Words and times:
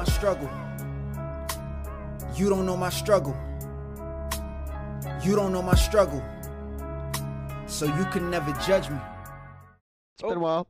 my 0.00 0.06
struggle. 0.06 0.50
You 2.34 2.48
don't 2.48 2.64
know 2.64 2.74
my 2.74 2.88
struggle. 2.88 3.36
You 5.22 5.36
don't 5.36 5.52
know 5.52 5.60
my 5.60 5.74
struggle. 5.74 6.24
So 7.66 7.84
you 7.84 8.06
can 8.06 8.30
never 8.30 8.50
judge 8.66 8.88
me. 8.88 8.96
It's 10.14 10.22
been 10.22 10.38
a 10.38 10.40
while. 10.40 10.68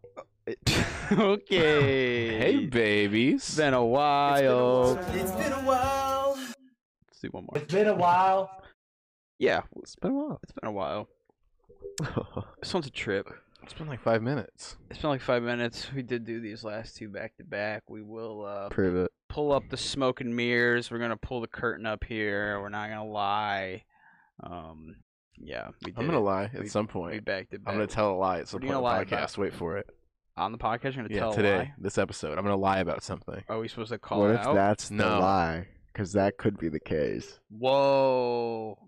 okay. 1.12 2.38
Hey, 2.38 2.66
babies. 2.66 3.46
It's 3.46 3.56
been 3.56 3.72
a 3.74 3.84
while. 3.84 4.98
It's 5.14 5.30
been 5.30 5.52
a 5.52 5.62
while. 5.62 6.36
Let's 6.36 7.20
do 7.22 7.28
one 7.28 7.44
more. 7.44 7.62
It's 7.62 7.72
been 7.72 7.86
a 7.86 7.94
while. 7.94 8.50
Yeah, 9.38 9.62
It's 9.76 9.94
been 9.94 10.10
a 10.10 10.14
while. 10.14 10.40
it's 10.42 10.52
been 10.60 10.68
a 10.68 10.72
while. 10.72 11.08
This 12.60 12.74
one's 12.74 12.88
a 12.88 12.90
trip. 12.90 13.28
It's 13.62 13.74
been 13.74 13.86
like 13.86 14.00
five 14.00 14.22
minutes. 14.22 14.76
It's 14.90 15.00
been 15.00 15.10
like 15.10 15.20
five 15.20 15.42
minutes. 15.42 15.92
We 15.94 16.02
did 16.02 16.24
do 16.24 16.40
these 16.40 16.64
last 16.64 16.96
two 16.96 17.08
back 17.08 17.36
to 17.36 17.44
back. 17.44 17.82
We 17.88 18.02
will 18.02 18.44
uh, 18.44 18.68
Prove 18.68 18.96
it. 18.96 19.12
Pull 19.30 19.52
up 19.52 19.62
the 19.70 19.76
smoke 19.78 20.20
and 20.20 20.34
mirrors. 20.36 20.90
We're 20.90 20.98
gonna 20.98 21.16
pull 21.16 21.40
the 21.40 21.46
curtain 21.46 21.86
up 21.86 22.04
here. 22.04 22.60
We're 22.60 22.68
not 22.68 22.88
gonna 22.90 23.06
lie. 23.06 23.84
Um, 24.42 24.96
yeah, 25.38 25.68
we 25.84 25.92
did 25.92 25.98
I'm 25.98 26.06
gonna 26.06 26.18
it. 26.18 26.22
lie 26.22 26.50
We- 26.52 26.60
at 26.60 26.68
some 26.68 26.86
We 26.86 26.92
point. 26.92 27.24
backed 27.24 27.54
it 27.54 27.64
back. 27.64 27.72
I'm 27.72 27.78
gonna 27.78 27.86
tell 27.86 28.12
a 28.12 28.16
lie 28.16 28.40
at 28.40 28.48
some 28.48 28.58
What 28.60 28.64
are 28.64 28.66
point 28.66 28.70
you 28.70 28.76
on 28.76 28.82
gonna 28.82 29.04
the 29.04 29.10
lie 29.10 29.18
about? 29.18 29.28
podcast. 29.30 29.38
Wait 29.38 29.54
for 29.54 29.76
it. 29.78 29.86
on 30.36 30.52
the 30.52 30.58
podcast. 30.58 30.82
You're 30.96 31.04
gonna 31.04 31.08
Yeah, 31.10 31.20
tell 31.20 31.32
today, 31.34 31.54
a 31.54 31.58
lie. 31.58 31.74
this 31.78 31.98
episode, 31.98 32.38
I'm 32.38 32.44
gonna 32.44 32.56
lie 32.56 32.78
about 32.80 33.02
something. 33.02 33.42
Are 33.48 33.58
we 33.58 33.68
supposed 33.68 33.92
to 33.92 33.98
call 33.98 34.20
What 34.20 34.30
it 34.30 34.34
if 34.40 34.46
out? 34.46 34.54
that's 34.54 34.88
the 34.88 34.94
No. 34.96 35.18
lie? 35.20 35.68
Because 35.92 36.12
that 36.12 36.38
could 36.38 36.56
be 36.58 36.68
the 36.68 36.80
case. 36.80 37.40
Whoa, 37.50 38.78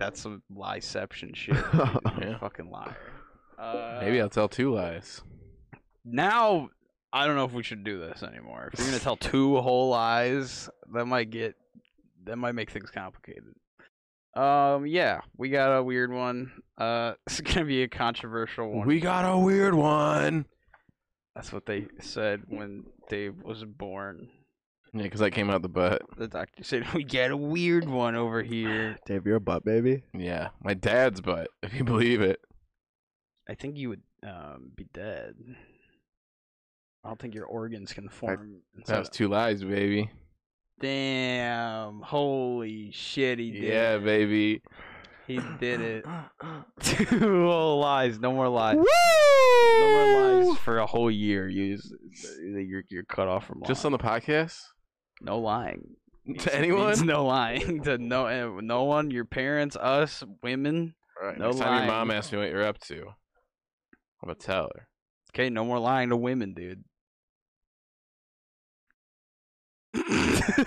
that's 0.00 0.20
some 0.20 0.42
lieception 0.52 1.34
shit. 1.34 1.54
dude. 1.54 1.64
You're 1.74 1.82
a 1.82 2.30
Yeah. 2.32 2.38
Fucking 2.38 2.68
liar. 2.70 2.96
Uh, 3.58 3.98
Maybe 4.02 4.20
I'll 4.20 4.28
tell 4.28 4.48
two 4.48 4.74
lies. 4.74 5.22
now 6.04 6.68
I 7.14 7.28
don't 7.28 7.36
know 7.36 7.44
if 7.44 7.52
we 7.52 7.62
should 7.62 7.84
do 7.84 8.00
this 8.00 8.24
anymore. 8.24 8.70
If 8.72 8.80
you're 8.80 8.88
gonna 8.88 8.98
tell 8.98 9.16
two 9.16 9.60
whole 9.60 9.88
lies, 9.90 10.68
that 10.92 11.06
might 11.06 11.30
get 11.30 11.54
that 12.24 12.36
might 12.36 12.56
make 12.56 12.70
things 12.70 12.90
complicated. 12.90 13.54
Um, 14.34 14.84
yeah, 14.84 15.20
we 15.36 15.48
got 15.48 15.78
a 15.78 15.82
weird 15.82 16.12
one. 16.12 16.50
Uh, 16.76 17.12
it's 17.28 17.40
gonna 17.40 17.66
be 17.66 17.84
a 17.84 17.88
controversial 17.88 18.68
one. 18.68 18.88
We 18.88 18.98
got 18.98 19.24
a 19.32 19.38
weird 19.38 19.74
one. 19.76 20.46
That's 21.36 21.52
what 21.52 21.66
they 21.66 21.86
said 22.00 22.42
when 22.48 22.84
Dave 23.08 23.36
was 23.44 23.64
born. 23.64 24.28
Yeah, 24.92 25.04
because 25.04 25.22
I 25.22 25.30
came 25.30 25.50
out 25.50 25.62
the 25.62 25.68
butt. 25.68 26.02
The 26.16 26.26
doctor 26.26 26.64
said 26.64 26.92
we 26.94 27.04
got 27.04 27.30
a 27.30 27.36
weird 27.36 27.88
one 27.88 28.16
over 28.16 28.42
here. 28.42 28.98
Dave, 29.06 29.24
you're 29.24 29.36
a 29.36 29.40
butt 29.40 29.64
baby. 29.64 30.02
Yeah, 30.12 30.48
my 30.60 30.74
dad's 30.74 31.20
butt, 31.20 31.48
if 31.62 31.74
you 31.74 31.84
believe 31.84 32.20
it. 32.20 32.40
I 33.48 33.54
think 33.54 33.76
you 33.76 33.90
would 33.90 34.02
um 34.24 34.72
be 34.74 34.88
dead. 34.92 35.36
I 37.04 37.08
don't 37.08 37.18
think 37.18 37.34
your 37.34 37.44
organs 37.46 37.92
can 37.92 38.08
form. 38.08 38.60
That 38.86 38.98
was 38.98 39.10
two 39.10 39.28
lies, 39.28 39.62
baby. 39.62 40.10
Damn! 40.80 42.00
Holy 42.00 42.90
shit! 42.92 43.38
He 43.38 43.50
did. 43.52 43.62
Yeah, 43.62 43.96
it. 43.96 44.04
baby. 44.04 44.62
He 45.26 45.40
did 45.60 45.80
it. 45.80 46.04
Two 46.80 47.46
whole 47.46 47.80
lies. 47.80 48.18
No 48.18 48.32
more 48.32 48.48
lies. 48.48 48.76
No 48.76 49.86
more 49.88 50.44
lies 50.50 50.58
for 50.58 50.78
a 50.78 50.86
whole 50.86 51.10
year. 51.10 51.48
You 51.48 51.76
just, 51.76 51.94
you're 52.42 52.82
you're 52.88 53.04
cut 53.04 53.28
off 53.28 53.46
from 53.46 53.60
lying. 53.60 53.68
Just 53.68 53.84
on 53.84 53.92
the 53.92 53.98
podcast? 53.98 54.60
no 55.20 55.38
lying 55.38 55.94
To 56.40 56.54
anyone? 56.54 57.06
no 57.06 57.24
lying 57.24 57.82
to 57.84 57.96
no 57.98 58.26
eh, 58.26 58.60
no 58.60 58.84
one. 58.84 59.10
Your 59.10 59.24
parents, 59.24 59.76
us, 59.76 60.22
women. 60.42 60.94
All 61.20 61.28
right. 61.28 61.38
No 61.38 61.46
Next 61.46 61.60
time 61.60 61.78
your 61.84 61.86
mom 61.92 62.08
lying. 62.08 62.18
asks 62.18 62.32
me 62.32 62.38
what 62.38 62.50
you're 62.50 62.64
up 62.64 62.78
to, 62.80 63.00
I'm 64.22 64.26
gonna 64.26 64.34
tell 64.34 64.70
her. 64.74 64.88
Okay, 65.32 65.48
no 65.50 65.64
more 65.64 65.78
lying 65.78 66.10
to 66.10 66.16
women, 66.16 66.52
dude. 66.54 66.84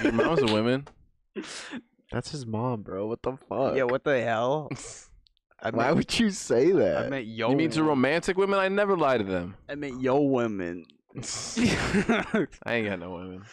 Your 0.03 0.11
mom's 0.13 0.41
a 0.41 0.47
woman. 0.47 0.87
That's 2.11 2.31
his 2.31 2.45
mom, 2.45 2.83
bro. 2.83 3.07
What 3.07 3.21
the 3.21 3.37
fuck? 3.49 3.75
yeah, 3.75 3.83
what 3.83 4.03
the 4.03 4.21
hell? 4.21 4.69
I 5.59 5.71
Why 5.71 5.85
meant, 5.85 5.97
would 5.97 6.19
you 6.19 6.29
say 6.29 6.71
that? 6.71 7.05
I 7.05 7.09
meant 7.09 7.25
yo. 7.25 7.49
You 7.49 7.55
mean 7.55 7.71
to 7.71 7.83
romantic 7.83 8.37
women? 8.37 8.59
I 8.59 8.67
never 8.67 8.95
lie 8.95 9.17
to 9.17 9.23
them. 9.23 9.55
I 9.67 9.75
meant 9.75 10.01
yo 10.01 10.21
women. 10.21 10.85
I 11.17 12.47
ain't 12.67 12.87
got 12.87 12.99
no 12.99 13.11
women. 13.11 13.43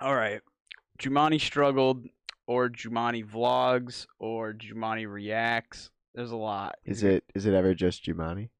All 0.00 0.14
right. 0.14 0.40
Jumanne 0.98 1.40
struggled, 1.40 2.04
or 2.46 2.68
Jumanne 2.68 3.24
vlogs, 3.24 4.06
or 4.18 4.52
Jumanne 4.52 5.10
reacts. 5.10 5.90
There's 6.14 6.32
a 6.32 6.36
lot. 6.36 6.74
is 6.84 7.02
it 7.02 7.24
is 7.34 7.46
it 7.46 7.54
ever 7.54 7.72
just 7.72 8.04
Jumanne? 8.04 8.50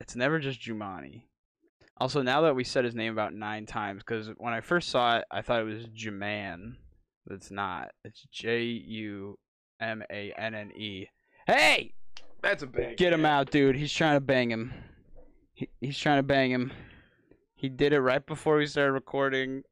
It's 0.00 0.14
never 0.14 0.38
just 0.38 0.60
Jumanne. 0.60 1.22
Also, 2.00 2.22
now 2.22 2.42
that 2.42 2.54
we 2.54 2.64
said 2.64 2.84
his 2.84 2.94
name 2.94 3.12
about 3.12 3.34
nine 3.34 3.66
times, 3.66 4.02
because 4.06 4.28
when 4.38 4.52
I 4.52 4.60
first 4.60 4.88
saw 4.88 5.18
it, 5.18 5.24
I 5.30 5.42
thought 5.42 5.60
it 5.60 5.64
was 5.64 5.86
Juman, 5.86 6.76
but 7.26 7.34
it's 7.34 7.50
not. 7.50 7.90
It's 8.04 8.24
J 8.30 8.62
U 8.62 9.36
M 9.80 10.02
A 10.10 10.32
N 10.38 10.54
N 10.54 10.70
E. 10.76 11.06
Hey, 11.46 11.94
That's 12.42 12.62
a 12.62 12.66
big. 12.66 12.96
get 12.98 13.12
him 13.12 13.24
out, 13.24 13.50
dude. 13.50 13.74
He's 13.76 13.92
trying 13.92 14.16
to 14.16 14.20
bang 14.20 14.50
him. 14.50 14.72
He, 15.54 15.68
he's 15.80 15.98
trying 15.98 16.18
to 16.18 16.22
bang 16.22 16.50
him. 16.52 16.72
He 17.56 17.68
did 17.68 17.92
it 17.92 18.00
right 18.00 18.24
before 18.24 18.56
we 18.58 18.66
started 18.66 18.92
recording, 18.92 19.62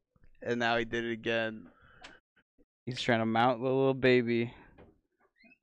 and 0.41 0.59
now 0.59 0.75
he 0.75 0.83
did 0.83 1.05
it 1.05 1.13
again. 1.13 1.67
He's 2.85 3.01
trying 3.01 3.19
to 3.19 3.25
mount 3.25 3.59
the 3.59 3.65
little 3.65 3.93
baby, 3.93 4.53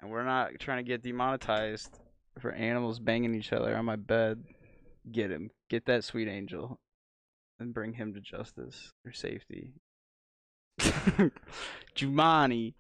and 0.01 0.11
we're 0.11 0.25
not 0.25 0.53
trying 0.59 0.83
to 0.83 0.89
get 0.89 1.03
demonetized 1.03 1.99
for 2.41 2.53
animals 2.53 2.99
banging 2.99 3.35
each 3.35 3.53
other 3.53 3.77
on 3.77 3.85
my 3.85 3.97
bed. 3.97 4.43
Get 5.11 5.31
him. 5.31 5.51
Get 5.69 5.87
that 5.87 6.05
sweet 6.05 6.29
angel, 6.29 6.81
and 7.61 7.75
bring 7.75 7.93
him 7.95 8.15
to 8.15 8.21
justice 8.21 8.93
or 9.05 9.13
safety. 9.13 9.73
Jumanne. 11.97 12.75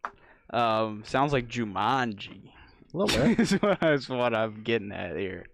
Um, 0.50 1.02
sounds 1.06 1.32
like 1.32 1.48
Jumanji. 1.48 2.50
A 2.92 2.96
little 2.96 3.26
bit. 3.26 3.40
is 3.40 3.52
what, 3.54 3.82
is 3.82 4.08
what 4.08 4.34
I'm 4.34 4.62
getting 4.62 4.92
at 4.92 5.16
here. 5.16 5.46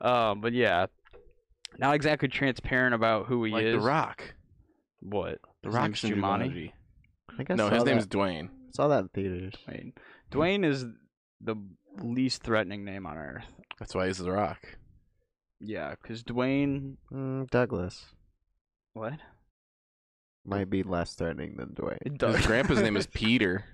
Um, 0.00 0.40
but 0.40 0.52
yeah, 0.52 0.86
not 1.78 1.94
exactly 1.94 2.28
transparent 2.28 2.94
about 2.94 3.26
who 3.26 3.44
he 3.44 3.52
like 3.52 3.64
is. 3.64 3.74
The 3.74 3.80
Rock. 3.80 4.34
What? 5.00 5.38
The 5.62 5.68
His 5.68 5.74
Rock's 5.74 6.04
name's 6.04 6.04
in 6.04 6.22
Jumanji. 6.22 6.22
Jumanji. 6.22 6.72
I 7.30 7.36
think 7.36 7.50
I 7.50 7.54
No, 7.54 7.68
his 7.68 7.84
that. 7.84 7.90
name's 7.90 8.06
Dwayne. 8.06 8.48
Saw 8.72 8.88
that 8.88 9.00
in 9.00 9.08
theaters. 9.08 9.54
Dwayne. 9.68 9.92
Dwayne 10.30 10.64
is 10.64 10.84
the 11.40 11.56
least 12.02 12.42
threatening 12.42 12.84
name 12.84 13.06
on 13.06 13.16
earth. 13.16 13.44
That's 13.78 13.94
why 13.94 14.06
he's 14.06 14.18
The 14.18 14.30
Rock. 14.32 14.76
Yeah, 15.60 15.94
because 16.00 16.22
Dwayne. 16.22 16.96
Mm, 17.12 17.48
Douglas 17.50 18.06
What? 18.92 19.14
might 20.44 20.70
be 20.70 20.82
less 20.82 21.14
threatening 21.14 21.56
than 21.56 21.70
Dwayne. 21.70 22.20
His 22.36 22.46
grandpa's 22.46 22.80
name 22.80 22.96
is 22.96 23.06
Peter. 23.12 23.64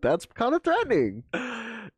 That's 0.00 0.26
kind 0.26 0.54
of 0.54 0.62
threatening. 0.62 1.24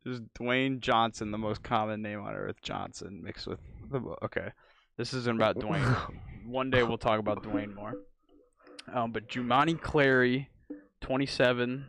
Is 0.05 0.19
Dwayne 0.39 0.79
Johnson 0.79 1.31
the 1.31 1.37
most 1.37 1.63
common 1.63 2.01
name 2.01 2.21
on 2.21 2.33
earth? 2.33 2.57
Johnson 2.61 3.21
mixed 3.23 3.47
with 3.47 3.59
the. 3.91 3.99
Okay, 4.23 4.49
this 4.97 5.13
isn't 5.13 5.35
about 5.35 5.57
Dwayne. 5.57 6.13
One 6.45 6.69
day 6.71 6.83
we'll 6.83 6.97
talk 6.97 7.19
about 7.19 7.43
Dwayne 7.43 7.73
more. 7.75 7.93
Um, 8.91 9.11
but 9.11 9.27
Jumanne 9.29 9.79
Clary, 9.79 10.49
27, 11.01 11.85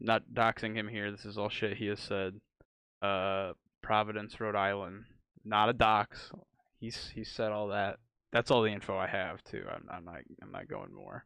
not 0.00 0.22
doxing 0.34 0.74
him 0.76 0.86
here. 0.86 1.10
This 1.10 1.24
is 1.24 1.38
all 1.38 1.48
shit 1.48 1.78
he 1.78 1.86
has 1.86 1.98
said. 1.98 2.34
Uh, 3.00 3.52
Providence, 3.82 4.38
Rhode 4.38 4.54
Island, 4.54 5.04
not 5.46 5.68
a 5.68 5.72
dox. 5.72 6.30
He's 6.80 7.10
he 7.14 7.24
said 7.24 7.52
all 7.52 7.68
that. 7.68 7.96
That's 8.32 8.50
all 8.50 8.62
the 8.62 8.70
info 8.72 8.98
I 8.98 9.06
have 9.06 9.42
too. 9.44 9.64
I'm, 9.70 9.86
I'm 9.90 10.04
not 10.04 10.18
I'm 10.42 10.52
not 10.52 10.68
going 10.68 10.92
more. 10.92 11.24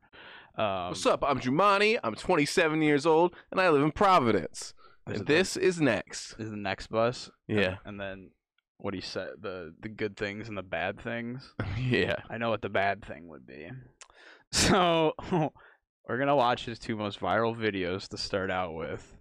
Um, 0.56 0.88
What's 0.88 1.06
up? 1.06 1.24
I'm 1.26 1.40
Jumanne. 1.40 1.98
I'm 2.04 2.14
27 2.14 2.82
years 2.82 3.06
old, 3.06 3.34
and 3.50 3.60
I 3.60 3.68
live 3.70 3.82
in 3.82 3.90
Providence. 3.92 4.74
And 5.06 5.16
it 5.16 5.18
the- 5.20 5.24
this 5.24 5.56
is 5.56 5.80
next. 5.80 6.34
is 6.38 6.50
the 6.50 6.56
next 6.56 6.88
bus. 6.88 7.30
Yeah. 7.48 7.76
And 7.84 7.98
then 7.98 8.30
what 8.76 8.94
he 8.94 9.00
said 9.00 9.30
the 9.40 9.74
the 9.80 9.88
good 9.88 10.16
things 10.16 10.48
and 10.48 10.56
the 10.56 10.62
bad 10.62 11.00
things. 11.00 11.54
Yeah. 11.78 12.16
I 12.30 12.38
know 12.38 12.50
what 12.50 12.62
the 12.62 12.68
bad 12.68 13.04
thing 13.04 13.28
would 13.28 13.46
be. 13.46 13.70
So 14.52 15.14
we're 16.08 16.18
gonna 16.18 16.34
watch 16.36 16.64
his 16.64 16.78
two 16.80 16.96
most 16.96 17.20
viral 17.20 17.56
videos 17.56 18.08
to 18.08 18.16
start 18.18 18.50
out 18.50 18.74
with. 18.74 19.16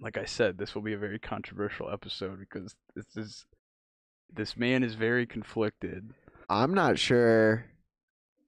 Like 0.00 0.18
I 0.18 0.26
said, 0.26 0.58
this 0.58 0.74
will 0.74 0.82
be 0.82 0.92
a 0.92 0.98
very 0.98 1.18
controversial 1.18 1.90
episode 1.90 2.38
because 2.38 2.74
this 2.94 3.16
is 3.16 3.46
this 4.32 4.56
man 4.56 4.82
is 4.82 4.94
very 4.94 5.26
conflicted. 5.26 6.12
I'm 6.48 6.74
not 6.74 6.98
sure 6.98 7.66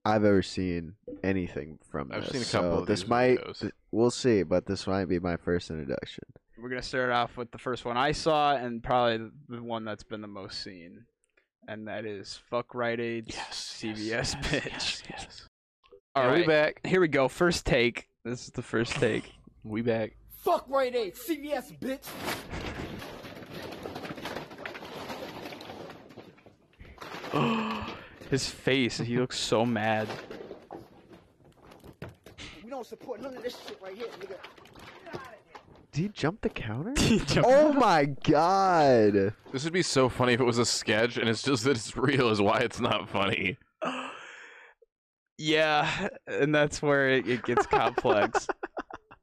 I've 0.04 0.24
ever 0.24 0.42
seen 0.42 0.94
anything 1.22 1.78
from 1.90 2.10
I've 2.12 2.22
this. 2.22 2.30
seen 2.32 2.42
a 2.42 2.44
couple 2.62 2.76
so 2.76 2.80
of 2.82 2.86
this 2.86 3.00
these 3.02 3.08
might 3.08 3.38
videos. 3.38 3.60
th- 3.60 3.72
we'll 3.90 4.10
see, 4.10 4.42
but 4.42 4.66
this 4.66 4.86
might 4.86 5.06
be 5.06 5.18
my 5.18 5.36
first 5.36 5.70
introduction. 5.70 6.24
We're 6.58 6.68
gonna 6.68 6.82
start 6.82 7.10
off 7.10 7.36
with 7.36 7.50
the 7.50 7.58
first 7.58 7.84
one 7.84 7.96
I 7.96 8.12
saw 8.12 8.54
and 8.56 8.82
probably 8.82 9.18
the- 9.18 9.56
the 9.56 9.62
one 9.62 9.84
that's 9.84 10.02
been 10.02 10.20
the 10.20 10.28
most 10.28 10.62
seen, 10.62 11.04
and 11.68 11.88
that 11.88 12.04
is 12.06 12.36
"Fuck 12.50 12.74
Rite 12.74 13.00
Aid's 13.00 13.34
CVS 13.50 14.34
bitch." 14.36 14.66
Yes, 14.70 15.02
yes. 15.10 15.46
All 16.16 16.24
Yeah, 16.24 16.34
we 16.40 16.46
back. 16.46 16.80
here 16.86 17.00
we 17.00 17.08
go. 17.08 17.28
First 17.28 17.64
take. 17.66 18.08
This 18.24 18.44
is 18.44 18.50
the 18.50 18.62
first 18.62 18.92
take. 18.94 19.32
We 19.62 19.82
back. 19.82 20.16
Fuck 20.38 20.64
right 20.70 20.94
A, 20.94 21.10
CVS, 21.10 21.78
bitch. 21.78 22.06
His 28.30 28.48
face, 28.48 28.98
he 28.98 29.18
looks 29.18 29.38
so 29.38 29.66
mad. 29.66 30.08
We 32.62 32.70
don't 32.70 32.86
support 32.86 33.20
none 33.20 33.36
of 33.36 33.42
this 33.42 33.58
shit 33.66 33.78
right 33.82 33.96
here, 33.96 34.06
nigga. 34.20 34.36
Did 35.92 36.02
he 36.02 36.08
jump 36.08 36.40
the 36.42 36.48
counter? 36.48 36.94
Jump- 37.26 37.46
oh 37.48 37.72
my 37.72 38.04
god! 38.04 39.34
This 39.52 39.64
would 39.64 39.72
be 39.72 39.82
so 39.82 40.08
funny 40.08 40.34
if 40.34 40.40
it 40.40 40.44
was 40.44 40.58
a 40.58 40.64
sketch 40.64 41.16
and 41.16 41.28
it's 41.28 41.42
just 41.42 41.64
that 41.64 41.72
it's 41.72 41.96
real 41.96 42.30
is 42.30 42.40
why 42.40 42.58
it's 42.58 42.80
not 42.80 43.08
funny. 43.08 43.58
Yeah, 45.42 46.08
and 46.26 46.54
that's 46.54 46.82
where 46.82 47.08
it, 47.08 47.26
it 47.26 47.42
gets 47.44 47.64
complex. 47.70 48.46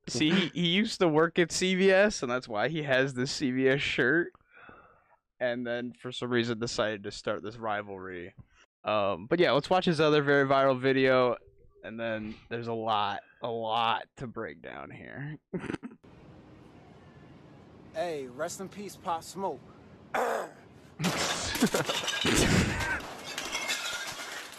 See, 0.10 0.32
he, 0.32 0.48
he 0.48 0.68
used 0.70 1.00
to 1.00 1.08
work 1.08 1.38
at 1.38 1.50
CVS, 1.50 2.24
and 2.24 2.32
that's 2.32 2.48
why 2.48 2.70
he 2.70 2.82
has 2.82 3.14
this 3.14 3.40
CVS 3.40 3.78
shirt. 3.78 4.32
And 5.40 5.66
then 5.66 5.94
for 6.00 6.12
some 6.12 6.30
reason 6.30 6.60
decided 6.60 7.04
to 7.04 7.12
start 7.12 7.44
this 7.44 7.58
rivalry. 7.58 8.34
Um, 8.84 9.28
but 9.30 9.40
yeah, 9.40 9.52
let's 9.52 9.70
watch 9.70 9.86
his 9.86 10.00
other 10.02 10.22
very 10.24 10.46
viral 10.48 10.80
video, 10.80 11.36
and 11.84 12.00
then 12.00 12.34
there's 12.50 12.68
a 12.68 12.74
lot, 12.74 13.20
a 13.44 13.48
lot 13.50 14.04
to 14.18 14.28
break 14.28 14.62
down 14.62 14.90
here. 14.90 15.38
Hey, 17.96 18.28
rest 18.28 18.60
in 18.62 18.70
peace, 18.70 18.96
Pop 18.96 19.24
Smoke. 19.24 19.60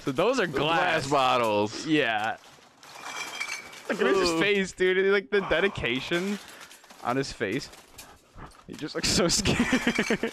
So 0.05 0.13
those 0.13 0.41
are 0.41 0.47
Glass 0.47 1.07
glass. 1.07 1.11
bottles. 1.11 1.87
Yeah. 1.87 2.37
Look 3.89 4.01
at 4.01 4.07
his 4.07 4.31
face, 4.41 4.73
dude. 4.73 5.13
Like 5.13 5.31
the 5.31 5.43
dedication 5.43 6.39
on 7.05 7.17
his 7.17 7.31
face. 7.33 7.69
He 8.69 8.75
just 8.75 8.95
looks 8.95 9.09
so 9.09 9.27
scared. 9.29 10.31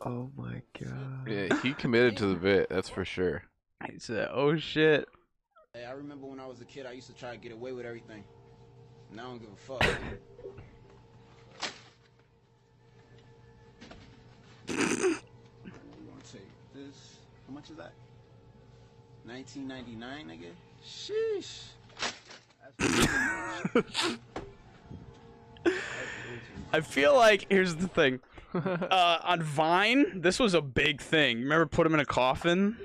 Oh 0.00 0.30
my 0.36 0.62
god. 0.80 1.28
Yeah, 1.28 1.60
he 1.62 1.74
committed 1.74 2.16
to 2.16 2.26
the 2.26 2.34
bit, 2.34 2.68
that's 2.70 2.88
for 2.88 3.04
sure. 3.04 3.42
he 3.92 3.98
said, 3.98 4.30
"Oh 4.32 4.56
shit." 4.56 5.06
Hey, 5.74 5.84
I 5.84 5.92
remember 5.92 6.26
when 6.26 6.40
I 6.40 6.46
was 6.46 6.62
a 6.62 6.64
kid, 6.64 6.86
I 6.86 6.92
used 6.92 7.06
to 7.08 7.14
try 7.14 7.32
to 7.32 7.36
get 7.36 7.52
away 7.52 7.72
with 7.72 7.84
everything. 7.84 8.24
Now 9.12 9.26
I 9.26 9.26
don't 9.26 9.40
give 9.40 9.50
a 9.52 9.56
fuck. 9.56 9.82
you 14.68 15.20
want 16.08 16.24
to 16.24 16.32
take 16.32 16.48
this? 16.74 17.18
How 17.46 17.52
much 17.52 17.68
is 17.70 17.76
that? 17.76 17.92
19.99, 19.28 19.98
nigga. 20.24 20.52
Sheesh. 20.82 21.68
I 26.72 26.80
feel 26.80 27.14
like 27.14 27.46
here's 27.50 27.76
the 27.76 27.88
thing. 27.88 28.20
Uh, 28.54 29.18
on 29.24 29.42
Vine, 29.42 30.22
this 30.22 30.38
was 30.38 30.54
a 30.54 30.62
big 30.62 31.02
thing. 31.02 31.40
Remember, 31.42 31.66
put 31.66 31.86
him 31.86 31.92
in 31.92 32.00
a 32.00 32.04
coffin, 32.06 32.78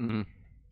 Mhm. 0.00 0.24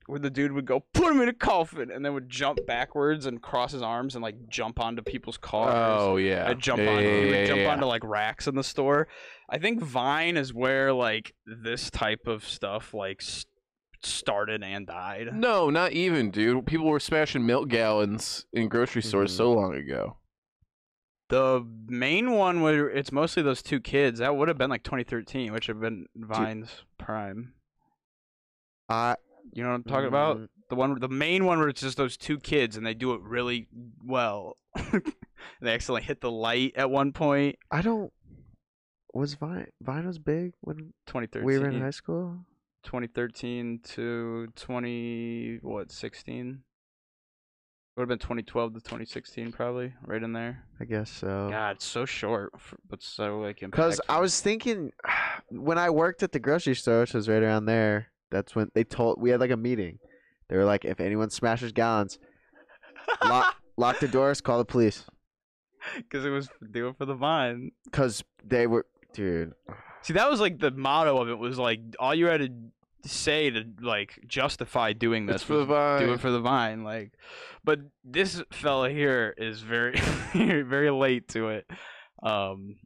where 0.07 0.19
the 0.19 0.31
dude 0.31 0.53
would 0.53 0.65
go, 0.65 0.81
"Put 0.95 1.13
him 1.13 1.21
in 1.21 1.29
a 1.29 1.35
coffin," 1.35 1.91
and 1.91 2.03
then 2.03 2.15
would 2.15 2.31
jump 2.31 2.61
backwards 2.67 3.27
and 3.27 3.43
cross 3.43 3.73
his 3.73 3.83
arms 3.83 4.15
and 4.17 4.23
like 4.23 4.49
jump 4.49 4.81
onto 4.81 5.03
people's 5.03 5.37
cars. 5.37 6.01
Oh 6.01 6.17
yeah. 6.17 6.49
I'd 6.49 6.61
jump 6.61 6.81
yeah, 6.81 6.91
on. 6.97 7.03
yeah, 7.03 7.19
yeah, 7.21 7.45
jump 7.45 7.61
onto 7.69 7.85
like 7.85 8.03
racks 8.05 8.47
in 8.49 8.55
the 8.55 8.65
store. 8.65 9.07
I 9.51 9.59
think 9.59 9.83
Vine 9.83 10.39
is 10.39 10.55
where 10.55 10.95
like 10.95 11.35
this 11.47 11.91
type 11.91 12.27
of 12.27 12.43
stuff 12.49 12.95
like 12.95 13.21
s- 13.21 13.45
started 14.03 14.63
and 14.63 14.87
died. 14.87 15.29
No, 15.35 15.69
not 15.69 15.93
even, 15.93 16.31
dude. 16.31 16.65
People 16.67 16.87
were 16.87 17.01
smashing 17.01 17.45
milk 17.45 17.69
gallons 17.69 18.47
in 18.55 18.69
grocery 18.69 19.03
stores 19.03 19.31
Mhm. 19.33 19.37
so 19.37 19.53
long 19.53 19.75
ago. 19.75 20.17
The 21.29 21.67
main 21.87 22.33
one 22.33 22.61
where 22.61 22.89
it's 22.89 23.11
mostly 23.11 23.43
those 23.43 23.63
two 23.63 23.81
kids. 23.81 24.19
That 24.19 24.37
would 24.37 24.49
have 24.49 24.59
been 24.59 24.71
like 24.71 24.83
2013, 24.83 25.53
which 25.53 25.67
have 25.67 25.81
been 25.81 26.07
Vine's 26.15 26.71
prime. 26.99 27.55
I 28.89 29.17
You 29.53 29.63
know 29.63 29.71
what 29.71 29.77
I'm 29.77 29.85
talking 29.85 30.09
about? 30.09 30.39
Mm, 30.39 30.49
The 30.69 30.75
one, 30.75 31.01
the 31.01 31.09
main 31.09 31.45
one 31.47 31.59
where 31.59 31.69
it's 31.69 31.81
just 31.81 31.97
those 31.97 32.17
two 32.17 32.39
kids 32.39 32.77
and 32.77 32.87
they 32.87 32.95
do 32.95 33.15
it 33.15 33.23
really 33.23 33.69
well. 34.05 34.59
they 35.61 35.73
accidentally 35.73 36.03
hit 36.03 36.21
the 36.21 36.31
light 36.31 36.73
at 36.77 36.91
one 36.91 37.13
point. 37.13 37.57
I 37.71 37.81
don't. 37.81 38.13
Was 39.15 39.35
Vine 39.35 39.69
Vine 39.81 40.07
was 40.07 40.19
big 40.19 40.53
when 40.61 40.93
2013. 41.07 41.45
we 41.47 41.59
were 41.59 41.69
in 41.69 41.81
high 41.81 41.91
school? 41.91 42.39
2013 42.83 43.81
to 43.83 44.49
20 44.57 45.59
what 45.63 45.91
16 45.91 46.63
would 47.97 48.03
have 48.03 48.09
been 48.09 48.19
2012 48.19 48.75
to 48.75 48.81
2016 48.81 49.53
probably 49.53 49.93
right 50.07 50.23
in 50.23 50.33
there 50.33 50.65
I 50.81 50.85
guess 50.85 51.11
so. 51.11 51.49
god 51.51 51.77
it's 51.77 51.85
so 51.85 52.05
short 52.05 52.51
f- 52.55 52.75
but 52.89 53.03
so 53.03 53.39
like 53.41 53.61
Because 53.61 54.01
I 54.09 54.19
was 54.21 54.41
thinking, 54.41 54.91
when 55.51 55.79
I 55.79 55.91
worked 55.91 56.23
at 56.23 56.33
the 56.33 56.41
grocery 56.41 56.75
store, 56.75 57.01
which 57.01 57.15
was 57.15 57.29
right 57.29 57.43
around 57.43 57.67
there, 57.67 58.09
that's 58.31 58.55
when 58.57 58.71
they 58.75 58.85
told 58.85 59.21
we 59.21 59.31
had 59.31 59.41
like 59.41 59.51
a 59.53 59.57
meeting. 59.57 59.99
They 60.49 60.57
were 60.57 60.65
like, 60.65 60.85
if 60.85 61.01
anyone 61.01 61.31
smashes 61.31 61.73
gallons, 61.73 62.19
lock 63.25 63.57
lock 63.77 64.01
the 64.01 64.09
doors, 64.09 64.41
call 64.41 64.59
the 64.59 64.65
police. 64.65 65.05
because 65.97 66.25
it 66.25 66.31
was 66.31 66.49
do 66.73 66.89
it 66.89 66.97
for 66.99 67.05
the 67.07 67.15
vine 67.15 67.71
Cause 67.93 68.25
they 68.45 68.67
were, 68.67 68.87
dude. 69.13 69.53
see 70.03 70.15
that 70.15 70.31
was 70.31 70.41
like 70.41 70.59
the 70.59 70.71
motto 70.73 71.21
of 71.21 71.29
it 71.29 71.39
was 71.39 71.59
like 71.59 71.81
all 72.01 72.15
you 72.15 72.27
had 72.27 72.41
to 72.41 72.49
say 73.07 73.51
to 73.51 73.65
like 73.81 74.19
justify 74.27 74.93
doing 74.93 75.27
this 75.27 75.37
It's 75.37 75.45
for 75.45 75.57
the 75.57 75.67
was 75.67 76.01
do 76.01 76.13
it 76.13 76.21
for 76.21 76.31
the 76.31 76.41
vine 76.41 76.85
like 76.85 77.13
but 77.65 77.81
this 78.05 78.43
fella 78.51 78.91
here 78.91 79.35
is 79.37 79.61
very 79.61 79.99
very 80.35 80.91
late 80.91 81.29
to 81.29 81.49
it. 81.51 81.67
Um 82.23 82.77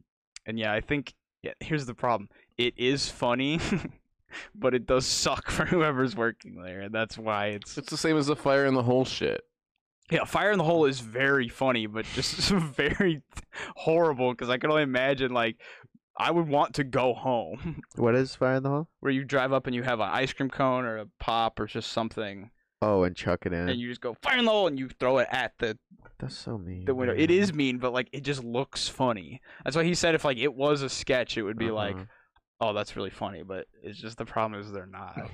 and 0.45 0.57
yeah 0.59 0.73
i 0.73 0.81
think 0.81 1.13
yeah 1.43 1.53
here's 1.59 1.85
the 1.85 1.93
problem. 1.93 2.29
It 2.57 2.73
is 2.77 3.09
funny 3.09 3.59
but 4.55 4.73
it 4.75 4.85
does 4.85 5.05
suck 5.05 5.49
for 5.49 5.65
whoever's 5.65 6.15
working 6.15 6.61
there. 6.61 6.81
And 6.81 6.93
that's 6.93 7.17
why 7.17 7.47
it's 7.47 7.77
It's 7.77 7.89
the 7.89 7.97
same 7.97 8.17
as 8.17 8.27
the 8.27 8.35
fire 8.35 8.65
in 8.65 8.73
the 8.73 8.83
hole 8.83 9.05
shit. 9.05 9.41
yeah 10.11 10.23
fire 10.25 10.51
in 10.51 10.57
the 10.57 10.63
hole 10.63 10.85
is 10.85 10.99
very 10.99 11.47
funny 11.47 11.85
but 11.87 12.05
just 12.13 12.49
very 12.75 13.21
horrible 13.75 14.31
because 14.31 14.49
i 14.49 14.57
can 14.57 14.69
only 14.71 14.83
imagine 14.83 15.31
like 15.31 15.57
i 16.19 16.29
would 16.29 16.47
want 16.47 16.73
to 16.75 16.83
go 16.83 17.13
home 17.13 17.81
What 17.95 18.13
is 18.15 18.35
fire 18.35 18.55
in 18.55 18.63
the 18.63 18.69
hole? 18.69 18.87
where 18.99 19.11
you 19.11 19.23
drive 19.23 19.51
up 19.53 19.65
and 19.67 19.75
you 19.75 19.83
have 19.83 19.99
an 19.99 20.09
ice 20.11 20.33
cream 20.33 20.49
cone 20.49 20.85
or 20.85 20.97
a 20.97 21.05
pop 21.19 21.59
or 21.59 21.65
just 21.67 21.91
something 21.91 22.51
Oh, 22.81 23.03
and 23.03 23.13
chuck 23.13 23.45
it 23.45 23.51
in. 23.51 23.67
and 23.67 23.77
you 23.77 23.89
just 23.89 23.99
go 23.99 24.15
fire 24.21 24.37
in 24.37 24.45
the 24.45 24.51
hole 24.51 24.67
and 24.67 24.79
you 24.79 24.87
throw 24.87 25.17
it 25.17 25.27
at 25.31 25.51
the 25.57 25.77
That's 26.17 26.37
so 26.37 26.57
mean. 26.57 26.85
the 26.85 26.95
window. 26.95 27.13
It 27.13 27.29
man. 27.29 27.37
is 27.39 27.53
mean, 27.53 27.77
but 27.77 27.91
like 27.91 28.07
it 28.13 28.21
just 28.23 28.41
looks 28.41 28.87
funny. 28.87 29.41
That's 29.65 29.75
why 29.75 29.83
he 29.83 29.93
said 29.93 30.15
if 30.15 30.23
like 30.23 30.37
it 30.37 30.53
was 30.53 30.81
a 30.81 30.87
sketch, 30.87 31.37
it 31.37 31.41
would 31.43 31.57
be 31.57 31.71
like, 31.71 31.95
Uh-huh. 31.95 32.05
oh, 32.61 32.73
that's 32.73 32.95
really 32.95 33.09
funny. 33.09 33.43
But 33.43 33.65
it's 33.83 33.99
just 33.99 34.17
the 34.17 34.23
problem 34.23 34.61
is 34.61 34.71
they're 34.71 34.85
not. 34.85 35.29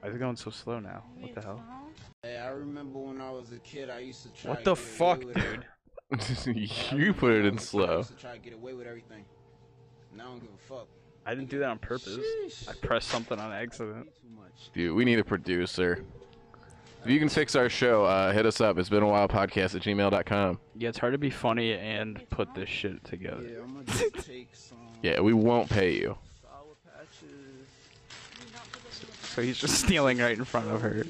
Why 0.00 0.08
is 0.08 0.14
it 0.14 0.18
going 0.18 0.36
so 0.36 0.50
slow 0.50 0.80
now? 0.80 1.02
What 1.18 1.34
the 1.34 1.40
hell? 1.42 1.62
Hey, 2.22 2.38
I 2.38 2.48
remember 2.48 2.98
when 2.98 3.20
I 3.20 3.30
was 3.30 3.52
a 3.52 3.58
kid, 3.58 3.90
I 3.90 3.98
used 4.00 4.22
to 4.22 4.28
try 4.30 4.50
What 4.50 4.64
the 4.64 4.74
get 4.74 4.82
fuck, 4.84 5.20
dude? 5.20 5.64
I 6.12 6.50
you 6.94 7.14
put 7.14 7.32
it 7.32 7.44
in 7.46 7.54
was 7.54 7.62
I 7.62 7.66
slow. 7.66 8.02
to 8.02 8.12
try 8.14 8.32
to 8.32 8.38
get 8.38 8.54
away 8.54 8.72
with 8.74 8.86
everything. 8.86 9.24
Now 10.16 10.24
I 10.24 10.26
don't 10.28 10.40
give 10.40 10.50
a 10.52 10.68
fuck. 10.68 10.88
I 11.26 11.34
didn't 11.34 11.50
do 11.50 11.58
that 11.60 11.68
on 11.68 11.78
purpose. 11.78 12.16
Sheesh. 12.18 12.68
I 12.68 12.72
pressed 12.84 13.08
something 13.08 13.38
on 13.38 13.52
accident. 13.52 14.06
Too 14.20 14.28
much. 14.36 14.70
Dude, 14.74 14.94
we 14.96 15.04
need 15.04 15.18
a 15.18 15.24
producer. 15.24 16.02
If 17.04 17.10
you 17.10 17.18
can 17.18 17.28
fix 17.28 17.54
our 17.56 17.68
show, 17.70 18.04
uh, 18.04 18.32
hit 18.32 18.44
us 18.44 18.60
up. 18.60 18.76
It's 18.78 18.88
been 18.90 19.02
a 19.02 19.08
while 19.08 19.28
podcast 19.28 19.74
at 19.74 19.82
gmail.com. 19.82 20.58
Yeah, 20.76 20.88
it's 20.90 20.98
hard 20.98 21.12
to 21.12 21.18
be 21.18 21.30
funny 21.30 21.72
and 21.74 22.28
put 22.30 22.54
this 22.54 22.68
shit 22.68 23.02
together. 23.04 23.42
Yeah, 23.42 23.62
I'm 23.62 23.72
gonna 23.72 23.84
just 23.84 24.14
take 24.26 24.54
some 24.54 24.78
Yeah, 25.02 25.20
we 25.20 25.32
won't 25.32 25.70
pay 25.70 25.94
you. 25.94 26.18
sour. 26.42 26.74
So 29.22 29.42
he's 29.42 29.58
just 29.58 29.76
stealing 29.82 30.18
right 30.18 30.36
in 30.36 30.44
front 30.44 30.70
of 30.70 30.82
her. 30.82 31.04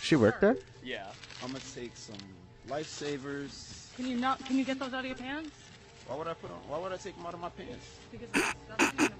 She 0.00 0.16
worked 0.16 0.40
there. 0.42 0.56
Yeah. 0.84 1.06
I'm 1.42 1.48
gonna 1.48 1.60
take 1.74 1.96
some 1.96 2.16
lifesavers. 2.68 3.83
Can 3.96 4.06
you 4.06 4.16
not? 4.16 4.44
Can 4.44 4.58
you 4.58 4.64
get 4.64 4.78
those 4.78 4.92
out 4.92 5.00
of 5.00 5.06
your 5.06 5.16
pants? 5.16 5.50
Why 6.06 6.16
would 6.16 6.26
I 6.28 6.34
put 6.34 6.50
on? 6.50 6.58
Why 6.68 6.78
would 6.78 6.92
I 6.92 6.96
take 6.96 7.16
them 7.16 7.26
out 7.26 7.34
of 7.34 7.40
my 7.40 7.48
pants? 7.50 7.86
Because 8.12 8.28
that's, 8.32 8.54
that's 8.98 9.14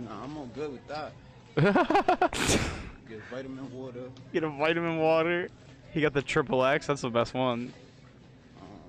Nah, 0.00 0.24
I'm 0.24 0.36
all 0.38 0.46
good 0.54 0.72
with 0.72 0.86
that. 0.88 1.12
Get 3.08 3.20
vitamin 3.30 3.70
water. 3.72 4.04
Get 4.32 4.42
a 4.44 4.48
vitamin 4.48 4.98
water. 4.98 5.48
He 5.92 6.00
got 6.00 6.14
the 6.14 6.22
triple 6.22 6.64
X. 6.64 6.86
That's 6.86 7.02
the 7.02 7.10
best 7.10 7.34
one. 7.34 7.72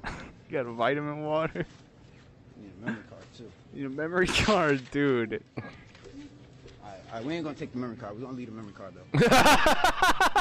Um, 0.06 0.14
You 0.50 0.54
got 0.54 0.66
a 0.66 0.72
vitamin 0.72 1.24
water. 1.24 1.66
need 2.58 2.72
a 2.82 2.86
memory 2.86 3.04
card 3.10 3.24
too. 3.38 3.52
You 3.74 3.80
need 3.82 3.86
a 3.86 3.90
memory 4.02 4.28
card, 4.28 4.92
dude. 4.92 5.44
Alright, 5.58 7.00
alright, 7.10 7.26
we 7.26 7.34
ain't 7.36 7.44
gonna 7.44 7.56
take 7.58 7.74
the 7.74 7.78
memory 7.80 7.98
card. 7.98 8.16
We're 8.16 8.22
gonna 8.22 8.38
leave 8.38 8.48
the 8.48 8.54
memory 8.54 8.74
card 8.74 8.94
though. 8.96 9.20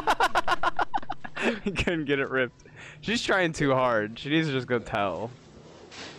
he 1.65 1.71
couldn't 1.71 2.05
get 2.05 2.19
it 2.19 2.29
ripped. 2.29 2.65
She's 3.01 3.23
trying 3.23 3.53
too 3.53 3.73
hard. 3.75 4.19
She 4.19 4.29
needs 4.31 4.49
to 4.49 4.53
just 4.53 4.67
go 4.67 4.79
tell. 4.79 5.31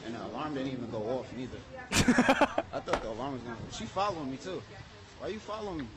and 0.05 0.15
the 0.15 0.25
alarm 0.25 0.53
didn't 0.53 0.71
even 0.71 0.89
go 0.89 0.97
off 0.97 1.27
neither. 1.35 1.57
I 1.91 2.79
thought 2.79 3.01
the 3.01 3.09
alarm 3.09 3.33
was 3.33 3.41
gonna. 3.41 3.55
She 3.71 3.85
following 3.85 4.31
me 4.31 4.37
too. 4.37 4.61
Why 5.19 5.27
are 5.27 5.31
you 5.31 5.39
following 5.39 5.79
me? 5.79 5.87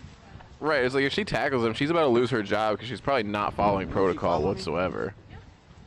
right, 0.60 0.84
it's 0.84 0.94
like 0.94 1.04
if 1.04 1.12
she 1.12 1.24
tackles 1.24 1.64
him, 1.64 1.74
she's 1.74 1.90
about 1.90 2.02
to 2.02 2.08
lose 2.08 2.30
her 2.30 2.42
job 2.42 2.76
because 2.76 2.88
she's 2.88 3.00
probably 3.00 3.24
not 3.24 3.54
following 3.54 3.88
protocol 3.88 4.32
follow 4.32 4.42
me? 4.42 4.46
whatsoever. 4.54 5.14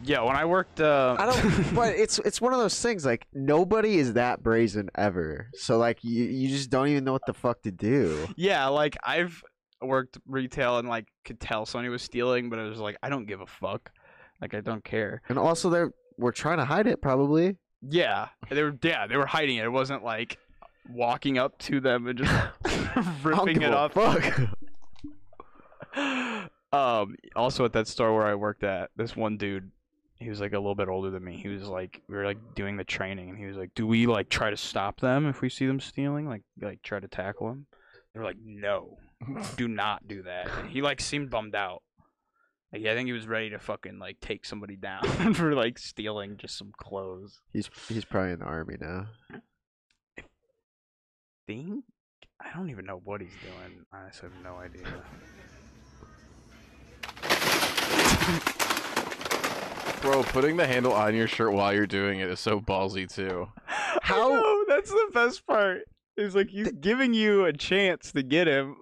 Yeah, 0.01 0.21
when 0.21 0.35
I 0.35 0.45
worked, 0.45 0.79
uh, 0.79 1.15
I 1.19 1.25
don't. 1.25 1.75
but 1.75 1.95
it's 1.95 2.19
it's 2.19 2.39
one 2.39 2.53
of 2.53 2.59
those 2.59 2.79
things. 2.81 3.05
Like 3.05 3.27
nobody 3.33 3.97
is 3.97 4.13
that 4.13 4.41
brazen 4.41 4.89
ever. 4.95 5.49
So 5.55 5.77
like 5.77 6.03
you 6.03 6.23
you 6.23 6.47
just 6.49 6.69
don't 6.69 6.87
even 6.87 7.03
know 7.03 7.11
what 7.11 7.25
the 7.25 7.33
fuck 7.33 7.61
to 7.63 7.71
do. 7.71 8.27
yeah, 8.37 8.67
like 8.67 8.95
I've 9.03 9.43
worked 9.81 10.17
retail 10.27 10.77
and 10.77 10.87
like 10.87 11.07
could 11.25 11.39
tell 11.39 11.65
somebody 11.65 11.89
was 11.89 12.01
stealing, 12.01 12.49
but 12.49 12.59
it 12.59 12.69
was 12.69 12.79
like 12.79 12.97
I 13.01 13.09
don't 13.09 13.25
give 13.25 13.41
a 13.41 13.47
fuck. 13.47 13.91
Like 14.41 14.53
I 14.53 14.61
don't 14.61 14.83
care. 14.83 15.21
And 15.29 15.37
also, 15.37 15.69
they're 15.69 15.91
we're 16.17 16.31
trying 16.31 16.57
to 16.57 16.65
hide 16.65 16.87
it 16.87 17.01
probably. 17.01 17.57
Yeah, 17.81 18.29
they 18.49 18.63
were. 18.63 18.77
Yeah, 18.83 19.07
they 19.07 19.17
were 19.17 19.25
hiding 19.25 19.57
it. 19.57 19.65
It 19.65 19.71
wasn't 19.71 20.03
like 20.03 20.37
walking 20.89 21.37
up 21.37 21.57
to 21.59 21.79
them 21.79 22.07
and 22.07 22.19
just 22.19 22.31
I 22.65 23.15
ripping 23.23 23.61
it 23.61 23.73
off. 23.73 23.93
Fuck. 23.93 24.39
um 26.71 27.15
also 27.35 27.65
at 27.65 27.73
that 27.73 27.87
store 27.87 28.13
where 28.13 28.27
I 28.27 28.35
worked 28.35 28.63
at, 28.63 28.91
this 28.95 29.15
one 29.15 29.37
dude, 29.37 29.71
he 30.15 30.29
was 30.29 30.39
like 30.39 30.53
a 30.53 30.57
little 30.59 30.75
bit 30.75 30.87
older 30.87 31.09
than 31.09 31.23
me. 31.23 31.37
He 31.37 31.47
was 31.47 31.67
like 31.67 32.01
we 32.07 32.15
were 32.15 32.25
like 32.25 32.37
doing 32.55 32.77
the 32.77 32.83
training 32.83 33.29
and 33.29 33.37
he 33.37 33.45
was 33.45 33.57
like, 33.57 33.73
"Do 33.75 33.87
we 33.87 34.05
like 34.05 34.29
try 34.29 34.49
to 34.49 34.57
stop 34.57 34.99
them 34.99 35.27
if 35.27 35.41
we 35.41 35.49
see 35.49 35.65
them 35.65 35.79
stealing? 35.79 36.27
Like 36.27 36.43
like 36.61 36.81
try 36.81 36.99
to 36.99 37.07
tackle 37.07 37.47
them?" 37.47 37.65
They 38.13 38.19
were 38.19 38.25
like, 38.25 38.37
"No. 38.43 38.97
do 39.57 39.67
not 39.67 40.07
do 40.07 40.23
that." 40.23 40.49
He 40.69 40.81
like 40.81 41.01
seemed 41.01 41.29
bummed 41.29 41.55
out. 41.55 41.83
Like 42.71 42.85
I 42.85 42.95
think 42.95 43.07
he 43.07 43.13
was 43.13 43.27
ready 43.27 43.49
to 43.49 43.59
fucking 43.59 43.97
like 43.99 44.19
take 44.19 44.45
somebody 44.45 44.75
down 44.75 45.03
for 45.33 45.55
like 45.55 45.79
stealing 45.79 46.37
just 46.37 46.57
some 46.57 46.71
clothes. 46.77 47.41
He's 47.51 47.69
he's 47.87 48.05
probably 48.05 48.33
in 48.33 48.39
the 48.39 48.45
army 48.45 48.75
now. 48.79 49.07
I 49.31 50.21
Think 51.47 51.83
I 52.39 52.55
don't 52.55 52.69
even 52.69 52.85
know 52.85 53.01
what 53.03 53.21
he's 53.21 53.33
doing. 53.41 53.85
I 53.91 53.97
honestly 53.97 54.29
have 54.29 54.43
no 54.43 54.57
idea. 54.57 54.85
Bro, 60.01 60.23
putting 60.23 60.55
the 60.55 60.65
handle 60.65 60.93
on 60.93 61.13
your 61.13 61.27
shirt 61.27 61.51
while 61.51 61.73
you're 61.73 61.85
doing 61.87 62.19
it 62.19 62.29
is 62.29 62.39
so 62.39 62.61
ballsy 62.61 63.13
too. 63.13 63.49
How? 63.65 64.29
know, 64.29 64.65
that's 64.67 64.89
the 64.89 65.09
best 65.13 65.45
part. 65.45 65.81
Is 66.15 66.35
like 66.35 66.49
he's 66.49 66.71
giving 66.71 67.13
you 67.13 67.45
a 67.45 67.53
chance 67.53 68.11
to 68.13 68.23
get 68.23 68.47
him. 68.47 68.75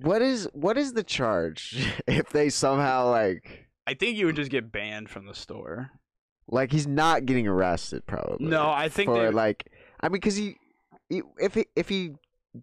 What 0.00 0.22
is 0.22 0.48
what 0.52 0.76
is 0.78 0.92
the 0.92 1.02
charge 1.02 1.92
if 2.06 2.30
they 2.30 2.48
somehow 2.50 3.10
like 3.10 3.66
I 3.86 3.94
think 3.94 4.16
you 4.16 4.26
would 4.26 4.36
just 4.36 4.50
get 4.50 4.70
banned 4.72 5.10
from 5.10 5.26
the 5.26 5.34
store. 5.34 5.90
like 6.48 6.70
he's 6.72 6.86
not 6.86 7.26
getting 7.26 7.46
arrested 7.46 8.06
probably? 8.06 8.46
No, 8.46 8.70
I 8.70 8.88
think 8.88 9.08
for 9.08 9.22
they- 9.22 9.30
like 9.30 9.70
I 10.00 10.08
mean 10.08 10.12
because 10.12 10.36
he, 10.36 10.56
he 11.08 11.22
if 11.38 11.54
he 11.54 11.66
if 11.76 11.88
he 11.88 12.12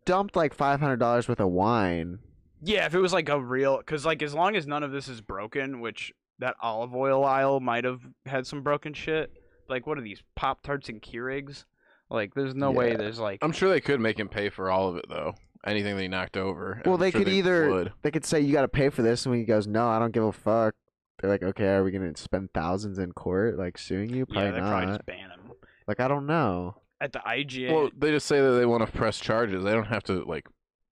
dumped 0.05 0.35
like 0.35 0.53
five 0.53 0.79
hundred 0.79 0.97
dollars 0.97 1.27
worth 1.27 1.39
of 1.39 1.49
wine. 1.49 2.19
Yeah, 2.61 2.85
if 2.85 2.93
it 2.93 2.99
was 2.99 3.13
like 3.13 3.29
a 3.29 3.39
real, 3.39 3.77
because 3.77 4.05
like 4.05 4.21
as 4.21 4.33
long 4.33 4.57
as 4.57 4.67
none 4.67 4.83
of 4.83 4.91
this 4.91 5.07
is 5.07 5.21
broken, 5.21 5.79
which 5.79 6.11
that 6.39 6.55
olive 6.61 6.93
oil 6.93 7.23
aisle 7.23 7.59
might 7.61 7.85
have 7.85 8.01
had 8.25 8.45
some 8.45 8.63
broken 8.63 8.93
shit. 8.93 9.31
Like 9.69 9.87
what 9.87 9.97
are 9.97 10.01
these 10.01 10.21
Pop 10.35 10.61
Tarts 10.61 10.89
and 10.89 11.01
Keurigs? 11.01 11.63
Like 12.09 12.33
there's 12.33 12.55
no 12.55 12.71
way 12.71 12.95
there's 12.95 13.19
like 13.19 13.39
I'm 13.41 13.51
sure 13.51 13.69
they 13.69 13.79
could 13.81 13.99
make 14.01 14.19
him 14.19 14.27
pay 14.29 14.49
for 14.49 14.69
all 14.71 14.89
of 14.89 14.97
it 14.97 15.05
though. 15.09 15.35
Anything 15.65 15.97
they 15.97 16.07
knocked 16.07 16.37
over. 16.37 16.81
Well, 16.85 16.95
I'm 16.95 16.99
they 17.01 17.11
sure 17.11 17.21
could 17.21 17.29
either 17.33 17.69
would. 17.69 17.93
they 18.01 18.11
could 18.11 18.23
say 18.25 18.39
you 18.39 18.53
got 18.53 18.61
to 18.61 18.67
pay 18.69 18.89
for 18.89 19.01
this, 19.01 19.25
and 19.25 19.31
when 19.31 19.39
he 19.39 19.45
goes, 19.45 19.67
no, 19.67 19.87
I 19.89 19.99
don't 19.99 20.13
give 20.13 20.23
a 20.23 20.31
fuck. 20.31 20.73
They're 21.19 21.29
like, 21.29 21.43
okay, 21.43 21.65
are 21.67 21.83
we 21.83 21.91
gonna 21.91 22.15
spend 22.15 22.49
thousands 22.53 22.97
in 22.97 23.11
court, 23.11 23.57
like 23.57 23.77
suing 23.77 24.09
you? 24.13 24.25
Probably 24.25 24.45
yeah, 24.45 24.51
they 24.51 24.59
probably 24.61 24.87
just 24.87 25.05
ban 25.05 25.29
him 25.31 25.51
Like 25.85 25.99
I 25.99 26.07
don't 26.07 26.25
know. 26.25 26.75
at 27.01 27.11
the 27.11 27.19
IGA. 27.19 27.73
Well, 27.73 27.89
they 27.97 28.11
just 28.11 28.25
say 28.25 28.39
that 28.39 28.51
they 28.51 28.65
want 28.65 28.85
to 28.85 28.91
press 28.97 29.19
charges. 29.19 29.63
They 29.65 29.71
don't 29.73 29.87
have 29.87 30.03
to 30.03 30.23
like 30.23 30.47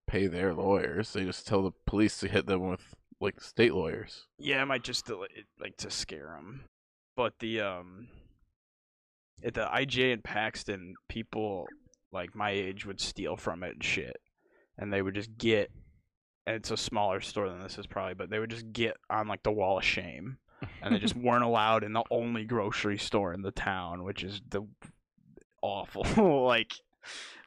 pay 0.05 0.27
their 0.27 0.53
lawyers. 0.53 1.13
They 1.13 1.23
just 1.23 1.47
tell 1.47 1.61
the 1.63 1.71
police 1.85 2.19
to 2.19 2.27
hit 2.27 2.45
them 2.45 2.67
with 2.67 2.81
like 3.21 3.39
state 3.39 3.73
lawyers. 3.73 4.27
Yeah, 4.37 4.61
it 4.61 4.65
might 4.65 4.83
just 4.83 5.05
del- 5.07 5.25
like 5.61 5.77
to 5.77 5.89
scare 5.89 6.33
them. 6.35 6.65
But 7.15 7.39
the 7.39 7.61
um 7.61 8.09
at 9.45 9.53
the 9.53 9.65
IGA 9.65 10.11
in 10.11 10.21
Paxton, 10.21 10.95
people 11.07 11.67
like 12.11 12.35
my 12.35 12.51
age 12.51 12.85
would 12.85 12.99
steal 12.99 13.37
from 13.37 13.63
it 13.63 13.73
and 13.75 13.83
shit, 13.83 14.17
and 14.77 14.91
they 14.91 15.01
would 15.01 15.15
just 15.15 15.37
get. 15.37 15.71
And 16.45 16.55
it's 16.55 16.71
a 16.71 16.77
smaller 16.77 17.19
store 17.19 17.49
than 17.49 17.59
this 17.61 17.77
is 17.77 17.87
probably, 17.87 18.13
but 18.13 18.29
they 18.29 18.39
would 18.39 18.49
just 18.49 18.71
get 18.71 18.95
on 19.09 19.27
like 19.27 19.43
the 19.43 19.51
wall 19.51 19.77
of 19.79 19.83
shame, 19.83 20.37
and 20.81 20.93
they 20.93 20.99
just 20.99 21.15
weren't 21.17 21.43
allowed 21.43 21.83
in 21.83 21.93
the 21.93 22.03
only 22.09 22.45
grocery 22.45 22.97
store 22.97 23.33
in 23.33 23.41
the 23.41 23.51
town, 23.51 24.03
which 24.03 24.23
is 24.23 24.41
the 24.49 24.61
awful. 25.61 26.05
like, 26.45 26.73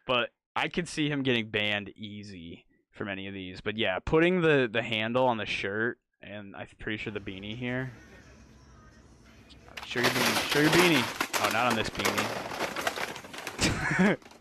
but 0.06 0.30
I 0.54 0.68
could 0.68 0.88
see 0.88 1.08
him 1.08 1.22
getting 1.22 1.48
banned 1.48 1.90
easy 1.96 2.66
from 2.90 3.08
any 3.08 3.26
of 3.26 3.34
these. 3.34 3.60
But 3.60 3.78
yeah, 3.78 3.98
putting 4.04 4.42
the 4.42 4.68
the 4.70 4.82
handle 4.82 5.26
on 5.26 5.38
the 5.38 5.46
shirt 5.46 5.98
and 6.22 6.54
I'm 6.54 6.66
pretty 6.78 6.98
sure 6.98 7.12
the 7.12 7.20
beanie 7.20 7.56
here. 7.56 7.92
Show 9.86 10.00
your 10.00 10.10
beanie. 10.10 10.50
Show 10.52 10.60
your 10.60 10.70
beanie. 10.70 11.02
Oh, 11.42 11.50
not 11.52 11.66
on 11.70 11.76
this 11.76 11.90
beanie. 11.90 12.26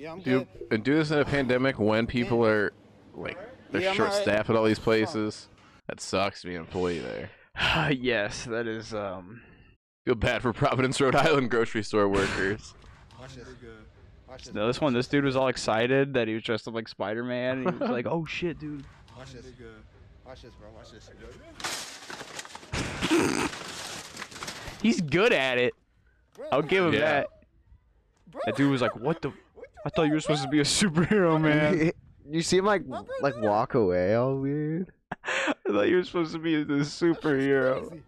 Yeah, 0.00 0.12
I'm 0.12 0.20
Do 0.22 0.46
and 0.70 0.82
do 0.82 0.94
this 0.94 1.10
in 1.10 1.18
a 1.18 1.24
pandemic 1.26 1.78
when 1.78 2.06
people 2.06 2.42
are 2.46 2.72
like 3.14 3.36
they're 3.70 3.82
Yeah, 3.82 3.92
short 3.92 4.08
alright. 4.08 4.22
staffed 4.22 4.48
at 4.48 4.56
all 4.56 4.64
these 4.64 4.78
places. 4.78 5.48
That 5.88 6.00
sucks 6.00 6.40
to 6.40 6.46
be 6.48 6.54
an 6.54 6.62
employee 6.62 7.00
there. 7.00 7.28
yes, 7.92 8.46
that 8.46 8.66
is 8.66 8.94
um. 8.94 9.42
Feel 10.06 10.14
bad 10.14 10.40
for 10.40 10.54
Providence, 10.54 10.98
Rhode 11.02 11.14
Island 11.14 11.50
grocery 11.50 11.82
store 11.82 12.08
workers. 12.08 12.72
Watch 13.20 13.34
this. 13.34 13.46
Watch 14.26 14.44
this. 14.44 14.54
No, 14.54 14.66
this 14.68 14.80
one, 14.80 14.94
this 14.94 15.06
dude 15.06 15.24
was 15.24 15.36
all 15.36 15.48
excited 15.48 16.14
that 16.14 16.28
he 16.28 16.32
was 16.34 16.42
dressed 16.44 16.66
up 16.66 16.72
like 16.72 16.88
Spider 16.88 17.22
Man. 17.22 17.58
He 17.60 17.66
was 17.66 17.90
like, 17.90 18.06
"Oh 18.10 18.24
shit, 18.24 18.58
dude!" 18.58 18.82
Watch 19.18 19.34
this. 19.34 19.44
Watch 20.24 20.40
this, 20.40 20.52
bro. 20.54 20.70
Watch 20.74 20.92
this. 20.92 21.10
He's 24.82 25.02
good 25.02 25.34
at 25.34 25.58
it. 25.58 25.74
I'll 26.50 26.62
give 26.62 26.86
him 26.86 26.94
Yeah. 26.94 27.00
that. 27.00 27.26
That 28.46 28.56
dude 28.56 28.70
was 28.70 28.80
like, 28.80 28.96
"What 28.96 29.20
the? 29.20 29.32
I 29.84 29.88
thought 29.90 30.04
you 30.04 30.12
were 30.12 30.20
supposed 30.20 30.42
to 30.42 30.48
be 30.48 30.60
a 30.60 30.64
superhero, 30.64 31.40
man. 31.42 31.92
you 32.28 32.42
see 32.42 32.58
him 32.58 32.64
like 32.66 32.82
like 33.22 33.36
walk 33.38 33.74
away 33.74 34.14
all 34.14 34.36
weird. 34.36 34.92
I 35.24 35.54
thought 35.66 35.88
you 35.88 35.96
were 35.96 36.04
supposed 36.04 36.32
to 36.32 36.38
be 36.38 36.62
the 36.62 36.74
superhero. 36.74 38.00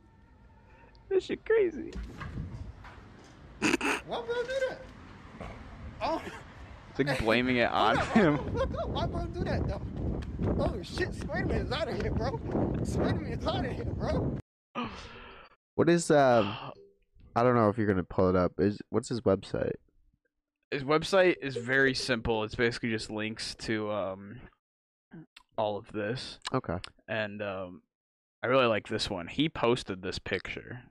This 1.08 1.24
shit 1.24 1.44
crazy." 1.44 1.92
Why 3.60 4.00
bro 4.06 4.24
do 4.24 4.52
that? 4.68 4.78
Oh, 6.02 6.20
It's 6.90 6.98
like 6.98 7.18
blaming 7.24 7.56
it 7.58 7.70
on 7.70 7.96
hold 7.96 8.08
him. 8.16 8.34
up, 8.34 8.48
hold 8.50 8.76
up. 8.76 8.88
Why 8.88 9.06
bro 9.06 9.24
do 9.26 9.44
that 9.44 9.66
though? 9.68 9.82
Oh 10.58 10.82
shit, 10.82 11.14
Spider-Man 11.14 11.66
is 11.66 11.72
out 11.72 11.88
of 11.88 12.00
here, 12.02 12.10
bro. 12.10 12.40
Spider-Man 12.84 13.32
is 13.32 13.46
out 13.46 13.64
of 13.64 13.70
here, 13.72 13.84
bro. 13.84 14.36
What 15.76 15.88
is 15.88 16.10
um? 16.10 16.54
I 17.34 17.42
don't 17.42 17.54
know 17.54 17.68
if 17.70 17.78
you're 17.78 17.86
gonna 17.86 18.02
pull 18.04 18.28
it 18.28 18.36
up. 18.36 18.52
Is 18.58 18.78
what's 18.90 19.08
his 19.08 19.20
website? 19.22 19.72
His 20.72 20.82
website 20.82 21.36
is 21.42 21.56
very 21.56 21.94
simple. 21.94 22.44
It's 22.44 22.54
basically 22.54 22.90
just 22.90 23.10
links 23.10 23.54
to 23.56 23.90
um 23.92 24.40
all 25.56 25.76
of 25.76 25.92
this. 25.92 26.38
Okay. 26.52 26.78
And 27.06 27.42
um 27.42 27.82
I 28.42 28.48
really 28.48 28.66
like 28.66 28.88
this 28.88 29.08
one. 29.08 29.28
He 29.28 29.48
posted 29.48 30.02
this 30.02 30.18
picture. 30.18 30.82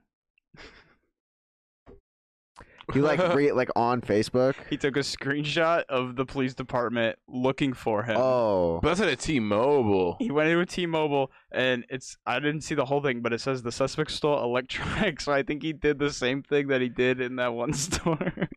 He 2.92 3.00
like 3.00 3.18
re- 3.34 3.52
like 3.52 3.70
on 3.76 4.00
Facebook. 4.00 4.54
He 4.70 4.76
took 4.76 4.96
a 4.96 5.00
screenshot 5.00 5.84
of 5.88 6.16
the 6.16 6.24
police 6.24 6.54
department 6.54 7.18
looking 7.28 7.72
for 7.72 8.02
him. 8.02 8.16
Oh. 8.18 8.80
But 8.82 8.88
that's 8.90 9.00
at 9.00 9.08
a 9.08 9.16
T-Mobile. 9.16 10.16
He 10.18 10.30
went 10.30 10.48
into 10.48 10.66
T-Mobile, 10.66 11.30
and 11.52 11.84
it's 11.88 12.16
I 12.26 12.40
didn't 12.40 12.62
see 12.62 12.74
the 12.74 12.84
whole 12.84 13.02
thing, 13.02 13.20
but 13.20 13.32
it 13.32 13.40
says 13.40 13.62
the 13.62 13.72
suspect 13.72 14.10
stole 14.10 14.42
electronics. 14.42 15.24
So 15.32 15.32
I 15.32 15.42
think 15.42 15.62
he 15.62 15.72
did 15.72 15.98
the 15.98 16.12
same 16.12 16.42
thing 16.42 16.68
that 16.68 16.80
he 16.80 16.88
did 16.88 17.20
in 17.20 17.36
that 17.36 17.54
one 17.54 17.72
store. 17.74 18.48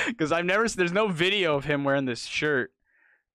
Because 0.06 0.32
I've 0.32 0.44
never, 0.44 0.68
there's 0.68 0.92
no 0.92 1.08
video 1.08 1.56
of 1.56 1.64
him 1.64 1.84
wearing 1.84 2.04
this 2.04 2.24
shirt 2.24 2.72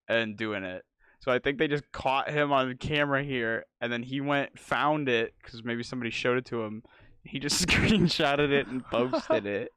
and 0.08 0.38
doing 0.38 0.64
it. 0.64 0.84
So 1.20 1.32
I 1.32 1.40
think 1.40 1.58
they 1.58 1.68
just 1.68 1.92
caught 1.92 2.30
him 2.30 2.52
on 2.52 2.78
camera 2.78 3.24
here, 3.24 3.66
and 3.82 3.92
then 3.92 4.04
he 4.04 4.22
went 4.22 4.60
found 4.60 5.10
it 5.10 5.34
because 5.42 5.64
maybe 5.64 5.82
somebody 5.82 6.12
showed 6.12 6.38
it 6.38 6.46
to 6.46 6.62
him. 6.64 6.84
He 7.24 7.40
just 7.40 7.66
screenshotted 7.68 8.52
it 8.52 8.68
and 8.68 8.86
posted 8.86 9.46
it. 9.48 9.72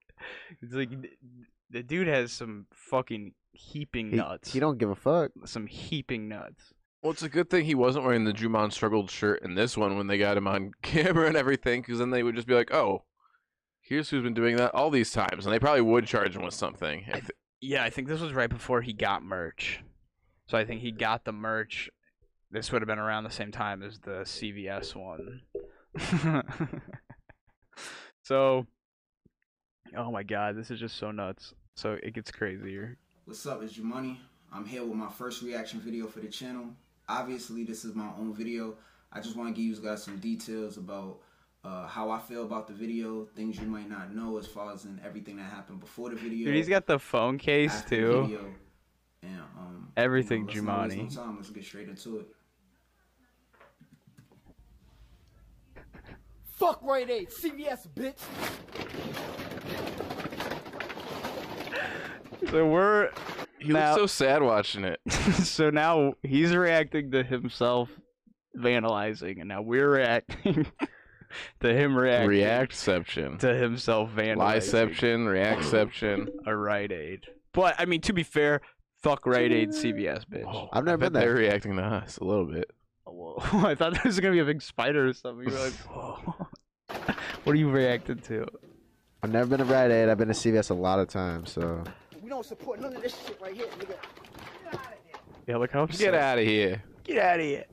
It's 0.60 0.74
like 0.74 0.90
the 1.70 1.82
dude 1.82 2.08
has 2.08 2.32
some 2.32 2.66
fucking 2.72 3.32
heaping 3.52 4.10
He, 4.10 4.16
nuts. 4.16 4.52
he 4.52 4.60
don't 4.60 4.78
give 4.78 4.90
a 4.90 4.94
fuck. 4.94 5.30
some 5.46 5.66
heaping 5.66 6.28
nuts. 6.28 6.74
Well, 7.02 7.12
it's 7.12 7.22
a 7.22 7.28
good 7.28 7.48
thing 7.48 7.64
he 7.64 7.74
wasn't 7.76 8.04
wearing 8.04 8.24
the 8.24 8.32
Juman 8.32 8.72
struggled 8.72 9.10
shirt 9.10 9.42
in 9.42 9.54
this 9.54 9.76
one 9.76 9.96
when 9.96 10.08
they 10.08 10.18
got 10.18 10.36
him 10.36 10.48
on 10.48 10.72
camera 10.82 11.28
and 11.28 11.36
everything, 11.36 11.80
because 11.80 11.98
then 12.00 12.10
they 12.10 12.22
would 12.24 12.34
just 12.34 12.48
be 12.48 12.54
like, 12.54 12.74
"Oh, 12.74 13.04
here's 13.88 14.10
who's 14.10 14.22
been 14.22 14.34
doing 14.34 14.56
that 14.56 14.74
all 14.74 14.90
these 14.90 15.10
times," 15.10 15.46
and 15.46 15.52
they 15.52 15.58
probably 15.58 15.80
would 15.80 16.06
charge 16.06 16.36
him 16.36 16.42
with 16.42 16.54
something. 16.54 17.04
I 17.08 17.20
th- 17.20 17.30
yeah, 17.60 17.84
I 17.84 17.90
think 17.90 18.08
this 18.08 18.20
was 18.20 18.32
right 18.32 18.50
before 18.50 18.82
he 18.82 18.92
got 18.92 19.22
merch. 19.22 19.80
So 20.46 20.56
I 20.56 20.64
think 20.64 20.80
he 20.80 20.92
got 20.92 21.24
the 21.24 21.32
merch. 21.32 21.90
This 22.50 22.72
would 22.72 22.80
have 22.80 22.86
been 22.86 22.98
around 22.98 23.24
the 23.24 23.30
same 23.30 23.52
time 23.52 23.82
as 23.82 23.98
the 23.98 24.22
CVS 24.24 24.94
one. 24.94 25.42
so, 28.22 28.66
oh 29.96 30.10
my 30.10 30.22
god, 30.22 30.56
this 30.56 30.70
is 30.70 30.80
just 30.80 30.96
so 30.96 31.10
nuts. 31.10 31.54
So 31.74 31.98
it 32.02 32.14
gets 32.14 32.30
crazier. 32.30 32.96
What's 33.24 33.44
up, 33.46 33.62
it's 33.62 33.74
Jumanne. 33.74 34.16
I'm 34.52 34.64
here 34.64 34.84
with 34.84 34.96
my 34.96 35.10
first 35.10 35.42
reaction 35.42 35.80
video 35.80 36.06
for 36.06 36.20
the 36.20 36.28
channel. 36.28 36.70
Obviously, 37.08 37.64
this 37.64 37.84
is 37.84 37.94
my 37.94 38.08
own 38.18 38.34
video. 38.34 38.76
I 39.12 39.20
just 39.20 39.36
want 39.36 39.54
to 39.54 39.60
give 39.60 39.76
you 39.76 39.82
guys 39.82 40.02
some 40.02 40.18
details 40.18 40.78
about 40.78 41.18
uh, 41.64 41.86
how 41.86 42.10
I 42.10 42.18
feel 42.20 42.44
about 42.44 42.66
the 42.68 42.72
video, 42.74 43.26
things 43.36 43.58
you 43.58 43.66
might 43.66 43.88
not 43.88 44.14
know 44.14 44.38
as 44.38 44.46
far 44.46 44.72
as 44.72 44.84
in 44.84 45.00
everything 45.04 45.36
that 45.36 45.50
happened 45.50 45.80
before 45.80 46.10
the 46.10 46.16
video. 46.16 46.46
Dude, 46.46 46.54
he's 46.54 46.68
got 46.68 46.86
the 46.86 46.98
phone 46.98 47.36
case 47.38 47.74
after 47.74 47.96
the 47.96 48.12
too. 48.12 48.22
video. 48.22 48.44
And 49.22 49.40
um, 49.58 49.92
Everything 49.96 50.48
you 50.48 50.62
know, 50.62 50.72
let's 50.82 50.94
not 50.94 50.98
waste 51.04 51.12
Jumanji. 51.12 51.14
time. 51.16 51.36
Let's 51.36 51.50
get 51.50 51.64
straight 51.64 51.88
into 51.88 52.18
it. 52.20 52.26
Fuck 56.44 56.80
Rite 56.82 57.10
Aid, 57.10 57.28
CVS, 57.30 57.88
bitch. 57.94 58.18
So 62.50 62.66
we're 62.66 63.10
He 63.58 63.72
Now- 63.72 63.96
looks 63.96 64.12
so 64.12 64.24
sad 64.24 64.42
watching 64.42 64.84
it. 64.84 65.00
so 65.10 65.70
now 65.70 66.14
he's 66.22 66.54
reacting 66.54 67.10
to 67.10 67.22
himself 67.24 67.90
vandalizing, 68.56 69.40
and 69.40 69.48
now 69.48 69.60
we're 69.60 69.90
reacting 69.90 70.64
to 71.60 71.72
him 71.72 71.96
reacting 71.96 72.30
Reactception. 72.30 73.38
to 73.40 73.54
himself 73.54 74.10
vandalizing 74.14 74.90
Lieception, 74.94 75.26
reactception. 75.26 76.28
a 76.46 76.56
Rite 76.56 76.92
Aid. 76.92 77.26
But 77.52 77.74
I 77.78 77.84
mean, 77.84 78.00
to 78.02 78.12
be 78.12 78.22
fair, 78.22 78.60
fuck 79.02 79.26
Rite 79.26 79.52
Aid, 79.52 79.70
CVS, 79.70 80.24
bitch. 80.26 80.44
Oh, 80.46 80.68
I've 80.72 80.84
never 80.84 81.04
I 81.04 81.08
bet 81.08 81.12
been 81.12 81.20
they're 81.20 81.34
reacting 81.34 81.76
to 81.76 81.82
us 81.82 82.18
a 82.18 82.24
little 82.24 82.46
bit. 82.46 82.70
Oh, 83.06 83.12
whoa. 83.12 83.36
I 83.66 83.74
thought 83.74 83.94
there 83.94 84.02
was 84.04 84.20
gonna 84.20 84.34
be 84.34 84.40
a 84.40 84.44
big 84.44 84.62
spider 84.62 85.08
or 85.08 85.12
something. 85.12 85.48
You 85.48 85.52
were 85.54 85.64
like, 85.64 85.72
whoa. 85.90 86.46
what 87.44 87.52
are 87.52 87.58
you 87.58 87.70
reacting 87.70 88.18
to? 88.18 88.46
I've 89.22 89.32
never 89.32 89.46
been 89.46 89.58
to 89.58 89.64
Rite 89.64 89.90
Aid. 89.90 90.08
I've 90.08 90.18
been 90.18 90.28
to 90.28 90.34
CVS 90.34 90.70
a 90.70 90.74
lot 90.74 91.00
of 91.00 91.08
times, 91.08 91.50
so 91.52 91.82
We 92.22 92.28
don't 92.28 92.46
support 92.46 92.80
none 92.80 92.94
of 92.94 93.02
this 93.02 93.16
shit 93.26 93.38
right 93.40 93.54
here, 93.54 93.66
nigga. 93.78 93.96
Yeah, 95.48 95.56
look 95.56 95.72
how 95.72 95.86
Get 95.86 96.12
out 96.12 96.38
of 96.38 96.44
here. 96.44 96.82
Get 97.04 97.18
out 97.18 97.40
of 97.40 97.46
here. 97.46 97.64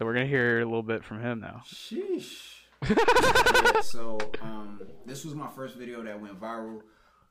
So 0.00 0.06
we're 0.06 0.14
gonna 0.14 0.24
hear 0.24 0.60
a 0.60 0.64
little 0.64 0.82
bit 0.82 1.04
from 1.04 1.20
him 1.20 1.40
now. 1.40 1.60
Sheesh. 1.66 2.60
yeah, 2.88 3.82
so 3.82 4.18
um, 4.40 4.80
this 5.04 5.26
was 5.26 5.34
my 5.34 5.48
first 5.48 5.76
video 5.76 6.02
that 6.02 6.18
went 6.18 6.40
viral. 6.40 6.80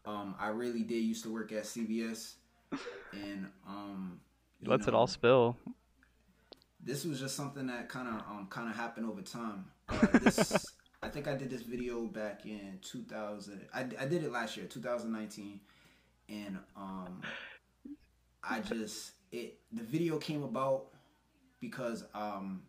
Um, 0.05 0.35
I 0.39 0.49
really 0.49 0.83
did 0.83 0.99
used 0.99 1.23
to 1.23 1.33
work 1.33 1.51
at 1.51 1.63
CVS, 1.63 2.35
and 3.11 3.47
um, 3.67 4.19
you 4.61 4.69
Let's 4.69 4.87
it 4.87 4.93
all 4.93 5.07
spill. 5.07 5.57
This 6.79 7.05
was 7.05 7.19
just 7.19 7.35
something 7.35 7.65
that 7.65 7.89
kind 7.89 8.07
of 8.07 8.21
um 8.29 8.47
kind 8.51 8.69
of 8.69 8.75
happened 8.75 9.07
over 9.07 9.23
time. 9.23 9.65
Uh, 9.89 10.05
this 10.19 10.67
I 11.01 11.09
think 11.09 11.27
I 11.27 11.33
did 11.33 11.49
this 11.49 11.63
video 11.63 12.05
back 12.05 12.45
in 12.45 12.77
2000. 12.83 13.65
I, 13.73 13.79
I 13.79 14.05
did 14.05 14.23
it 14.23 14.31
last 14.31 14.55
year, 14.55 14.67
2019, 14.67 15.59
and 16.29 16.59
um, 16.77 17.21
I 18.43 18.59
just 18.59 19.13
it 19.31 19.57
the 19.71 19.81
video 19.81 20.19
came 20.19 20.43
about 20.43 20.89
because 21.59 22.03
um 22.13 22.63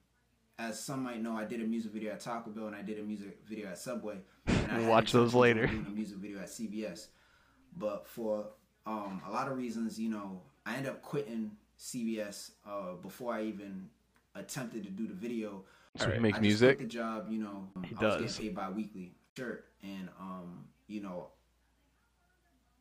as 0.59 0.79
some 0.79 1.03
might 1.03 1.23
know, 1.23 1.35
I 1.37 1.45
did 1.45 1.63
a 1.63 1.65
music 1.65 1.93
video 1.93 2.13
at 2.13 2.21
Taco 2.21 2.51
Bell 2.51 2.67
and 2.67 2.77
I 2.77 2.83
did 2.83 2.99
a 2.99 3.03
music 3.03 3.39
video 3.49 3.69
at 3.69 3.79
Subway. 3.79 4.19
And 4.47 4.57
We'll 4.73 4.81
had 4.83 4.89
watch 4.89 5.13
those 5.13 5.35
later. 5.35 5.67
Doing 5.67 5.87
a 5.87 5.91
music 5.91 6.19
video 6.19 6.39
at 6.39 6.49
CVS, 6.49 7.07
but 7.79 8.07
for 8.07 8.49
um, 8.87 9.23
a 9.27 9.31
lot 9.33 9.51
of 9.51 9.57
reasons, 9.57 9.99
you 9.99 10.11
know, 10.11 10.43
I 10.67 10.75
ended 10.77 10.91
up 10.91 11.01
quitting 11.01 11.53
CVS 11.79 12.51
uh, 12.69 12.93
before 13.01 13.33
I 13.33 13.45
even 13.45 13.89
attempted 14.35 14.85
to 14.85 14.91
do 14.91 15.07
the 15.07 15.15
video. 15.15 15.65
So 15.97 16.05
Alright. 16.05 16.19
he 16.19 16.23
makes 16.23 16.39
I 16.39 16.41
just 16.43 16.61
music. 16.61 16.79
the 16.79 16.85
job, 16.85 17.27
you 17.31 17.39
know. 17.43 17.69
He 17.85 17.95
I 17.99 18.05
was 18.05 18.21
does. 18.21 18.37
getting 18.37 18.49
paid 18.49 18.55
bi-weekly, 18.57 19.15
shirt, 19.37 19.65
and 19.83 20.09
um, 20.21 20.65
you 20.89 21.01
know, 21.01 21.29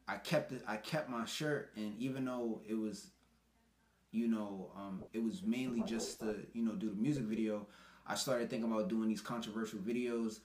I 0.08 0.18
kept 0.18 0.52
it. 0.52 0.62
I 0.68 0.78
kept 0.78 1.10
my 1.10 1.26
shirt, 1.26 1.72
and 1.76 1.96
even 1.98 2.26
though 2.26 2.62
it 2.68 2.76
was, 2.76 3.08
you 4.12 4.28
know, 4.28 4.72
um, 4.76 5.04
it 5.14 5.24
was 5.24 5.44
mainly 5.44 5.82
just 5.84 6.20
to 6.20 6.38
you 6.54 6.64
know 6.64 6.74
do 6.74 6.90
the 6.90 6.96
music 6.96 7.24
video. 7.24 7.68
I 8.08 8.16
started 8.16 8.50
thinking 8.50 8.72
about 8.72 8.90
doing 8.90 9.08
these 9.08 9.22
controversial 9.22 9.80
videos, 9.80 10.40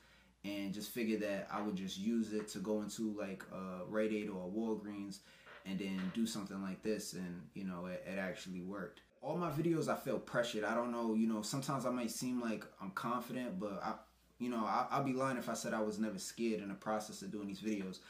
and 0.44 0.72
just 0.72 0.90
figured 0.90 1.22
that 1.22 1.48
I 1.50 1.62
would 1.62 1.76
just 1.76 1.98
use 1.98 2.32
it 2.32 2.48
to 2.48 2.58
go 2.58 2.82
into 2.82 3.16
like 3.18 3.42
a 3.52 3.84
Rite 3.88 4.12
Aid 4.12 4.28
or 4.28 4.50
Walgreens, 4.50 5.20
and 5.64 5.78
then 5.78 6.00
do 6.14 6.26
something 6.26 6.62
like 6.62 6.82
this, 6.82 7.14
and 7.14 7.42
you 7.54 7.64
know, 7.64 7.86
it, 7.86 8.04
it 8.06 8.18
actually 8.18 8.60
worked. 8.60 9.00
All 9.22 9.36
my 9.38 9.50
videos, 9.50 9.88
I 9.88 9.96
feel 9.96 10.18
pressured. 10.18 10.64
I 10.64 10.74
don't 10.74 10.92
know, 10.92 11.14
you 11.14 11.26
know, 11.26 11.40
sometimes 11.40 11.86
I 11.86 11.90
might 11.90 12.10
seem 12.10 12.42
like 12.42 12.66
I'm 12.82 12.90
confident, 12.90 13.58
but 13.58 13.80
I, 13.82 13.94
you 14.38 14.50
know, 14.50 14.58
I, 14.58 14.86
I'll 14.90 15.02
be 15.02 15.14
lying 15.14 15.38
if 15.38 15.48
I 15.48 15.54
said 15.54 15.72
I 15.72 15.80
was 15.80 15.98
never 15.98 16.18
scared 16.18 16.60
in 16.60 16.68
the 16.68 16.74
process 16.74 17.22
of 17.22 17.32
doing 17.32 17.46
these 17.46 17.62
videos. 17.62 18.00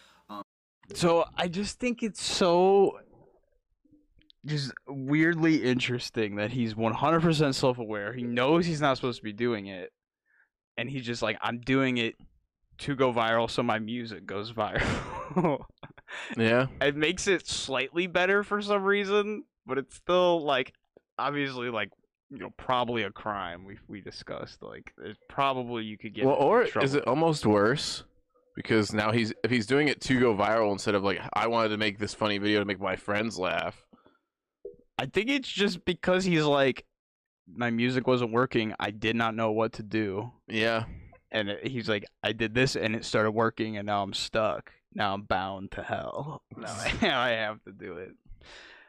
So 0.92 1.24
I 1.36 1.48
just 1.48 1.80
think 1.80 2.02
it's 2.02 2.22
so 2.22 3.00
just 4.46 4.72
weirdly 4.86 5.62
interesting 5.64 6.36
that 6.36 6.50
he's 6.50 6.74
100% 6.74 7.54
self-aware. 7.54 8.12
He 8.12 8.22
knows 8.22 8.66
he's 8.66 8.80
not 8.80 8.96
supposed 8.96 9.18
to 9.18 9.24
be 9.24 9.32
doing 9.32 9.66
it, 9.66 9.90
and 10.76 10.88
he's 10.90 11.04
just 11.06 11.22
like, 11.22 11.38
"I'm 11.42 11.60
doing 11.60 11.96
it 11.98 12.14
to 12.78 12.94
go 12.94 13.12
viral, 13.12 13.48
so 13.50 13.62
my 13.62 13.78
music 13.78 14.26
goes 14.26 14.52
viral." 14.54 15.64
Yeah. 16.36 16.66
it 16.80 16.96
makes 16.96 17.26
it 17.26 17.46
slightly 17.46 18.06
better 18.06 18.42
for 18.44 18.60
some 18.62 18.84
reason, 18.84 19.44
but 19.66 19.78
it's 19.78 19.96
still 19.96 20.44
like 20.44 20.72
obviously 21.18 21.70
like 21.70 21.90
you 22.30 22.38
know 22.38 22.50
probably 22.56 23.02
a 23.02 23.10
crime. 23.10 23.64
We 23.64 23.78
we 23.88 24.00
discussed 24.00 24.62
like 24.62 24.92
it's 25.02 25.18
probably 25.28 25.84
you 25.84 25.98
could 25.98 26.14
get 26.14 26.24
Well, 26.24 26.34
or 26.36 26.64
trouble. 26.66 26.84
is 26.84 26.94
it 26.94 27.06
almost 27.06 27.46
worse? 27.46 28.04
Because 28.56 28.92
now 28.92 29.10
he's 29.10 29.32
if 29.42 29.50
he's 29.50 29.66
doing 29.66 29.88
it 29.88 30.00
to 30.02 30.20
go 30.20 30.34
viral 30.34 30.70
instead 30.72 30.94
of 30.94 31.02
like 31.02 31.20
I 31.32 31.48
wanted 31.48 31.70
to 31.70 31.76
make 31.78 31.98
this 31.98 32.14
funny 32.14 32.38
video 32.38 32.60
to 32.60 32.64
make 32.64 32.80
my 32.80 32.94
friends 32.96 33.38
laugh. 33.38 33.84
I 34.98 35.06
think 35.06 35.28
it's 35.30 35.48
just 35.48 35.84
because 35.84 36.24
he's 36.24 36.44
like, 36.44 36.84
my 37.52 37.70
music 37.70 38.06
wasn't 38.06 38.32
working. 38.32 38.74
I 38.78 38.90
did 38.90 39.16
not 39.16 39.34
know 39.34 39.52
what 39.52 39.72
to 39.74 39.82
do, 39.82 40.32
Yeah. 40.48 40.84
and 41.30 41.48
it, 41.50 41.66
he's 41.66 41.88
like, 41.88 42.04
I 42.22 42.32
did 42.32 42.54
this, 42.54 42.76
and 42.76 42.94
it 42.94 43.04
started 43.04 43.32
working, 43.32 43.76
and 43.76 43.86
now 43.86 44.02
I'm 44.02 44.14
stuck. 44.14 44.72
Now 44.94 45.12
I'm 45.14 45.22
bound 45.22 45.72
to 45.72 45.82
hell. 45.82 46.42
Now 46.56 46.72
I, 47.02 47.08
I 47.12 47.28
have 47.30 47.62
to 47.64 47.72
do 47.72 47.94
it. 47.98 48.12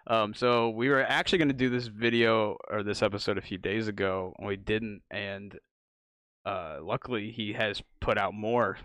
Um, 0.08 0.36
so 0.36 0.70
we 0.70 0.90
were 0.90 1.02
actually 1.02 1.40
going 1.40 1.48
to 1.50 1.54
do 1.56 1.70
this 1.70 1.88
video 1.88 2.58
or 2.70 2.84
this 2.84 3.02
episode 3.02 3.40
a 3.40 3.42
few 3.42 3.58
days 3.58 3.88
ago, 3.88 4.34
and 4.38 4.48
we 4.48 4.56
didn't. 4.56 5.02
And 5.10 5.58
uh, 6.46 6.78
luckily, 6.82 7.32
he 7.32 7.54
has 7.54 7.82
put 8.00 8.18
out 8.20 8.34
more 8.36 8.78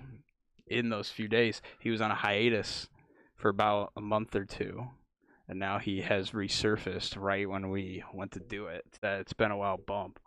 in 0.67 0.89
those 0.89 1.11
few 1.11 1.29
days. 1.29 1.61
He 1.79 1.91
was 1.91 2.01
on 2.01 2.11
a 2.11 2.15
hiatus 2.15 2.89
for 3.37 3.51
about 3.51 3.93
a 3.97 4.01
month 4.01 4.35
or 4.35 4.47
two 4.47 4.87
and 5.51 5.59
now 5.59 5.81
he 5.81 6.01
has 6.01 6.31
resurfaced 6.31 7.21
right 7.21 7.49
when 7.49 7.71
we 7.71 8.05
went 8.15 8.31
to 8.33 8.41
do 8.41 8.67
it. 8.69 8.85
That 9.03 9.21
it's 9.21 9.33
been 9.33 9.51
a 9.51 9.57
while 9.57 9.79
bump. 9.79 10.21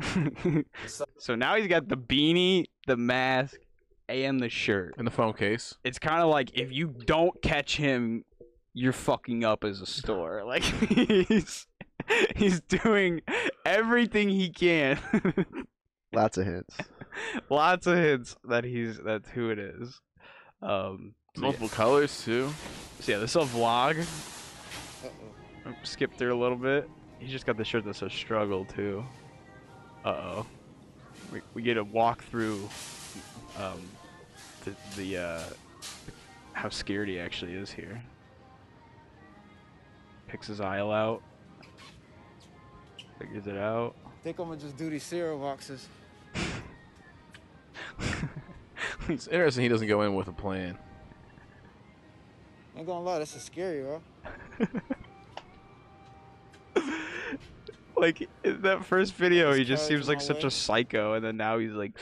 so 1.18 1.34
now 1.34 1.54
he's 1.56 1.68
got 1.68 1.88
the 1.88 1.96
beanie, 1.96 2.64
the 2.86 2.96
mask, 2.96 3.58
and 4.08 4.40
the 4.40 4.48
shirt. 4.48 4.94
and 4.96 5.06
the 5.06 5.10
phone 5.10 5.34
case. 5.34 5.74
It's 5.84 5.98
kind 5.98 6.22
of 6.22 6.30
like 6.30 6.58
if 6.58 6.72
you 6.72 6.94
don't 7.04 7.40
catch 7.42 7.76
him, 7.76 8.24
you're 8.72 8.94
fucking 8.94 9.44
up 9.44 9.64
as 9.64 9.82
a 9.82 9.86
store. 9.86 10.42
Like 10.46 10.62
he's 10.62 11.66
he's 12.34 12.60
doing 12.62 13.20
everything 13.66 14.30
he 14.30 14.48
can. 14.48 14.98
lots 16.14 16.38
of 16.38 16.46
hints. 16.46 16.76
Lots 17.48 17.86
of 17.86 17.96
hints 17.96 18.34
that 18.48 18.64
he's 18.64 18.98
that's 18.98 19.28
who 19.30 19.50
it 19.50 19.58
is. 19.58 20.00
Um, 20.60 21.14
so 21.34 21.40
yeah. 21.40 21.46
Multiple 21.46 21.68
colors 21.68 22.24
too. 22.24 22.52
So 23.00 23.12
yeah, 23.12 23.18
this 23.18 23.30
is 23.30 23.36
a 23.36 23.40
vlog. 23.40 24.00
Uh-oh. 25.04 25.74
Skip 25.82 26.16
through 26.16 26.34
a 26.34 26.40
little 26.40 26.56
bit. 26.56 26.88
He 27.18 27.26
just 27.26 27.44
got 27.44 27.56
the 27.56 27.64
shirt 27.64 27.84
that 27.84 27.96
says 27.96 28.12
struggle 28.12 28.64
too. 28.64 29.04
Uh 30.04 30.08
oh. 30.08 30.46
We, 31.32 31.40
we 31.54 31.62
get 31.62 31.76
a 31.76 31.84
walk 31.84 32.22
through 32.24 32.68
um 33.58 33.82
the 34.64 34.74
the 34.96 35.18
uh 35.18 35.42
how 36.52 36.68
scared 36.68 37.08
he 37.08 37.18
actually 37.18 37.54
is 37.54 37.70
here. 37.70 38.02
Picks 40.28 40.46
his 40.46 40.60
aisle 40.60 40.92
out. 40.92 41.22
Figures 43.18 43.46
it 43.46 43.56
out. 43.56 43.96
I 44.06 44.10
think 44.22 44.38
I'm 44.38 44.48
gonna 44.48 44.60
just 44.60 44.76
do 44.76 44.88
these 44.88 45.02
cereal 45.02 45.38
boxes. 45.38 45.88
It's 49.08 49.26
interesting 49.26 49.64
he 49.64 49.68
doesn't 49.68 49.88
go 49.88 50.00
in 50.02 50.14
with 50.14 50.28
a 50.28 50.32
plan. 50.32 50.78
Ain't 52.76 52.86
gonna 52.86 53.04
lie, 53.04 53.18
this 53.20 53.36
is 53.36 53.42
scary, 53.42 53.82
bro. 53.82 54.02
like 57.96 58.28
in 58.42 58.62
that 58.62 58.84
first 58.84 59.14
video, 59.14 59.52
he 59.52 59.64
just 59.64 59.82
Just 59.82 59.86
seems 59.88 60.08
like 60.08 60.20
such 60.20 60.42
my 60.42 60.48
a 60.48 60.50
psycho, 60.50 61.14
and 61.14 61.24
then 61.24 61.36
now 61.36 61.58
he's 61.58 61.72
like, 61.72 61.92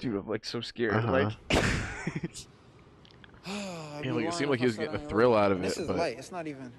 dude, 0.00 0.14
I'm 0.16 0.28
like 0.28 0.44
so 0.44 0.60
scared. 0.60 0.94
Uh-huh. 0.94 1.12
Like, 1.12 1.32
Yeah, 4.04 4.12
like, 4.12 4.26
it 4.26 4.34
seemed 4.34 4.50
like 4.50 4.60
he 4.60 4.66
was 4.66 4.76
getting 4.76 4.94
a 4.94 4.98
thrill 4.98 5.34
out 5.34 5.52
of 5.52 5.58
it. 5.58 5.62
This 5.62 5.78
it, 5.78 5.82
is 5.82 5.88
but- 5.88 5.96
light. 5.96 6.18
It's 6.18 6.32
not 6.32 6.46
even. 6.46 6.72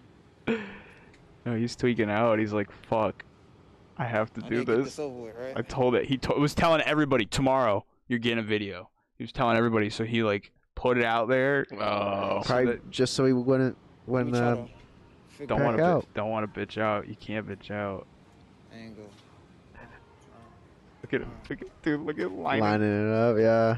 no, 1.46 1.56
he's 1.56 1.76
tweaking 1.76 2.10
out. 2.10 2.40
He's 2.40 2.54
like, 2.54 2.72
fuck, 2.72 3.24
I 3.98 4.06
have 4.06 4.34
to 4.34 4.46
I 4.46 4.50
do 4.50 4.56
need 4.56 4.66
to 4.66 4.66
get 4.66 4.78
this. 4.78 4.86
this 4.86 5.00
over 5.00 5.24
with, 5.26 5.36
right? 5.38 5.54
I 5.56 5.62
told 5.62 5.96
it. 5.96 6.06
He 6.06 6.18
to- 6.18 6.34
was 6.34 6.56
telling 6.56 6.82
everybody 6.82 7.26
tomorrow 7.26 7.86
you're 8.08 8.20
getting 8.20 8.40
a 8.40 8.44
video. 8.44 8.90
He 9.18 9.24
was 9.24 9.32
telling 9.32 9.58
everybody, 9.58 9.90
so 9.90 10.04
he 10.04 10.24
like 10.24 10.52
put 10.82 10.98
it 10.98 11.06
out 11.06 11.28
there. 11.30 11.66
Oh. 11.74 12.42
So 12.42 12.48
Probably 12.48 12.66
that- 12.74 12.90
just 12.92 13.14
so 13.14 13.26
he 13.26 13.34
wouldn't 13.34 13.78
Let 14.08 14.26
me 14.26 14.32
when 14.32 14.42
try 14.42 14.52
uh, 14.52 14.66
don't 15.46 15.64
want 15.64 15.78
to 15.78 15.84
out. 15.84 16.06
don't 16.16 16.30
want 16.30 16.52
to 16.54 16.60
bitch 16.60 16.78
out. 16.80 17.08
You 17.08 17.16
can't 17.16 17.48
bitch 17.48 17.70
out. 17.72 18.08
angle. 18.74 19.06
Look 21.04 21.14
at 21.14 21.22
him. 21.22 21.32
Look 21.50 21.62
at 21.62 21.82
dude. 21.84 22.02
Look 22.02 22.20
at 22.20 22.32
lining. 22.32 22.62
lining 22.62 23.10
it 23.10 23.14
up. 23.14 23.38
Yeah. 23.38 23.78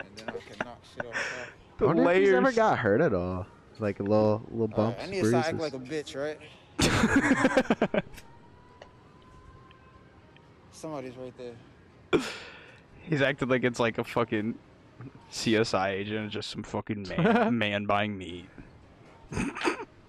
And 0.00 0.08
then 0.16 0.28
I 0.28 0.32
can 0.32 0.66
knock 0.66 0.78
shit 0.94 1.06
off. 1.06 1.14
I 1.14 1.78
The 1.78 1.86
wonder 1.86 2.10
if 2.10 2.18
he's 2.20 2.32
ever 2.32 2.52
got 2.52 2.78
hurt 2.78 3.00
at 3.02 3.12
all. 3.14 3.46
Like 3.78 4.00
a 4.00 4.02
little 4.02 4.42
little 4.50 4.72
All 4.74 4.86
right, 4.88 4.96
bumps, 4.96 5.02
I 5.02 5.06
need 5.10 5.20
to 5.22 5.28
start 5.28 5.44
acting 5.44 5.58
like 5.60 5.74
a 5.74 5.78
bitch, 5.78 6.16
right? 6.16 6.38
Somebody's 10.72 11.14
right 11.16 11.34
there. 11.36 12.22
He's 13.08 13.22
acting 13.22 13.48
like 13.48 13.64
it's 13.64 13.78
like 13.80 13.98
a 13.98 14.04
fucking 14.04 14.56
CSI 15.30 15.88
agent, 15.90 16.30
just 16.32 16.50
some 16.50 16.62
fucking 16.62 17.06
man, 17.08 17.56
man 17.58 17.84
buying 17.86 18.16
meat. 18.18 18.46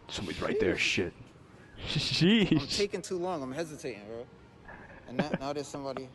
Somebody's 0.07 0.41
right 0.41 0.59
there. 0.59 0.77
Shit. 0.77 1.13
Jeez. 1.89 2.59
I'm 2.59 2.67
taking 2.67 3.01
too 3.01 3.17
long. 3.17 3.43
I'm 3.43 3.51
hesitating, 3.51 4.01
bro. 4.07 4.25
And 5.07 5.17
now, 5.17 5.29
now 5.39 5.53
there's 5.53 5.67
somebody. 5.67 6.09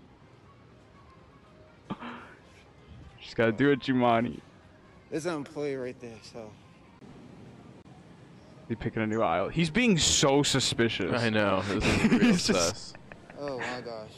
Just 3.21 3.37
gotta 3.37 3.53
do 3.53 3.71
it, 3.71 3.81
Jumanne. 3.81 4.41
There's 5.11 5.27
an 5.27 5.35
employee 5.35 5.77
right 5.77 5.99
there, 6.01 6.17
so. 6.23 6.51
He's 8.69 8.79
picking 8.79 9.03
a 9.03 9.07
new 9.07 9.23
aisle. 9.23 9.49
He's 9.49 9.71
being 9.71 9.99
so 9.99 10.43
suspicious. 10.43 11.13
I 11.21 11.31
know. 11.31 11.63
This 11.69 11.85
is 11.85 12.03
real 12.11 12.21
He's 12.21 12.47
just- 12.47 12.97
Oh 13.39 13.59
my 13.59 13.81
gosh. 13.85 14.11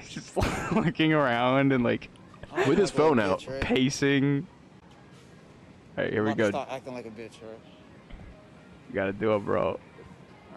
He's 0.00 0.08
just 0.14 0.36
looking 0.72 1.12
around 1.12 1.72
and 1.72 1.82
like 1.84 2.08
I'm 2.52 2.68
With 2.68 2.78
his 2.78 2.90
phone 2.90 3.18
out. 3.18 3.40
bitch, 3.40 3.50
right? 3.50 3.60
pacing. 3.62 4.46
Alright, 5.96 6.12
here 6.12 6.20
I'm 6.22 6.26
we 6.26 6.32
about 6.32 6.36
to 6.46 6.52
go. 6.52 6.58
Start 6.58 6.68
acting 6.70 6.94
like 6.94 7.06
a 7.06 7.10
bitch, 7.10 7.40
right? 7.42 7.58
You 8.88 8.94
gotta 8.94 9.12
do 9.12 9.34
it, 9.34 9.38
bro. 9.40 9.64
All 9.64 9.78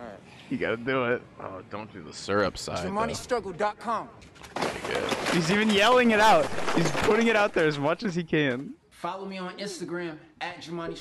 right. 0.05 0.19
You 0.49 0.57
gotta 0.57 0.77
do 0.77 1.05
it. 1.05 1.21
Oh, 1.39 1.61
don't 1.69 1.91
do 1.93 2.03
the 2.03 2.13
syrup 2.13 2.57
side. 2.57 2.85
though. 2.85 2.89
JumanneStruggle.com. 2.91 4.09
He's 5.33 5.51
even 5.51 5.69
yelling 5.69 6.11
it 6.11 6.19
out. 6.19 6.45
He's 6.75 6.89
putting 6.91 7.27
it 7.27 7.35
out 7.35 7.53
there 7.53 7.65
as 7.67 7.79
much 7.79 8.03
as 8.03 8.13
he 8.15 8.23
can. 8.23 8.73
Follow 8.89 9.25
me 9.25 9.37
on 9.37 9.57
Instagram 9.57 10.17
at 10.41 10.57
Jumanne 10.61 10.95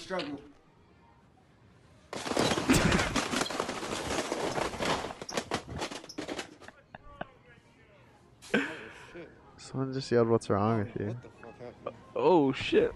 Someone 9.74 9.92
just 9.92 10.12
yelled, 10.12 10.28
"What's 10.28 10.48
wrong 10.48 10.78
with 10.78 10.94
you?" 11.00 11.16
What 11.16 11.22
the 11.22 11.38
fuck 11.42 11.54
happened? 11.58 11.96
Oh 12.14 12.52
shit. 12.52 12.92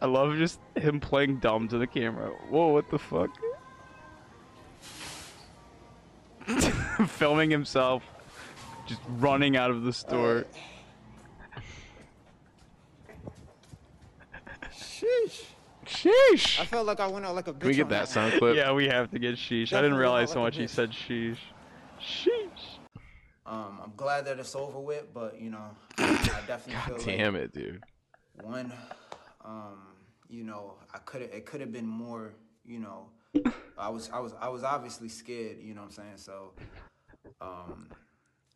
I 0.00 0.06
love 0.06 0.34
just 0.36 0.60
him 0.74 0.98
playing 0.98 1.40
dumb 1.40 1.68
to 1.68 1.76
the 1.76 1.86
camera. 1.86 2.30
Whoa, 2.48 2.68
what 2.68 2.90
the 2.90 2.98
fuck? 2.98 3.28
Filming 7.08 7.50
himself 7.50 8.02
just 8.86 9.02
running 9.18 9.58
out 9.58 9.70
of 9.70 9.82
the 9.82 9.92
store. 9.92 10.46
Sheesh. 14.72 15.44
Sheesh. 15.84 16.60
I 16.60 16.64
felt 16.64 16.86
like 16.86 17.00
I 17.00 17.08
went 17.08 17.26
out 17.26 17.34
like 17.34 17.48
a 17.48 17.52
bitch. 17.52 17.60
Can 17.60 17.68
we 17.68 17.74
get 17.74 17.82
on 17.82 17.88
that 17.90 18.08
sound 18.08 18.32
clip? 18.38 18.56
Yeah, 18.56 18.72
we 18.72 18.88
have 18.88 19.10
to 19.10 19.18
get 19.18 19.34
sheesh. 19.34 19.74
I 19.74 19.82
didn't 19.82 19.98
realize 19.98 20.30
not 20.30 20.34
so 20.34 20.40
much 20.40 20.56
a 20.56 20.60
he 20.62 20.66
said 20.66 20.92
sheesh. 20.92 21.36
Sheesh. 22.00 22.55
Um, 23.46 23.78
I'm 23.82 23.92
glad 23.96 24.24
that 24.26 24.38
it's 24.40 24.54
over 24.56 24.80
with, 24.80 25.12
but 25.14 25.40
you 25.40 25.50
know, 25.50 25.64
I 25.98 26.42
definitely 26.46 26.82
feel 26.86 26.96
like 26.96 27.06
Damn 27.06 27.36
it, 27.36 27.52
dude. 27.52 27.82
one, 28.42 28.72
um, 29.44 29.78
you 30.28 30.42
know, 30.42 30.74
I 30.92 30.98
could 30.98 31.22
have 31.22 31.30
it 31.30 31.46
could 31.46 31.60
have 31.60 31.72
been 31.72 31.86
more, 31.86 32.34
you 32.64 32.80
know, 32.80 33.06
I 33.78 33.88
was 33.88 34.10
I 34.12 34.18
was 34.18 34.34
I 34.40 34.48
was 34.48 34.64
obviously 34.64 35.08
scared, 35.08 35.58
you 35.60 35.74
know 35.74 35.82
what 35.82 35.86
I'm 35.88 35.92
saying? 35.92 36.16
So 36.16 36.52
um 37.40 37.88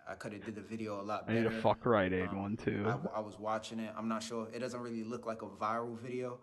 I 0.09 0.15
could 0.15 0.33
have 0.33 0.45
did 0.45 0.57
the 0.57 0.61
video 0.63 1.01
a 1.01 1.03
lot 1.03 1.27
better. 1.29 1.39
I 1.39 1.43
need 1.43 1.47
a 1.53 1.61
fuck 1.61 1.87
Rite 1.87 2.13
Aid 2.13 2.31
Um, 2.31 2.43
one 2.43 2.57
too. 2.57 2.85
I, 3.15 3.19
I 3.19 3.21
was 3.21 3.39
watching 3.39 3.79
it. 3.79 3.93
I'm 3.97 4.09
not 4.09 4.25
sure. 4.25 4.49
It 4.53 4.59
doesn't 4.59 4.81
really 4.81 5.05
look 5.05 5.25
like 5.25 5.43
a 5.43 5.47
viral 5.47 5.97
video. 6.01 6.39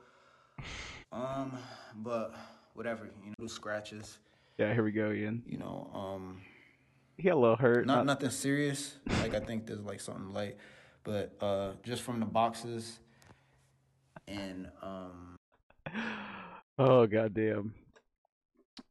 Um, 1.12 1.52
but 1.98 2.34
whatever, 2.76 3.10
you 3.26 3.34
know, 3.40 3.48
scratches, 3.48 4.20
Yeah, 4.58 4.74
here 4.74 4.84
we 4.84 4.92
go, 4.92 5.12
Ian. 5.12 5.44
you 5.46 5.58
know, 5.58 5.90
um 5.94 6.42
He 7.18 7.30
a 7.30 7.36
little 7.36 7.56
hurt. 7.56 7.86
not 7.86 7.98
not- 7.98 8.06
nothing 8.06 8.30
serious. 8.30 8.96
Like 9.22 9.34
I 9.34 9.40
think 9.40 9.66
there's 9.66 9.82
like 9.82 10.00
something 10.00 10.34
light, 10.34 10.58
but 11.04 11.36
uh 11.42 11.72
just 11.84 12.04
from 12.04 12.20
the 12.20 12.26
boxes 12.26 13.00
and 14.28 14.70
um 14.82 15.36
Oh 16.80 17.08
goddamn! 17.08 17.74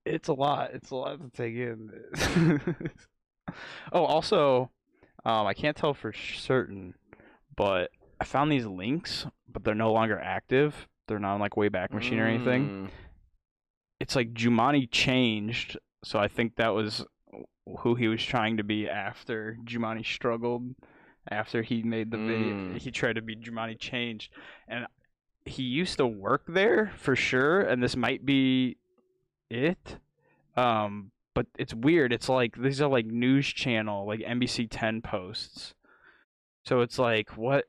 It's 0.05 0.29
a 0.29 0.33
lot. 0.33 0.71
It's 0.75 0.91
a 0.91 0.97
lot 0.97 1.21
to 1.21 1.31
take 1.31 1.55
in. 1.55 1.91
oh, 3.93 4.05
also, 4.05 4.71
um, 5.25 5.47
I 5.47 5.55
can't 5.55 5.77
tell 5.77 5.95
for 5.95 6.13
certain, 6.13 6.95
but 7.57 7.91
I 8.21 8.25
found 8.25 8.51
these 8.51 8.67
links, 8.67 9.27
but 9.49 9.63
they're 9.63 9.75
no 9.77 9.93
longer 9.93 10.19
active. 10.19 10.89
They're 11.07 11.21
not 11.21 11.35
on 11.35 11.41
like 11.41 11.53
Wayback 11.53 11.93
Machine 11.93 12.19
or 12.19 12.27
anything. 12.27 12.69
Mm. 12.69 12.91
It's 14.01 14.17
like 14.17 14.35
Jumanne 14.35 14.91
changed, 14.91 15.79
so 16.05 16.19
I 16.19 16.27
think 16.27 16.57
that 16.57 16.75
was 16.75 17.05
who 17.81 17.95
he 17.95 18.09
was 18.09 18.23
trying 18.23 18.57
to 18.59 18.65
be 18.65 18.89
after 18.89 19.57
Jumanne 19.65 20.05
struggled. 20.05 20.75
After 21.29 21.63
he 21.63 21.83
made 21.83 22.13
the 22.13 22.19
video, 22.19 22.55
Mm. 22.55 22.79
he 22.79 22.93
tried 22.93 23.15
to 23.15 23.23
be 23.23 23.35
Jumanne 23.35 23.77
changed, 23.81 24.33
and 24.69 24.87
he 25.45 25.65
used 25.65 25.97
to 25.99 26.07
work 26.07 26.45
there 26.47 26.93
for 26.97 27.17
sure. 27.17 27.61
And 27.63 27.83
this 27.83 27.97
might 27.97 28.25
be 28.25 28.77
it. 29.51 29.99
Um, 30.57 31.11
but 31.35 31.47
it's 31.59 31.75
weird. 31.75 32.13
It's 32.13 32.29
like 32.29 32.57
these 32.57 32.81
are 32.81 32.89
like 32.89 33.07
news 33.07 33.47
channel, 33.49 34.07
like 34.07 34.21
NBC 34.21 34.69
Ten 34.71 35.03
posts. 35.03 35.75
So 36.65 36.81
it's 36.81 36.99
like 36.99 37.37
what? 37.37 37.65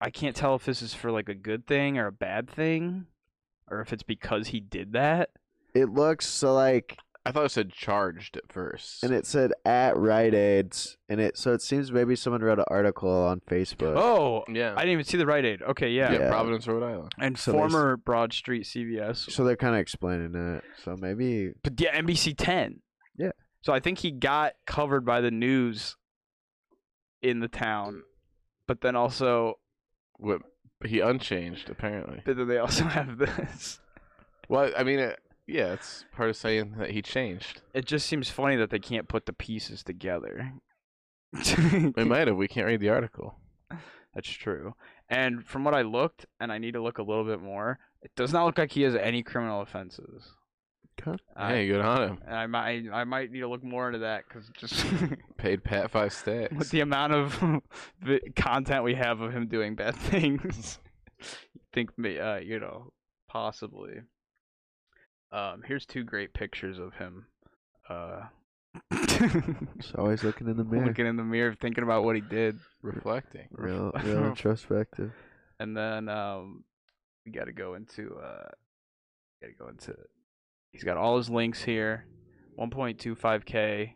I 0.00 0.10
can't 0.10 0.36
tell 0.36 0.54
if 0.56 0.64
this 0.64 0.82
is 0.82 0.92
for 0.92 1.10
like 1.12 1.28
a 1.28 1.34
good 1.34 1.66
thing 1.66 1.96
or 1.98 2.08
a 2.08 2.12
bad 2.12 2.50
thing, 2.50 3.06
or 3.70 3.80
if 3.80 3.92
it's 3.92 4.02
because 4.02 4.48
he 4.48 4.58
did 4.60 4.92
that. 4.92 5.30
It 5.72 5.86
looks 5.90 6.26
so 6.26 6.52
like, 6.52 6.98
I 7.26 7.32
thought 7.32 7.44
it 7.46 7.50
said 7.50 7.72
charged 7.72 8.36
at 8.36 8.52
first. 8.52 9.02
and 9.02 9.12
it 9.12 9.26
said 9.26 9.52
at 9.64 9.96
Rite 9.96 10.32
Aids, 10.34 10.96
and 11.08 11.20
it 11.20 11.36
so 11.36 11.52
it 11.52 11.60
seems 11.60 11.90
maybe 11.90 12.14
someone 12.16 12.40
wrote 12.42 12.58
an 12.58 12.64
article 12.68 13.10
on 13.10 13.40
Facebook. 13.40 13.96
Oh, 13.96 14.44
yeah. 14.48 14.72
I 14.76 14.80
didn't 14.80 14.92
even 14.92 15.04
see 15.04 15.16
the 15.16 15.26
Rite 15.26 15.44
Aid. 15.44 15.62
Okay, 15.62 15.90
yeah. 15.90 16.12
yeah, 16.12 16.18
Yeah. 16.20 16.30
Providence, 16.30 16.66
Rhode 16.68 16.82
Island. 16.84 17.12
And 17.18 17.36
So 17.36 17.52
they 17.52 17.58
s- 17.58 17.60
former 17.72 17.96
Broad 17.96 18.32
Street 18.32 18.64
CVS. 18.64 19.30
So 19.30 19.44
they're 19.44 19.56
kind 19.56 19.74
of 19.74 19.80
explaining 19.80 20.34
it. 20.34 20.64
So 20.84 20.96
maybe 20.96 21.52
But 21.62 21.80
yeah, 21.80 22.00
NBC 22.00 22.34
10. 22.36 22.80
Yeah. 23.18 23.30
So 23.62 23.72
I 23.72 23.80
think 23.80 23.98
he 23.98 24.12
got 24.12 24.52
covered 24.66 25.04
by 25.04 25.20
the 25.20 25.30
news 25.32 25.96
in 27.22 27.40
the 27.40 27.48
town, 27.48 28.02
but 28.68 28.80
then 28.82 28.94
also, 28.94 29.54
What? 30.18 30.42
He 30.84 31.00
unchanged 31.00 31.70
apparently. 31.70 32.20
but 32.24 32.36
then 32.36 32.46
they 32.48 32.58
also 32.58 32.84
have 32.98 33.18
this. 33.18 33.80
Well, 34.48 34.70
I 34.78 34.84
mean, 34.84 34.98
it, 35.00 35.18
yeah, 35.46 35.72
it's 35.72 36.04
part 36.12 36.28
of 36.30 36.36
saying 36.36 36.74
that 36.78 36.90
he 36.90 37.02
changed. 37.02 37.62
It 37.74 37.84
just 37.86 38.06
seems 38.06 38.30
funny 38.30 38.56
that 38.56 38.70
they 38.70 38.78
can't 38.78 39.08
put 39.08 39.26
the 39.26 39.32
pieces 39.32 39.82
together. 39.82 40.52
We 41.96 42.04
might 42.04 42.28
have. 42.28 42.36
We 42.36 42.48
can't 42.48 42.66
read 42.66 42.80
the 42.80 42.88
article. 42.88 43.34
That's 44.14 44.30
true. 44.30 44.74
And 45.08 45.44
from 45.44 45.64
what 45.64 45.74
I 45.74 45.82
looked, 45.82 46.24
and 46.40 46.50
I 46.50 46.58
need 46.58 46.72
to 46.72 46.82
look 46.82 46.98
a 46.98 47.02
little 47.02 47.24
bit 47.24 47.42
more, 47.42 47.78
it 48.00 48.12
does 48.16 48.32
not 48.32 48.46
look 48.46 48.56
like 48.56 48.72
he 48.72 48.82
has 48.82 48.94
any 48.94 49.22
criminal 49.22 49.60
offenses. 49.60 50.32
I, 51.36 51.52
hey, 51.52 51.66
good 51.68 51.82
on 51.82 52.02
him. 52.02 52.18
I 52.26 52.46
might 52.46 52.84
I 52.90 53.04
might 53.04 53.30
need 53.30 53.40
to 53.40 53.48
look 53.48 53.62
more 53.62 53.86
into 53.88 53.98
that 54.00 54.24
because 54.26 54.48
just 54.56 54.84
Paid 55.36 55.62
Pat 55.62 55.90
five 55.90 56.12
stacks. 56.12 56.54
with 56.56 56.70
the 56.70 56.80
amount 56.80 57.12
of 57.12 57.60
content 58.36 58.82
we 58.82 58.94
have 58.94 59.20
of 59.20 59.32
him 59.32 59.46
doing 59.46 59.74
bad 59.74 59.94
things, 59.94 60.78
you 61.20 61.60
think 61.74 61.90
uh, 61.98 62.36
you 62.36 62.58
know 62.58 62.92
possibly. 63.28 64.00
Um, 65.32 65.62
here's 65.66 65.86
two 65.86 66.04
great 66.04 66.32
pictures 66.34 66.78
of 66.78 66.94
him. 66.94 67.26
Uh, 67.88 68.22
just 69.78 69.94
always 69.98 70.22
looking 70.22 70.48
in 70.48 70.56
the 70.56 70.64
mirror. 70.64 70.86
looking 70.86 71.06
in 71.06 71.16
the 71.16 71.24
mirror, 71.24 71.54
thinking 71.60 71.84
about 71.84 72.04
what 72.04 72.14
he 72.14 72.20
did, 72.22 72.58
reflecting. 72.82 73.46
real, 73.52 73.92
real 74.04 74.24
introspective. 74.26 75.12
and 75.60 75.76
then 75.76 76.08
um, 76.08 76.64
we 77.24 77.32
got 77.32 77.44
to 77.46 77.52
go 77.52 77.74
into 77.74 78.14
uh, 78.16 78.48
got 79.40 79.48
to 79.48 79.54
go 79.58 79.68
into. 79.68 79.94
He's 80.72 80.84
got 80.84 80.96
all 80.98 81.16
his 81.16 81.30
links 81.30 81.62
here, 81.62 82.04
1.25k. 82.58 83.92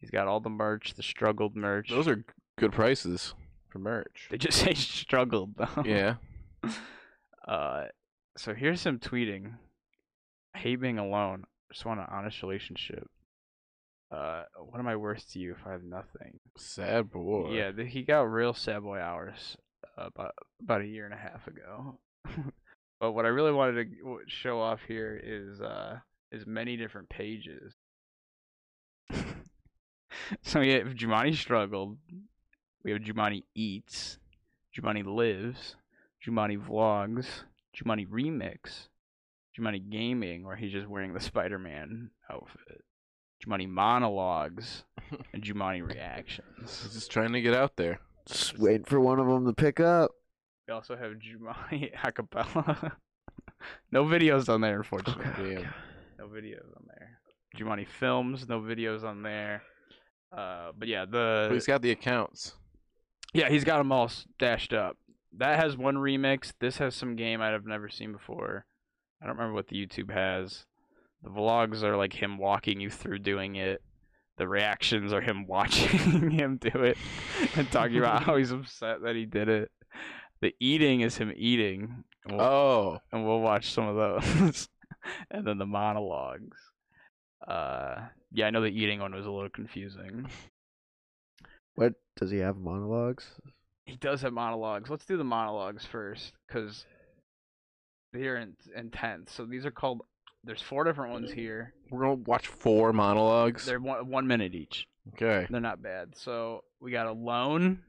He's 0.00 0.10
got 0.10 0.26
all 0.26 0.40
the 0.40 0.50
merch, 0.50 0.94
the 0.94 1.02
struggled 1.02 1.56
merch. 1.56 1.90
Those 1.90 2.08
are 2.08 2.24
good 2.58 2.72
prices 2.72 3.34
for 3.68 3.78
merch. 3.78 4.26
They 4.30 4.38
just 4.38 4.58
say 4.64 4.74
struggled 4.74 5.54
though. 5.56 5.82
Yeah. 5.84 6.14
Uh, 7.46 7.84
so 8.36 8.54
here's 8.54 8.80
some 8.80 8.98
tweeting. 8.98 9.54
Hate 10.58 10.80
being 10.80 10.98
alone. 10.98 11.44
I 11.44 11.74
Just 11.74 11.86
want 11.86 12.00
an 12.00 12.06
honest 12.10 12.42
relationship. 12.42 13.08
Uh, 14.10 14.44
what 14.70 14.78
am 14.78 14.88
I 14.88 14.96
worth 14.96 15.30
to 15.32 15.38
you 15.38 15.52
if 15.52 15.66
I 15.66 15.72
have 15.72 15.84
nothing? 15.84 16.40
Sad 16.56 17.10
boy. 17.10 17.52
Yeah, 17.52 17.72
th- 17.72 17.92
he 17.92 18.02
got 18.02 18.22
real 18.22 18.54
sad 18.54 18.82
boy 18.82 18.98
hours 18.98 19.56
uh, 19.98 20.06
about 20.06 20.32
about 20.62 20.80
a 20.80 20.86
year 20.86 21.04
and 21.04 21.14
a 21.14 21.18
half 21.18 21.46
ago. 21.46 21.98
but 23.00 23.12
what 23.12 23.26
I 23.26 23.28
really 23.28 23.52
wanted 23.52 23.90
to 23.90 24.18
show 24.26 24.60
off 24.60 24.80
here 24.88 25.20
is 25.22 25.60
uh 25.60 25.98
is 26.32 26.46
many 26.46 26.76
different 26.76 27.08
pages. 27.10 27.74
so 30.42 30.60
we 30.60 30.70
have 30.70 30.88
Jumanne 30.88 31.36
struggled. 31.36 31.98
We 32.82 32.92
have 32.92 33.02
Jumanne 33.02 33.44
eats. 33.54 34.18
Jumanne 34.76 35.04
lives. 35.04 35.76
Jumanne 36.26 36.58
vlogs. 36.58 37.26
Jumanji 37.76 38.08
Remix, 38.08 38.88
Jumanji 39.58 39.90
Gaming, 39.90 40.44
where 40.44 40.56
he's 40.56 40.72
just 40.72 40.88
wearing 40.88 41.14
the 41.14 41.20
Spider-Man 41.20 42.10
outfit, 42.30 42.84
Jumanji 43.44 43.68
Monologues, 43.68 44.84
and 45.32 45.42
Jumanji 45.42 45.86
Reactions. 45.86 46.82
He's 46.82 46.94
just 46.94 47.10
trying 47.10 47.32
to 47.32 47.40
get 47.40 47.54
out 47.54 47.76
there. 47.76 48.00
Just 48.26 48.58
waiting 48.58 48.84
for 48.84 49.00
one 49.00 49.18
of 49.18 49.26
them 49.26 49.46
to 49.46 49.52
pick 49.52 49.80
up. 49.80 50.12
We 50.66 50.74
also 50.74 50.96
have 50.96 51.12
Jumanji 51.12 51.94
Acapella. 51.96 52.92
no 53.92 54.04
videos 54.04 54.48
on 54.48 54.60
there, 54.60 54.76
unfortunately. 54.76 55.54
Damn. 55.54 55.74
No 56.18 56.26
videos 56.26 56.66
on 56.76 56.86
there. 56.88 57.20
Jumanji 57.56 57.86
Films, 57.86 58.48
no 58.48 58.60
videos 58.60 59.02
on 59.02 59.22
there. 59.22 59.62
Uh, 60.36 60.72
but 60.76 60.88
yeah, 60.88 61.04
the 61.06 61.46
But 61.48 61.54
he's 61.54 61.66
got 61.66 61.80
the 61.80 61.90
accounts. 61.90 62.54
Yeah, 63.32 63.48
he's 63.48 63.64
got 63.64 63.78
them 63.78 63.92
all 63.92 64.08
stashed 64.08 64.72
up. 64.72 64.96
That 65.36 65.58
has 65.58 65.76
one 65.76 65.96
remix. 65.96 66.52
This 66.60 66.78
has 66.78 66.94
some 66.94 67.16
game 67.16 67.40
I've 67.40 67.66
never 67.66 67.88
seen 67.88 68.12
before. 68.12 68.66
I 69.20 69.26
don't 69.26 69.36
remember 69.36 69.54
what 69.54 69.68
the 69.68 69.76
YouTube 69.76 70.10
has. 70.12 70.64
The 71.22 71.30
vlogs 71.30 71.82
are 71.82 71.96
like 71.96 72.12
him 72.12 72.38
walking 72.38 72.80
you 72.80 72.90
through 72.90 73.18
doing 73.20 73.56
it. 73.56 73.82
The 74.36 74.46
reactions 74.46 75.12
are 75.12 75.20
him 75.20 75.46
watching 75.48 76.30
him 76.30 76.58
do 76.58 76.82
it 76.82 76.96
and 77.56 77.70
talking 77.70 77.98
about 77.98 78.22
how 78.22 78.36
he's 78.36 78.52
upset 78.52 79.02
that 79.02 79.16
he 79.16 79.26
did 79.26 79.48
it. 79.48 79.70
The 80.40 80.54
eating 80.60 81.00
is 81.00 81.16
him 81.16 81.32
eating. 81.36 82.04
We'll, 82.28 82.40
Oh, 82.40 82.98
and 83.10 83.26
we'll 83.26 83.40
watch 83.40 83.72
some 83.72 83.88
of 83.88 83.96
those. 83.96 84.68
and 85.30 85.44
then 85.44 85.58
the 85.58 85.66
monologues. 85.66 86.56
Uh, 87.46 88.02
yeah, 88.30 88.46
I 88.46 88.50
know 88.50 88.60
the 88.60 88.68
eating 88.68 89.00
one 89.00 89.14
was 89.14 89.26
a 89.26 89.30
little 89.30 89.48
confusing. 89.50 90.28
What 91.74 91.94
does 92.16 92.30
he 92.30 92.38
have 92.38 92.56
monologues? 92.56 93.24
He 93.86 93.96
does 93.96 94.22
have 94.22 94.32
monologues. 94.32 94.90
Let's 94.90 95.06
do 95.06 95.16
the 95.16 95.24
monologues 95.24 95.84
first, 95.84 96.34
because 96.46 96.84
they're 98.12 98.36
in- 98.36 98.56
intense. 98.74 99.32
So 99.32 99.44
these 99.44 99.66
are 99.66 99.70
called. 99.70 100.02
There's 100.44 100.62
four 100.62 100.84
different 100.84 101.12
ones 101.12 101.32
here. 101.32 101.74
we're 101.90 102.00
gonna 102.00 102.14
watch 102.14 102.46
four 102.46 102.92
monologues. 102.92 103.66
They're 103.66 103.80
one, 103.80 104.08
one 104.08 104.26
minute 104.26 104.54
each. 104.54 104.86
Okay. 105.14 105.46
They're 105.50 105.60
not 105.60 105.82
bad. 105.82 106.16
So 106.16 106.64
we 106.80 106.90
got 106.90 107.06
alone. 107.06 107.80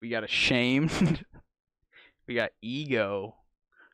We 0.00 0.08
got 0.08 0.24
ashamed. 0.24 1.24
we 2.26 2.34
got 2.34 2.50
ego, 2.62 3.34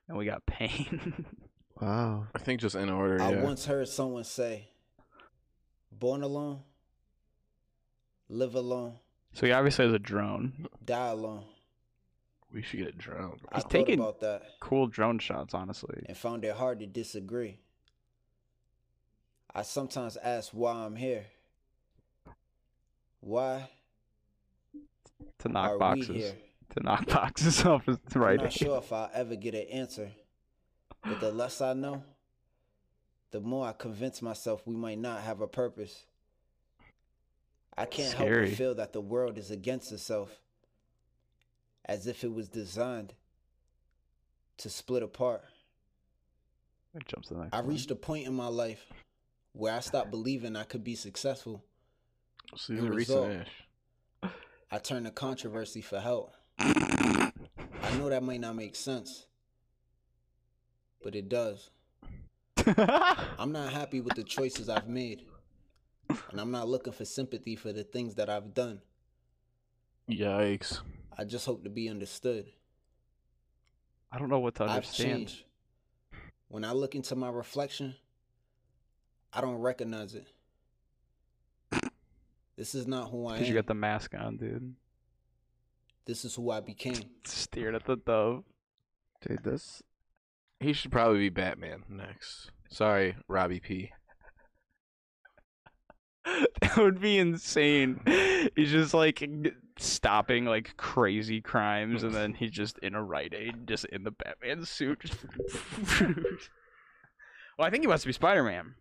and 0.09 0.17
we 0.17 0.25
got 0.25 0.47
pain. 0.47 1.27
Wow. 1.81 2.29
I 2.33 2.39
think 2.39 2.61
just 2.61 2.77
in 2.77 2.89
order. 2.89 3.21
I 3.21 3.33
yeah. 3.33 3.43
once 3.43 3.67
heard 3.67 3.89
someone 3.89 4.23
say, 4.23 4.69
born 5.91 6.23
alone, 6.23 6.61
live 8.29 8.55
alone, 8.55 8.99
so 9.33 9.47
he 9.47 9.53
obviously 9.53 9.87
has 9.87 9.93
a 9.95 9.99
drone. 9.99 10.69
die 10.85 11.09
alone. 11.09 11.45
We 12.53 12.63
should 12.63 12.81
get 12.81 12.89
a 12.89 12.93
drone. 12.93 13.41
I 13.51 13.55
He's 13.57 13.63
thought 13.65 13.71
taking- 13.71 13.99
about 13.99 14.21
that 14.21 14.43
Cool 14.61 14.87
drone 14.89 15.19
shots, 15.19 15.55
honestly. 15.55 16.03
and 16.07 16.17
found 16.17 16.45
it 16.45 16.55
hard 16.55 16.81
to 16.81 16.87
disagree. 16.87 17.59
I 19.55 19.63
sometimes 19.63 20.17
ask 20.19 20.51
why 20.53 20.73
I'm 20.73 20.97
here. 20.97 21.27
Why 23.21 23.69
To 25.41 25.49
knock 25.49 25.71
are 25.73 25.79
boxes. 25.79 26.09
we 26.09 26.17
here? 26.19 26.37
To 26.77 26.83
knock 26.83 27.07
boxes 27.07 27.63
off 27.67 27.85
his 27.87 27.99
I'm 28.15 28.37
not 28.37 28.53
sure 28.53 28.79
if 28.79 28.93
I'll 28.93 29.11
ever 29.15 29.37
get 29.37 29.55
an 29.55 29.67
answer. 29.71 30.11
But 31.05 31.21
the 31.21 31.31
less 31.33 31.61
I 31.61 31.73
know, 31.75 32.03
the 33.31 33.41
more 33.41 33.67
I 33.67 33.73
convince 33.73 34.23
myself 34.23 34.67
we 34.67 34.75
might 34.77 34.99
not 34.99 35.21
have 35.23 35.41
a 35.41 35.47
purpose. 35.49 36.05
I 37.77 37.87
can't 37.87 38.13
help 38.15 38.29
but 38.31 38.49
feel 38.51 38.75
that 38.75 38.93
the 38.93 39.01
world 39.01 39.39
is 39.39 39.51
against 39.51 39.93
itself, 39.93 40.39
as 41.85 42.07
if 42.07 42.25
it 42.25 42.33
was 42.33 42.49
designed 42.49 43.15
to 44.59 44.71
split 44.71 45.03
apart. 45.03 45.43
It 46.95 47.07
jumps 47.09 47.29
the 47.29 47.37
next 47.37 47.55
I 47.55 47.61
one. 47.61 47.69
reached 47.71 47.91
a 47.91 47.97
point 47.97 48.27
in 48.27 48.35
my 48.35 48.49
life 48.49 48.87
where 49.53 49.75
I 49.75 49.81
stopped 49.81 50.11
believing 50.11 50.57
I 50.57 50.65
could 50.65 50.85
be 50.85 50.95
successful. 50.95 51.65
See 52.57 52.75
the 52.75 52.83
the 52.83 52.91
result. 52.91 53.31
I 54.71 54.79
turned 54.79 55.07
to 55.07 55.13
controversy 55.13 55.81
for 55.81 56.01
help. 56.01 56.35
I 56.59 57.31
know 57.99 58.09
that 58.09 58.23
might 58.23 58.41
not 58.41 58.57
make 58.57 58.77
sense, 58.77 59.27
but 61.03 61.15
it 61.15 61.29
does. 61.29 61.71
I'm 62.67 63.53
not 63.53 63.73
happy 63.73 64.01
with 64.01 64.15
the 64.15 64.25
choices 64.25 64.69
I've 64.69 64.89
made. 64.89 65.23
And 66.31 66.41
I'm 66.41 66.51
not 66.51 66.69
looking 66.69 66.93
for 66.93 67.05
sympathy 67.05 67.57
for 67.57 67.73
the 67.73 67.85
things 67.85 68.15
that 68.17 68.29
I've 68.29 68.55
done. 68.55 68.81
Yikes. 70.11 70.81
I 71.19 71.25
just 71.25 71.47
hope 71.47 71.65
to 71.65 71.71
be 71.71 71.89
understood. 71.89 72.47
I 74.11 74.19
don't 74.19 74.29
know 74.29 74.39
what 74.41 74.55
to 74.57 74.65
I've 74.65 74.71
understand. 74.71 75.09
changed. 75.29 75.45
When 76.49 76.65
I 76.65 76.73
look 76.73 76.95
into 76.95 77.17
my 77.17 77.31
reflection, 77.31 77.95
I 79.33 79.41
don't 79.41 79.57
recognize 79.59 80.15
it. 80.15 80.27
This 82.55 82.75
is 82.75 82.87
not 82.87 83.11
who 83.11 83.27
I 83.27 83.33
Because 83.33 83.49
am. 83.49 83.55
you 83.55 83.59
got 83.59 83.67
the 83.67 83.75
mask 83.75 84.15
on, 84.15 84.37
dude. 84.37 84.75
This 86.05 86.25
is 86.27 86.35
who 86.35 86.51
I 86.51 86.61
became. 86.61 86.95
Stared 87.25 87.75
at 87.75 87.87
the 87.87 87.97
dove. 87.97 88.45
Dude, 89.27 89.43
this 89.43 89.83
He 90.61 90.75
should 90.75 90.93
probably 90.93 91.19
be 91.19 91.29
Batman 91.31 91.85
next. 91.89 92.51
Sorry, 92.69 93.17
Robbie 93.27 93.59
P. 93.61 93.93
that 96.25 96.77
would 96.77 97.01
be 97.01 97.19
insane. 97.19 98.01
He's 98.57 98.71
just 98.71 98.95
like 98.95 99.23
stopping 99.79 100.45
like 100.45 100.77
crazy 100.77 101.41
crimes, 101.41 102.03
and 102.03 102.15
then 102.15 102.35
he's 102.35 102.51
just 102.51 102.79
in 102.79 102.95
a 102.95 103.03
Rite 103.03 103.35
Aid, 103.35 103.67
just 103.67 103.85
in 103.87 104.05
the 104.05 104.11
Batman 104.13 104.65
suit. 104.65 105.11
well, 106.01 107.67
I 107.67 107.71
think 107.71 107.83
he 107.83 107.87
wants 107.89 108.03
to 108.05 108.09
be 108.09 108.13
Spider 108.13 108.43
Man. 108.43 108.75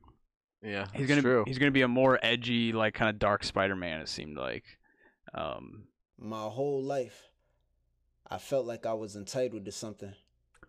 Yeah, 0.63 0.85
He's 0.93 1.07
gonna 1.07 1.21
true. 1.23 1.43
he's 1.47 1.57
gonna 1.57 1.71
be 1.71 1.81
a 1.81 1.87
more 1.87 2.19
edgy, 2.21 2.71
like 2.71 2.93
kind 2.93 3.09
of 3.09 3.17
dark 3.17 3.43
Spider 3.43 3.75
Man. 3.75 3.99
It 4.01 4.09
seemed 4.09 4.37
like. 4.37 4.63
Um, 5.33 5.85
My 6.19 6.43
whole 6.43 6.83
life, 6.83 7.29
I 8.29 8.37
felt 8.37 8.65
like 8.67 8.85
I 8.85 8.93
was 8.93 9.15
entitled 9.15 9.65
to 9.65 9.71
something, 9.71 10.13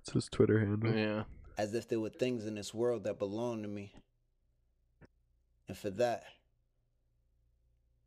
it's 0.00 0.12
his 0.12 0.28
Twitter 0.30 0.60
handle. 0.60 0.94
Yeah. 0.94 1.24
as 1.58 1.74
if 1.74 1.88
there 1.88 2.00
were 2.00 2.08
things 2.10 2.46
in 2.46 2.54
this 2.54 2.72
world 2.72 3.04
that 3.04 3.18
belonged 3.18 3.64
to 3.64 3.68
me. 3.68 3.94
And 5.68 5.76
for 5.76 5.90
that, 5.90 6.24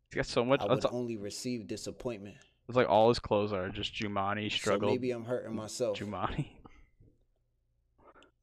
he's 0.10 0.16
got 0.16 0.26
so 0.26 0.46
much. 0.46 0.62
I 0.62 0.66
would 0.66 0.86
only 0.88 1.18
receive 1.18 1.68
disappointment. 1.68 2.36
it's 2.68 2.76
like 2.78 2.90
all 2.90 3.10
his 3.10 3.20
clothes 3.20 3.54
are 3.54 3.70
just 3.70 3.94
Jumanne 3.94 4.52
So 4.52 4.78
maybe 4.80 5.12
I'm 5.12 5.26
hurting 5.26 5.56
myself. 5.56 5.98
Jumanne. 5.98 6.48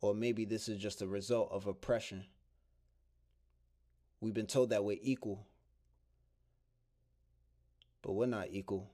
Or 0.00 0.14
maybe 0.14 0.44
this 0.44 0.68
is 0.68 0.78
just 0.78 1.00
a 1.00 1.06
result 1.06 1.50
of 1.52 1.66
oppression. 1.68 2.24
We've 4.20 4.34
been 4.34 4.46
told 4.46 4.70
that 4.70 4.84
we're 4.84 4.98
equal. 5.00 5.46
But 8.02 8.12
we're 8.12 8.26
not 8.26 8.48
equal. 8.50 8.90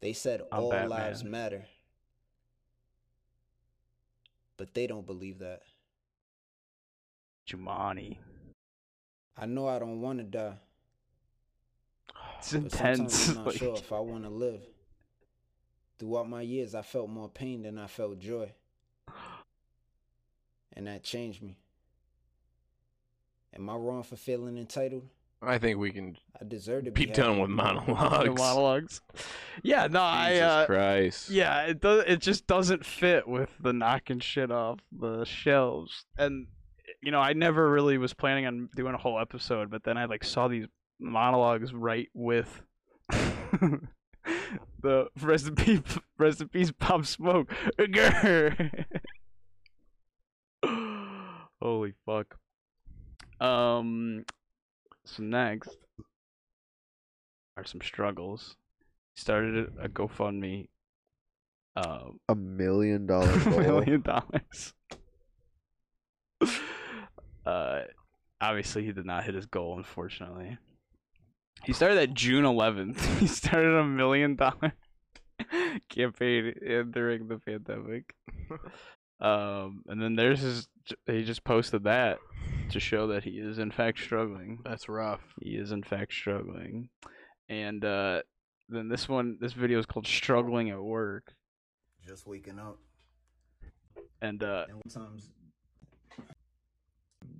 They 0.00 0.12
said 0.12 0.42
I'm 0.52 0.64
all 0.64 0.70
Batman. 0.70 0.90
lives 0.90 1.24
matter. 1.24 1.64
But 4.58 4.74
they 4.74 4.86
don't 4.86 5.06
believe 5.06 5.38
that. 5.38 5.62
Jumanne. 7.48 8.18
I 9.38 9.46
know 9.46 9.68
I 9.68 9.78
don't 9.78 10.00
want 10.00 10.18
to 10.18 10.24
die. 10.24 10.54
It's 12.38 12.52
But 12.52 12.62
intense. 12.62 13.28
I'm 13.28 13.34
not 13.36 13.46
like- 13.48 13.56
sure 13.56 13.74
if 13.76 13.92
I 13.92 14.00
want 14.00 14.24
to 14.24 14.30
live. 14.30 14.62
Throughout 15.98 16.28
my 16.28 16.42
years, 16.42 16.74
I 16.74 16.82
felt 16.82 17.08
more 17.10 17.28
pain 17.28 17.62
than 17.62 17.76
I 17.78 17.86
felt 17.88 18.18
joy. 18.20 18.52
And 20.72 20.86
that 20.86 21.02
changed 21.02 21.42
me. 21.42 21.56
Am 23.54 23.68
I 23.68 23.74
wrong 23.74 24.04
for 24.04 24.14
feeling 24.14 24.56
entitled? 24.58 25.08
I 25.42 25.58
think 25.58 25.78
we 25.78 25.90
can 25.90 26.16
I 26.40 26.44
deserve 26.44 26.84
to 26.84 26.90
be 26.92 27.06
be, 27.06 27.12
done 27.12 27.40
with 27.40 27.50
monologues. 27.50 28.38
monologues. 28.38 29.00
Yeah, 29.62 29.86
no, 29.88 30.00
I. 30.02 30.30
Jesus 30.30 30.42
Uh, 30.44 30.66
Christ. 30.66 31.30
yeah, 31.30 31.62
it 31.62 31.80
does. 31.80 32.04
It 32.06 32.20
just 32.20 32.46
doesn't 32.46 32.84
fit 32.84 33.26
with 33.26 33.50
the 33.60 33.72
knocking 33.72 34.20
shit 34.20 34.50
off 34.52 34.78
the 34.92 35.24
shelves. 35.24 36.04
And 36.16 36.46
you 37.02 37.10
know, 37.12 37.20
I 37.20 37.32
never 37.32 37.70
really 37.70 37.98
was 37.98 38.14
planning 38.14 38.46
on 38.46 38.68
doing 38.74 38.94
a 38.94 38.98
whole 38.98 39.18
episode, 39.18 39.70
but 39.70 39.84
then 39.84 39.96
I 39.96 40.06
like 40.06 40.24
saw 40.24 40.48
these 40.48 40.66
monologues 41.00 41.72
right 41.72 42.08
with 42.14 42.62
the 43.08 43.80
recipe 45.20 45.82
recipes 46.18 46.72
pop 46.72 47.06
smoke. 47.06 47.52
Holy 51.60 51.94
fuck. 52.06 52.36
Um. 53.40 54.24
So 55.04 55.22
next 55.22 55.76
are 57.56 57.64
some 57.64 57.80
struggles. 57.80 58.56
Started 59.16 59.72
a 59.80 59.88
GoFundMe. 59.88 60.68
Uh, 61.74 62.10
A 62.28 62.34
million 62.34 63.06
dollar 63.06 63.30
a 63.32 63.50
million 63.50 64.02
dollars. 64.02 64.74
Uh, 67.48 67.84
obviously 68.40 68.84
he 68.84 68.92
did 68.92 69.06
not 69.06 69.24
hit 69.24 69.34
his 69.34 69.46
goal, 69.46 69.76
unfortunately. 69.76 70.58
He 71.64 71.72
started 71.72 71.98
at 71.98 72.14
June 72.14 72.44
11th. 72.44 72.98
He 73.20 73.26
started 73.26 73.74
a 73.74 73.84
million 73.84 74.36
dollar 74.36 74.74
campaign 75.88 76.54
and 76.64 76.92
during 76.92 77.28
the 77.28 77.38
pandemic. 77.38 78.14
Um, 79.20 79.82
and 79.88 80.00
then 80.00 80.14
there's 80.14 80.38
his. 80.42 80.68
He 81.06 81.24
just 81.24 81.42
posted 81.42 81.82
that 81.82 82.18
to 82.70 82.78
show 82.78 83.08
that 83.08 83.24
he 83.24 83.30
is 83.30 83.58
in 83.58 83.72
fact 83.72 83.98
struggling. 83.98 84.60
That's 84.64 84.88
rough. 84.88 85.22
He 85.42 85.56
is 85.56 85.72
in 85.72 85.82
fact 85.82 86.12
struggling, 86.12 86.88
and 87.48 87.84
uh, 87.84 88.22
then 88.68 88.88
this 88.88 89.08
one, 89.08 89.36
this 89.40 89.54
video 89.54 89.80
is 89.80 89.86
called 89.86 90.06
"Struggling 90.06 90.70
at 90.70 90.80
Work," 90.80 91.34
Just 92.06 92.28
waking 92.28 92.60
up. 92.60 92.78
and 94.22 94.40
uh, 94.40 94.66
And 94.68 94.82
sometimes 94.86 95.30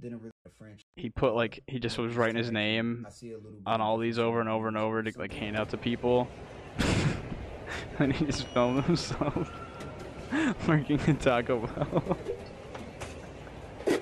didn't 0.00 0.18
really 0.18 0.32
French. 0.58 0.84
he 0.96 1.08
put 1.08 1.34
like 1.34 1.62
he 1.66 1.78
just 1.78 1.98
was 1.98 2.16
writing 2.16 2.36
his 2.36 2.50
name 2.50 3.04
I 3.06 3.10
see 3.10 3.32
a 3.32 3.36
little 3.36 3.52
bit 3.52 3.62
on 3.66 3.80
all 3.80 3.96
these 3.98 4.18
over 4.18 4.40
and 4.40 4.48
over 4.48 4.66
and 4.68 4.76
over 4.76 5.02
to 5.02 5.18
like 5.18 5.32
hand 5.32 5.56
out 5.56 5.70
to 5.70 5.76
people, 5.76 6.28
and 7.98 8.12
he 8.12 8.26
just 8.26 8.46
filmed 8.48 8.84
himself 8.84 9.50
working 10.68 11.00
at 11.06 11.20
Taco 11.20 11.66
Bell. 11.66 12.18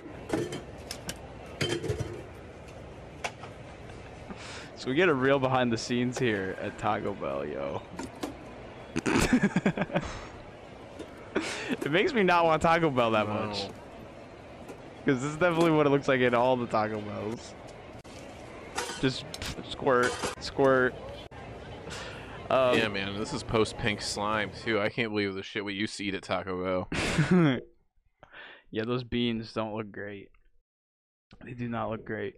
so 4.77 4.89
we 4.89 4.95
get 4.95 5.09
a 5.09 5.15
real 5.15 5.39
behind 5.39 5.71
the 5.73 5.79
scenes 5.79 6.19
here 6.19 6.57
at 6.61 6.79
Taco 6.79 7.13
Bell, 7.15 7.45
yo. 7.45 7.83
it 11.85 11.91
makes 11.91 12.15
me 12.15 12.23
not 12.23 12.45
want 12.45 12.63
Taco 12.63 12.89
Bell 12.91 13.11
that 13.11 13.29
much. 13.29 13.69
Because 15.07 15.23
this 15.23 15.31
is 15.31 15.37
definitely 15.37 15.71
what 15.71 15.87
it 15.87 15.91
looks 15.91 16.09
like 16.09 16.21
in 16.21 16.35
all 16.35 16.57
the 16.57 16.67
Taco 16.67 17.01
Bells. 17.01 17.55
Just 19.01 19.25
squirt, 19.69 20.13
squirt. 20.41 20.97
Um, 22.51 22.77
yeah, 22.77 22.89
man, 22.89 23.17
this 23.17 23.33
is 23.33 23.45
post 23.45 23.79
pink 23.79 24.03
slime 24.03 24.51
too. 24.65 24.81
I 24.81 24.89
can't 24.89 25.11
believe 25.11 25.35
the 25.35 25.45
shit 25.45 25.65
we 25.65 25.75
used 25.75 25.97
to 25.99 26.05
eat 26.05 26.17
at 26.17 26.23
Taco 26.23 26.89
Bell. 26.91 27.61
yeah, 28.73 28.85
those 28.85 29.05
beans 29.05 29.53
don't 29.53 29.77
look 29.77 29.93
great. 29.93 30.29
They 31.45 31.53
do 31.53 31.69
not 31.69 31.89
look 31.89 32.05
great. 32.05 32.35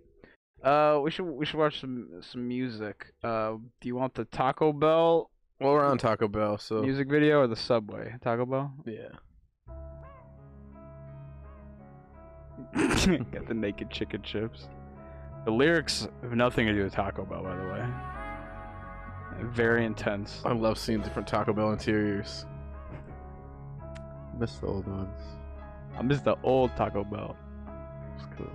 Uh, 0.63 1.01
we 1.03 1.11
should 1.11 1.25
we 1.25 1.47
should 1.47 1.59
watch 1.59 1.81
some 1.81 2.21
some 2.21 2.47
music. 2.47 3.15
Uh, 3.25 3.53
do 3.81 3.89
you 3.89 3.97
want 3.97 4.13
the 4.13 4.27
Taco 4.27 4.75
Bell 4.75 5.31
Well, 5.59 5.73
we're 5.73 5.87
on 5.87 5.97
Taco 5.97 6.29
Bell, 6.29 6.59
so 6.59 6.83
music 6.83 7.09
video 7.09 7.41
or 7.41 7.47
the 7.47 7.57
Subway? 7.57 8.15
Taco 8.23 8.45
Bell. 8.45 8.75
yeah. 8.85 9.09
Got 12.75 13.47
the 13.47 13.55
naked 13.55 13.91
chicken 13.91 14.23
chips. 14.23 14.69
The 15.45 15.51
lyrics 15.51 16.09
have 16.23 16.33
nothing 16.33 16.67
to 16.67 16.73
do 16.73 16.85
with 16.85 16.93
Taco 16.93 17.25
Bell, 17.25 17.43
by 17.43 17.57
the 17.57 17.63
way. 17.63 17.87
Very 19.51 19.85
intense. 19.85 20.43
I 20.45 20.53
love 20.53 20.79
seeing 20.79 21.01
different 21.01 21.29
Taco 21.29 21.53
Bell 21.53 21.73
interiors. 21.73 22.45
Miss 24.39 24.57
the 24.57 24.67
old 24.67 24.87
ones. 24.87 25.21
I 25.97 26.03
miss 26.03 26.21
the 26.21 26.37
old 26.43 26.75
Taco 26.77 27.05
Bell. 27.05 27.37
It's 28.17 28.27
cool. 28.37 28.51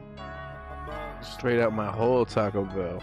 Straight 1.22 1.62
out 1.62 1.74
my 1.74 1.92
whole 1.92 2.26
Taco 2.26 2.66
Bell. 2.66 3.02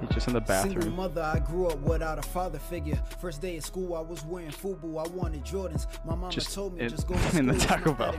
He's 0.00 0.10
just 0.10 0.28
in 0.28 0.34
the 0.34 0.44
Single 0.44 0.74
bathroom. 0.80 0.96
mother, 0.96 1.22
I 1.22 1.38
grew 1.38 1.66
up 1.68 1.78
without 1.80 2.18
a 2.18 2.22
father 2.22 2.58
figure. 2.58 2.96
First 3.20 3.40
day 3.40 3.56
at 3.56 3.64
school, 3.64 3.94
I 3.94 4.00
was 4.00 4.24
wearing 4.24 4.50
FUBU. 4.50 5.04
I 5.04 5.08
wanted 5.08 5.44
Jordans. 5.44 5.86
My 6.04 6.14
mama 6.14 6.30
Just 6.30 6.52
told 6.54 6.74
me 6.74 6.80
in- 6.82 6.88
just 6.88 7.06
go 7.06 7.14
to 7.14 7.38
in 7.38 7.46
the 7.46 7.54
Taco 7.58 7.92
Bell. 7.92 8.14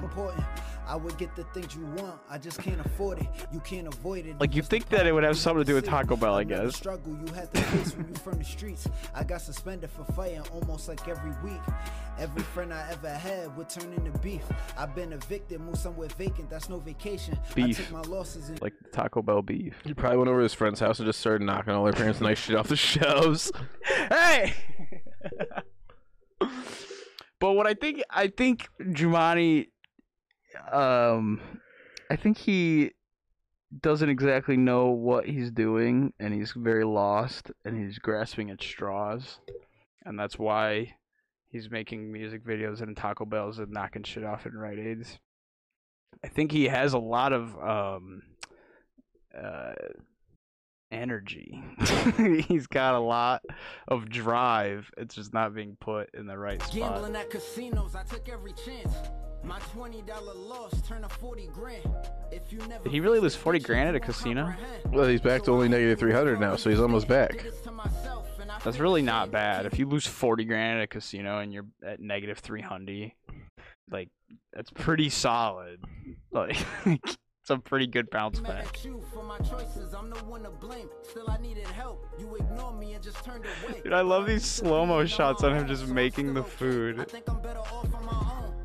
I 0.87 0.95
would 0.95 1.17
get 1.17 1.35
the 1.35 1.43
things 1.45 1.75
you 1.75 1.83
want. 2.01 2.19
I 2.29 2.37
just 2.37 2.61
can't 2.61 2.79
afford 2.79 3.17
it. 3.19 3.27
You 3.51 3.59
can't 3.61 3.87
avoid 3.87 4.27
it. 4.27 4.39
Like, 4.39 4.53
you 4.55 4.61
think 4.61 4.87
that 4.89 5.07
it 5.07 5.11
would 5.13 5.23
have 5.23 5.35
something 5.37 5.63
to 5.63 5.65
do 5.65 5.73
with 5.73 5.85
Taco. 5.85 6.15
Bell, 6.15 6.35
I 6.35 6.43
guess. 6.43 6.75
Struggle 6.75 7.17
you 7.25 7.33
had 7.33 7.51
to 7.53 7.61
face 7.61 7.95
when 7.97 8.07
you 8.07 8.13
from 8.15 8.37
the 8.37 8.43
streets. 8.45 8.87
I 9.15 9.23
got 9.23 9.41
suspended 9.41 9.89
for 9.89 10.03
fighting 10.13 10.41
almost 10.53 10.87
like 10.87 11.07
every 11.07 11.31
week. 11.43 11.59
Every 12.19 12.43
friend 12.43 12.71
I 12.73 12.87
ever 12.91 13.09
had 13.09 13.55
would 13.57 13.67
turn 13.69 13.91
into 13.93 14.11
beef. 14.19 14.43
I've 14.77 14.95
been 14.95 15.11
evicted, 15.11 15.59
moved 15.59 15.79
somewhere 15.79 16.07
vacant. 16.09 16.49
That's 16.49 16.69
no 16.69 16.77
vacation. 16.79 17.37
I 17.51 17.53
Beef. 17.55 17.77
took 17.77 17.91
my 17.91 18.01
losses 18.01 18.47
and 18.49 18.61
Like 18.61 18.73
Taco 18.93 19.21
Bell 19.21 19.41
beef. 19.41 19.73
He 19.83 19.93
probably 19.93 20.19
went 20.19 20.29
over 20.29 20.39
to 20.39 20.43
his 20.43 20.53
friend's 20.53 20.79
house 20.79 20.99
and 20.99 21.07
just 21.07 21.19
started 21.19 21.43
knocking 21.45 21.64
all 21.73 21.83
their 21.83 21.93
parents' 21.93 22.21
nice 22.21 22.37
shit 22.37 22.55
off 22.55 22.67
the 22.67 22.75
shelves. 22.75 23.51
hey. 24.09 24.53
but 27.39 27.53
what 27.53 27.65
I 27.67 27.73
think, 27.73 28.03
I 28.09 28.27
think 28.27 28.67
Jumanne, 28.79 29.67
um, 30.71 31.41
I 32.09 32.15
think 32.15 32.37
he 32.37 32.91
doesn't 33.81 34.09
exactly 34.09 34.57
know 34.57 34.87
what 34.87 35.25
he's 35.25 35.51
doing, 35.51 36.13
and 36.19 36.33
he's 36.33 36.53
very 36.55 36.85
lost, 36.85 37.51
and 37.63 37.77
he's 37.77 37.99
grasping 37.99 38.49
at 38.49 38.61
straws, 38.61 39.39
and 40.05 40.19
that's 40.19 40.37
why 40.37 40.95
he's 41.49 41.71
making 41.71 42.11
music 42.11 42.45
videos 42.45 42.81
in 42.81 42.95
Taco 42.95 43.25
Bells 43.25 43.59
and 43.59 43.71
knocking 43.71 44.03
shit 44.03 44.23
off 44.23 44.45
in 44.45 44.53
Rite 44.53 44.79
Aids. 44.79 45.19
I 46.23 46.27
think 46.27 46.51
he 46.51 46.65
has 46.65 46.93
a 46.93 46.99
lot 46.99 47.33
of 47.33 47.55
um, 47.57 48.21
uh, 49.37 49.73
energy. 50.91 51.63
He's 52.47 52.67
got 52.67 52.95
a 52.95 52.99
lot 52.99 53.41
of 53.87 54.09
drive. 54.09 54.89
It's 54.97 55.15
just 55.15 55.33
not 55.33 55.53
being 55.53 55.77
put 55.79 56.09
in 56.13 56.27
the 56.27 56.37
right 56.37 56.61
spot. 56.61 56.73
Gambling 56.73 57.15
at 57.15 57.29
casinos, 57.29 57.95
I 57.95 58.03
took 58.03 58.29
every 58.29 58.53
chance. 58.65 58.93
My 59.43 59.59
twenty 59.59 60.01
dollar 60.01 60.33
loss 60.33 60.81
turned 60.87 61.03
to 61.03 61.09
forty 61.09 61.47
grand. 61.53 61.85
If 62.31 62.51
you 62.51 62.59
never 62.67 62.83
Did 62.83 62.91
he 62.93 62.99
really 62.99 63.19
lose 63.19 63.35
40 63.35 63.59
grand 63.59 63.89
at 63.89 63.95
a 63.95 63.99
casino? 63.99 64.53
Well, 64.91 65.07
he's 65.07 65.21
back 65.21 65.43
to 65.43 65.51
only 65.51 65.69
negative 65.69 65.99
300 65.99 66.39
now, 66.39 66.55
so 66.55 66.69
he's 66.69 66.79
almost 66.79 67.07
back. 67.07 67.31
Did 67.31 67.41
this 67.41 67.61
to 67.61 67.71
myself, 67.71 68.27
and 68.41 68.51
I 68.51 68.57
That's 68.63 68.79
really 68.79 69.01
not 69.03 69.31
bad. 69.31 69.65
If 69.65 69.77
you 69.77 69.87
lose 69.87 70.07
40 70.07 70.45
grand 70.45 70.79
at 70.79 70.83
a 70.83 70.87
casino 70.87 71.39
and 71.39 71.53
you're 71.53 71.67
at 71.85 71.99
negative 71.99 72.39
300, 72.39 73.11
like, 73.91 74.09
that's 74.53 74.71
pretty 74.71 75.09
solid. 75.09 75.79
Like, 76.31 76.57
it's 77.45 77.51
a 77.51 77.59
pretty 77.59 77.85
good 77.85 78.09
bounce 78.09 78.39
back. 78.39 78.65
at 78.65 78.83
you 78.83 79.03
for 79.13 79.23
my 79.23 79.37
choices, 79.37 79.93
I'm 79.93 80.09
the 80.09 80.17
one 80.25 80.41
to 80.41 80.49
blame. 80.49 80.89
Still, 81.03 81.29
I 81.29 81.37
needed 81.37 81.67
help. 81.67 82.03
You 82.17 82.35
ignored 82.37 82.79
me 82.79 82.93
and 82.93 83.03
just 83.03 83.23
turned 83.23 83.45
away. 83.63 83.81
Dude, 83.83 83.93
I 83.93 84.01
love 84.01 84.25
these 84.25 84.43
slow-mo 84.43 85.05
shots 85.05 85.43
on 85.43 85.55
him 85.55 85.67
just 85.67 85.87
making 85.87 86.33
the 86.33 86.41
food. 86.41 86.99
I 86.99 87.03
think 87.03 87.29
I'm 87.29 87.39
better 87.43 87.59
off 87.59 87.93
on 87.93 88.03
my 88.03 88.13
own. 88.13 88.55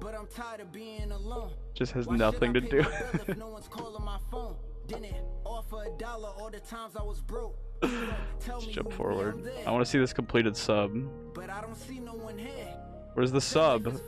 But 0.00 0.14
I'm 0.14 0.26
tired 0.28 0.60
of 0.60 0.72
being 0.72 1.12
alone. 1.12 1.50
Just 1.74 1.92
has 1.92 2.08
nothing 2.08 2.54
to 2.54 2.60
do. 2.62 2.80
my 2.80 2.88
if 3.12 3.36
no 3.36 3.48
one's 3.48 3.68
calling 3.68 4.02
my 4.02 4.18
phone? 4.30 4.56
Didn't 4.86 5.14
offer 5.44 5.84
a 5.84 5.98
dollar 5.98 6.30
all 6.38 6.48
the 6.48 6.60
times 6.60 6.96
I 6.96 7.02
was 7.02 7.20
broke. 7.20 7.58
Tell 8.40 8.60
Let's 8.60 8.66
jump 8.68 8.94
forward. 8.94 9.46
I 9.66 9.70
want 9.70 9.84
to 9.84 9.90
see 9.90 9.98
this 9.98 10.14
completed 10.14 10.56
sub. 10.56 10.96
But 11.34 11.50
I 11.50 11.60
don't 11.60 11.76
see 11.76 11.98
no 11.98 12.14
one 12.14 12.38
here. 12.38 12.74
Where's 13.12 13.30
the 13.30 13.42
sub? 13.42 14.00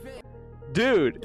Dude! 0.71 1.23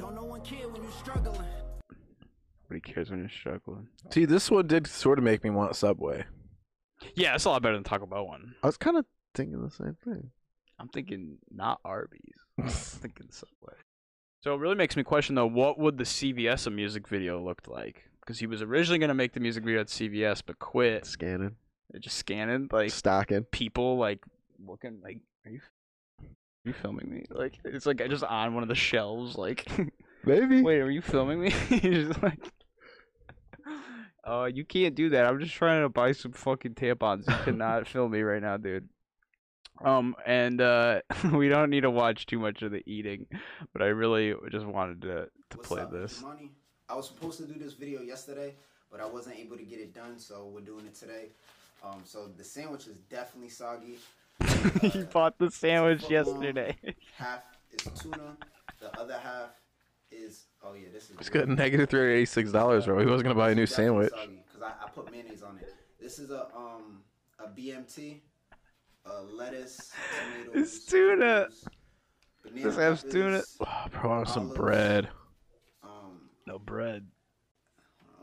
Nobody 2.69 2.81
cares 2.81 3.09
when 3.11 3.19
you're 3.19 3.29
struggling. 3.29 3.87
See, 4.11 4.25
this 4.25 4.49
one 4.49 4.67
did 4.67 4.87
sort 4.87 5.17
of 5.19 5.23
make 5.23 5.43
me 5.43 5.49
want 5.49 5.75
Subway. 5.75 6.25
Yeah, 7.15 7.35
it's 7.35 7.45
a 7.45 7.49
lot 7.49 7.61
better 7.61 7.75
than 7.75 7.83
Taco 7.83 8.05
Bell 8.05 8.25
one. 8.25 8.55
I 8.63 8.67
was 8.67 8.77
kind 8.77 8.97
of 8.97 9.05
thinking 9.35 9.61
the 9.61 9.69
same 9.69 9.97
thing. 10.03 10.31
I'm 10.79 10.87
thinking 10.87 11.37
not 11.51 11.79
Arby's. 11.85 12.21
I'm 12.61 12.67
thinking 12.69 13.27
Subway. 13.29 13.75
So 14.43 14.53
it 14.53 14.59
really 14.59 14.75
makes 14.75 14.95
me 14.95 15.03
question 15.03 15.35
though, 15.35 15.45
what 15.47 15.77
would 15.79 15.97
the 15.97 16.03
CVS 16.03 16.67
of 16.67 16.73
music 16.73 17.07
video 17.07 17.43
look 17.43 17.61
like? 17.67 18.03
Because 18.19 18.39
he 18.39 18.47
was 18.47 18.61
originally 18.61 18.97
gonna 18.99 19.13
make 19.13 19.33
the 19.33 19.39
music 19.39 19.63
video 19.63 19.81
at 19.81 19.87
CVS, 19.87 20.41
but 20.45 20.57
quit. 20.59 21.05
Scanning, 21.05 21.55
It 21.93 21.99
just 22.01 22.17
scanning 22.17 22.67
like 22.71 22.89
stocking. 22.91 23.43
people 23.43 23.97
like 23.97 24.19
looking 24.65 24.99
like, 25.03 25.19
are 25.45 25.51
you, 25.51 25.59
are 26.21 26.25
you 26.69 26.73
filming 26.73 27.09
me? 27.09 27.25
Like 27.29 27.59
it's 27.63 27.85
like 27.85 28.01
I 28.01 28.07
just 28.07 28.23
on 28.23 28.53
one 28.55 28.63
of 28.63 28.69
the 28.69 28.75
shelves. 28.75 29.37
Like, 29.37 29.67
Maybe. 30.25 30.61
wait, 30.63 30.79
are 30.79 30.89
you 30.89 31.01
filming 31.01 31.39
me? 31.41 31.49
He's 31.69 32.07
just 32.07 32.23
like, 32.23 32.39
uh, 34.25 34.49
you 34.51 34.65
can't 34.65 34.95
do 34.95 35.09
that. 35.09 35.25
I'm 35.25 35.39
just 35.39 35.53
trying 35.53 35.83
to 35.83 35.89
buy 35.89 36.11
some 36.11 36.31
fucking 36.31 36.75
tampons. 36.75 37.27
You 37.27 37.43
cannot 37.43 37.87
film 37.87 38.11
me 38.11 38.21
right 38.21 38.41
now, 38.41 38.57
dude. 38.57 38.89
Um, 39.83 40.15
and 40.25 40.61
uh, 40.61 41.01
we 41.33 41.49
don't 41.49 41.69
need 41.69 41.81
to 41.81 41.91
watch 41.91 42.25
too 42.25 42.39
much 42.39 42.61
of 42.61 42.71
the 42.71 42.81
eating, 42.89 43.27
but 43.73 43.81
I 43.81 43.87
really 43.87 44.33
just 44.49 44.65
wanted 44.65 45.01
to 45.01 45.27
to 45.49 45.57
What's 45.57 45.67
play 45.67 45.81
up, 45.81 45.91
this. 45.91 46.21
Money. 46.21 46.51
I 46.89 46.95
was 46.95 47.07
supposed 47.07 47.37
to 47.39 47.45
do 47.45 47.59
this 47.59 47.73
video 47.73 48.01
yesterday, 48.01 48.55
but 48.91 49.01
I 49.01 49.05
wasn't 49.05 49.37
able 49.37 49.57
to 49.57 49.63
get 49.63 49.79
it 49.79 49.93
done, 49.93 50.17
so 50.17 50.49
we're 50.53 50.61
doing 50.61 50.85
it 50.85 50.95
today. 50.95 51.29
Um, 51.83 52.01
so 52.03 52.27
the 52.35 52.43
sandwich 52.43 52.87
is 52.87 52.97
definitely 53.09 53.49
soggy. 53.49 53.97
he 54.81 55.03
bought 55.03 55.37
the 55.37 55.51
sandwich 55.51 56.09
yesterday. 56.09 56.75
Half 57.17 57.43
is 57.71 57.99
tuna, 57.99 58.37
the 58.79 58.99
other 58.99 59.17
half 59.17 59.51
is 60.15 60.45
oh 60.63 60.73
yeah, 60.73 60.87
this 60.93 61.09
is. 61.09 61.17
He's 61.17 61.29
got 61.29 61.47
negative 61.47 61.89
$386, 61.89 62.85
bro. 62.85 62.99
He 62.99 63.05
wasn't 63.05 63.23
going 63.23 63.35
to 63.35 63.39
buy 63.39 63.51
a 63.51 63.55
new 63.55 63.65
sandwich. 63.65 64.11
Because 64.11 64.61
I, 64.61 64.85
I 64.85 64.89
put 64.89 65.11
mayonnaise 65.11 65.43
on 65.43 65.57
it. 65.57 65.73
This 65.99 66.19
is 66.19 66.29
a 66.31 66.47
um 66.55 67.01
a 67.39 67.47
BMT, 67.47 68.19
uh, 69.05 69.21
lettuce, 69.23 69.91
tomatoes. 70.45 70.53
It's 70.73 70.85
tuna. 70.85 71.47
pickles, 71.49 71.67
banana 72.43 72.65
This 72.67 72.75
has 72.77 73.03
tuna. 73.03 73.29
peppers, 73.39 73.57
Oh, 73.61 73.85
bro, 73.91 74.01
I 74.11 74.15
want 74.17 74.29
some 74.29 74.49
bread. 74.49 75.09
Um, 75.83 76.29
No 76.47 76.59
bread. 76.59 77.05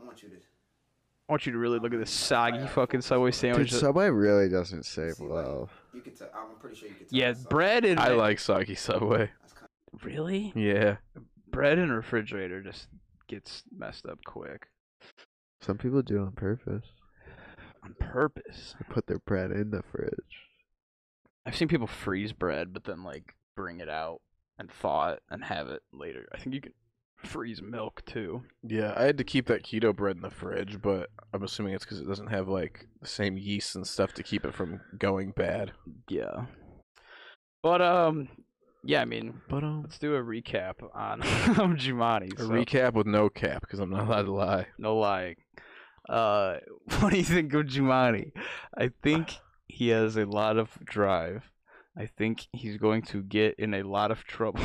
I 0.01 0.05
want 0.05 0.23
you 0.23 0.29
to. 0.29 0.35
I 0.35 1.31
want 1.31 1.45
you 1.45 1.51
to 1.53 1.57
really 1.57 1.79
look 1.79 1.93
at 1.93 1.99
this 1.99 2.11
soggy 2.11 2.65
fucking 2.67 3.01
Subway 3.01 3.31
sandwich. 3.31 3.71
that- 3.71 3.79
Subway 3.79 4.09
really 4.09 4.49
doesn't 4.49 4.83
save 4.85 5.13
See, 5.15 5.23
like, 5.23 5.45
well. 5.45 5.69
You 5.93 6.01
could 6.01 6.17
tell. 6.17 6.29
I'm 6.35 6.57
pretty 6.59 6.75
sure 6.75 6.89
you 6.89 6.95
could 6.95 7.09
tell. 7.09 7.17
yeah, 7.19 7.33
bread 7.49 7.85
and 7.85 7.99
I 7.99 8.09
like 8.09 8.39
soggy 8.39 8.75
Subway. 8.75 9.29
That's 9.41 9.53
kind 9.53 9.69
really 10.03 10.51
Yeah. 10.55 10.97
Bread 11.53 11.79
in 11.79 11.89
a 11.89 11.95
refrigerator 11.95 12.61
just 12.61 12.87
gets 13.29 13.63
messed 13.75 14.05
up 14.05 14.19
quick 14.25 14.67
Some 15.61 15.77
people 15.77 16.01
do 16.01 16.19
on 16.19 16.31
purpose. 16.33 16.85
on 17.83 17.95
purpose. 17.99 18.75
They 18.79 18.85
put 18.93 19.07
their 19.07 19.19
bread 19.19 19.51
in 19.51 19.71
the 19.71 19.83
fridge. 19.91 20.11
I've 21.45 21.55
seen 21.55 21.67
people 21.67 21.87
freeze 21.87 22.33
bread, 22.33 22.73
but 22.73 22.83
then 22.83 23.03
like 23.03 23.33
bring 23.55 23.79
it 23.79 23.89
out 23.89 24.19
and 24.57 24.69
thaw 24.71 25.09
it 25.11 25.21
and 25.29 25.43
have 25.43 25.67
it 25.69 25.81
later. 25.91 26.27
I 26.33 26.37
think 26.37 26.53
you 26.55 26.61
can 26.61 26.73
freeze 27.17 27.61
milk 27.61 28.03
too. 28.05 28.43
Yeah, 28.61 28.93
I 28.95 29.03
had 29.03 29.17
to 29.17 29.23
keep 29.23 29.47
that 29.47 29.63
keto 29.63 29.95
bread 29.95 30.15
in 30.17 30.21
the 30.21 30.29
fridge, 30.29 30.81
but 30.81 31.09
I'm 31.33 31.43
assuming 31.43 31.73
it's 31.73 31.85
because 31.85 31.99
it 31.99 32.07
doesn't 32.07 32.27
have 32.27 32.47
like 32.47 32.87
the 33.01 33.07
same 33.07 33.37
yeast 33.37 33.75
and 33.75 33.85
stuff 33.87 34.13
to 34.13 34.23
keep 34.23 34.45
it 34.45 34.53
from 34.53 34.81
going 34.97 35.31
bad. 35.31 35.71
Yeah. 36.09 36.45
But 37.61 37.81
um, 37.81 38.27
yeah. 38.83 39.01
I 39.01 39.05
mean, 39.05 39.41
But 39.49 39.63
um, 39.63 39.81
let's 39.83 39.97
do 39.99 40.15
a 40.15 40.21
recap 40.21 40.75
on 40.93 41.21
Jumanne. 41.77 42.33
a 42.33 42.41
so- 42.41 42.49
recap 42.49 42.93
with 42.93 43.07
no 43.07 43.29
cap 43.29 43.61
because 43.61 43.79
I'm 43.79 43.89
not 43.89 44.07
allowed 44.07 44.23
to 44.23 44.31
lie. 44.33 44.67
No 44.77 44.97
lying. 44.97 45.35
Uh, 46.09 46.57
what 46.99 47.11
do 47.11 47.17
you 47.17 47.23
think 47.23 47.53
of 47.53 47.65
Jumanne? 47.65 48.31
I 48.77 48.91
think 49.01 49.37
he 49.67 49.89
has 49.89 50.17
a 50.17 50.25
lot 50.25 50.57
of 50.57 50.77
drive. 50.83 51.49
I 51.95 52.07
think 52.07 52.47
he's 52.51 52.77
going 52.77 53.03
to 53.03 53.21
get 53.21 53.53
in 53.59 53.73
a 53.75 53.83
lot 53.83 54.09
of 54.11 54.23
trouble 54.23 54.61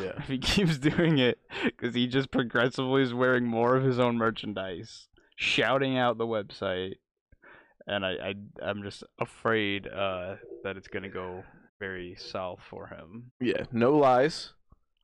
Yeah. 0.00 0.14
if 0.18 0.26
he 0.26 0.38
keeps 0.38 0.78
doing 0.78 1.18
it 1.18 1.38
because 1.64 1.94
he 1.94 2.08
just 2.08 2.30
progressively 2.32 3.02
is 3.02 3.14
wearing 3.14 3.46
more 3.46 3.76
of 3.76 3.84
his 3.84 4.00
own 4.00 4.16
merchandise, 4.18 5.06
shouting 5.36 5.96
out 5.96 6.18
the 6.18 6.26
website, 6.26 6.94
and 7.86 8.04
I, 8.04 8.10
I 8.14 8.34
I'm 8.62 8.82
just 8.82 9.04
afraid 9.20 9.86
uh, 9.86 10.36
that 10.64 10.76
it's 10.76 10.88
gonna 10.88 11.08
go 11.08 11.44
very 11.82 12.14
south 12.16 12.60
for 12.70 12.86
him. 12.86 13.32
Yeah, 13.40 13.64
no 13.72 13.96
lies. 13.96 14.52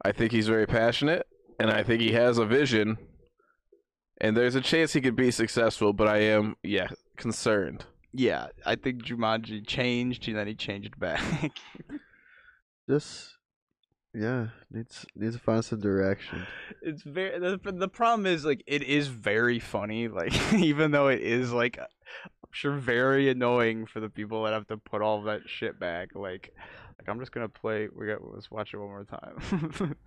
I 0.05 0.13
think 0.13 0.31
he's 0.31 0.47
very 0.47 0.67
passionate, 0.67 1.27
and 1.59 1.73
I 1.73 1.83
think 1.83 2.01
he 2.01 2.13
has 2.13 2.39
a 2.39 2.47
vision. 2.47 2.99
And 4.21 4.37
there's 4.37 4.55
a 4.55 4.61
chance 4.61 4.93
he 4.93 5.01
could 5.01 5.17
be 5.17 5.33
successful, 5.33 5.93
but 5.93 6.07
I 6.07 6.19
am, 6.19 6.55
yeah, 6.63 6.87
concerned. 7.17 7.85
Yeah, 8.13 8.49
I 8.65 8.77
think 8.77 9.05
Jumanji 9.05 9.67
changed 9.67 10.29
and 10.29 10.37
then 10.37 10.47
he 10.47 10.55
changed 10.55 10.99
back. 11.01 11.53
Just 12.89 13.39
yeah, 14.15 14.49
needs 14.71 15.05
needs 15.15 15.35
to 15.35 15.41
find 15.41 15.65
some 15.65 15.81
direction. 15.81 16.47
it's 16.81 17.03
very 17.03 17.39
the, 17.39 17.61
the 17.73 17.89
problem 17.89 18.25
is 18.25 18.45
like 18.45 18.63
it 18.67 18.83
is 18.83 19.07
very 19.09 19.59
funny 19.59 20.09
like 20.09 20.33
even 20.55 20.91
though 20.91 21.09
it 21.09 21.21
is 21.21 21.53
like 21.53 21.79
i'm 21.79 22.38
sure 22.51 22.73
very 22.73 23.29
annoying 23.29 23.87
for 23.87 24.01
the 24.01 24.09
people 24.09 24.45
that 24.45 24.53
have 24.53 24.67
to 24.67 24.77
put 24.77 25.03
all 25.03 25.23
that 25.23 25.43
shit 25.47 25.79
back 25.79 26.15
like 26.15 26.53
like 26.99 27.09
i'm 27.09 27.19
just 27.19 27.33
gonna 27.33 27.49
play 27.49 27.89
we 27.95 28.07
got 28.07 28.19
let's 28.33 28.51
watch 28.51 28.73
it 28.75 28.79
one 28.79 28.89
more 28.89 29.05
time 29.05 29.97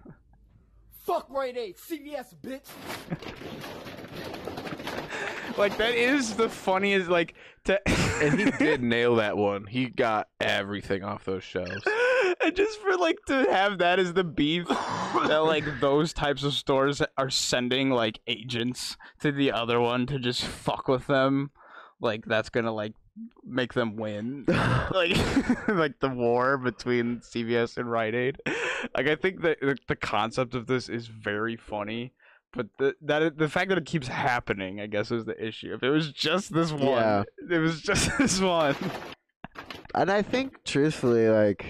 Fuck 1.04 1.28
Rite 1.32 1.58
Aid, 1.58 1.78
CVS, 1.78 2.36
bitch. 2.44 2.68
like 5.58 5.76
that 5.78 5.96
is 5.96 6.36
the 6.36 6.48
funniest 6.48 7.10
like 7.10 7.34
to 7.64 7.80
And 8.22 8.40
he 8.40 8.52
did 8.52 8.84
nail 8.84 9.16
that 9.16 9.36
one. 9.36 9.66
He 9.66 9.88
got 9.88 10.28
everything 10.40 11.04
off 11.04 11.26
those 11.26 11.44
shelves. 11.44 11.84
and 12.44 12.56
just 12.56 12.80
for 12.82 12.96
like 12.98 13.18
to 13.28 13.48
have 13.50 13.80
that 13.80 13.98
as 13.98 14.14
the 14.14 14.24
beef 14.24 14.68
that 14.68 15.44
like 15.44 15.64
those 15.80 16.14
types 16.14 16.44
of 16.44 16.54
stores 16.54 17.02
are 17.18 17.32
sending 17.32 17.90
like 17.90 18.20
agents 18.28 18.96
to 19.22 19.32
the 19.32 19.52
other 19.52 19.82
one 19.82 20.06
to 20.06 20.20
just 20.20 20.44
fuck 20.44 20.88
with 20.88 21.08
them 21.08 21.50
like 22.02 22.26
that's 22.26 22.50
gonna 22.50 22.74
like 22.74 22.94
make 23.46 23.74
them 23.74 23.96
win 23.96 24.46
like 24.94 25.18
like 25.68 26.00
the 26.00 26.10
war 26.10 26.58
between 26.58 27.20
CVS 27.20 27.78
and 27.78 27.90
Rite 27.92 28.16
Aid 28.16 28.38
like 28.96 29.08
I 29.08 29.16
think 29.16 29.42
that 29.42 29.60
the, 29.62 29.78
the 29.88 29.96
concept 29.96 30.56
of 30.56 30.68
this 30.68 30.90
is 30.90 31.08
very 31.08 31.56
funny 31.56 32.14
but 32.54 32.68
the 32.78 32.96
that 33.02 33.38
the 33.38 33.48
fact 33.50 33.70
that 33.70 33.78
it 33.78 33.86
keeps 33.86 34.08
happening 34.08 34.80
I 34.82 34.88
guess 34.88 35.12
is 35.12 35.26
the 35.26 35.42
issue 35.46 35.74
if 35.74 35.84
it 35.84 35.90
was 35.90 36.12
just 36.12 36.54
this 36.54 36.72
one 36.72 36.82
Yeah. 36.82 37.24
it 37.50 37.60
was 37.60 37.82
just 37.82 38.10
this 38.18 38.40
one 38.42 38.76
And 39.94 40.10
I 40.10 40.22
think 40.22 40.64
truthfully, 40.64 41.28
like 41.30 41.66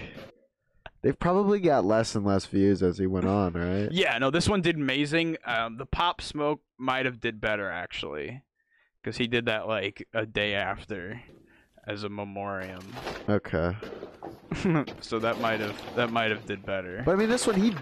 they've 1.02 1.18
probably 1.18 1.58
got 1.58 1.84
less 1.84 2.14
and 2.14 2.24
less 2.24 2.46
views 2.46 2.80
as 2.80 2.98
he 2.98 3.06
went 3.08 3.26
on, 3.26 3.54
right? 3.54 3.90
Yeah, 3.90 4.16
no, 4.18 4.30
this 4.30 4.48
one 4.48 4.60
did 4.62 4.76
amazing. 4.76 5.36
Um, 5.44 5.76
the 5.76 5.86
Pop 5.86 6.20
Smoke 6.20 6.60
might 6.78 7.04
have 7.04 7.18
did 7.20 7.40
better 7.40 7.68
actually, 7.68 8.42
because 9.02 9.16
he 9.16 9.26
did 9.26 9.46
that 9.46 9.66
like 9.66 10.06
a 10.14 10.24
day 10.26 10.54
after, 10.54 11.20
as 11.86 12.04
a 12.04 12.08
memoriam. 12.08 12.82
Okay. 13.28 13.76
so 15.00 15.18
that 15.18 15.40
might 15.40 15.60
have 15.60 15.76
that 15.96 16.10
might 16.10 16.30
have 16.30 16.46
did 16.46 16.64
better. 16.64 17.02
But 17.04 17.12
I 17.12 17.16
mean 17.16 17.28
this 17.28 17.46
one 17.46 17.60
he 17.60 17.74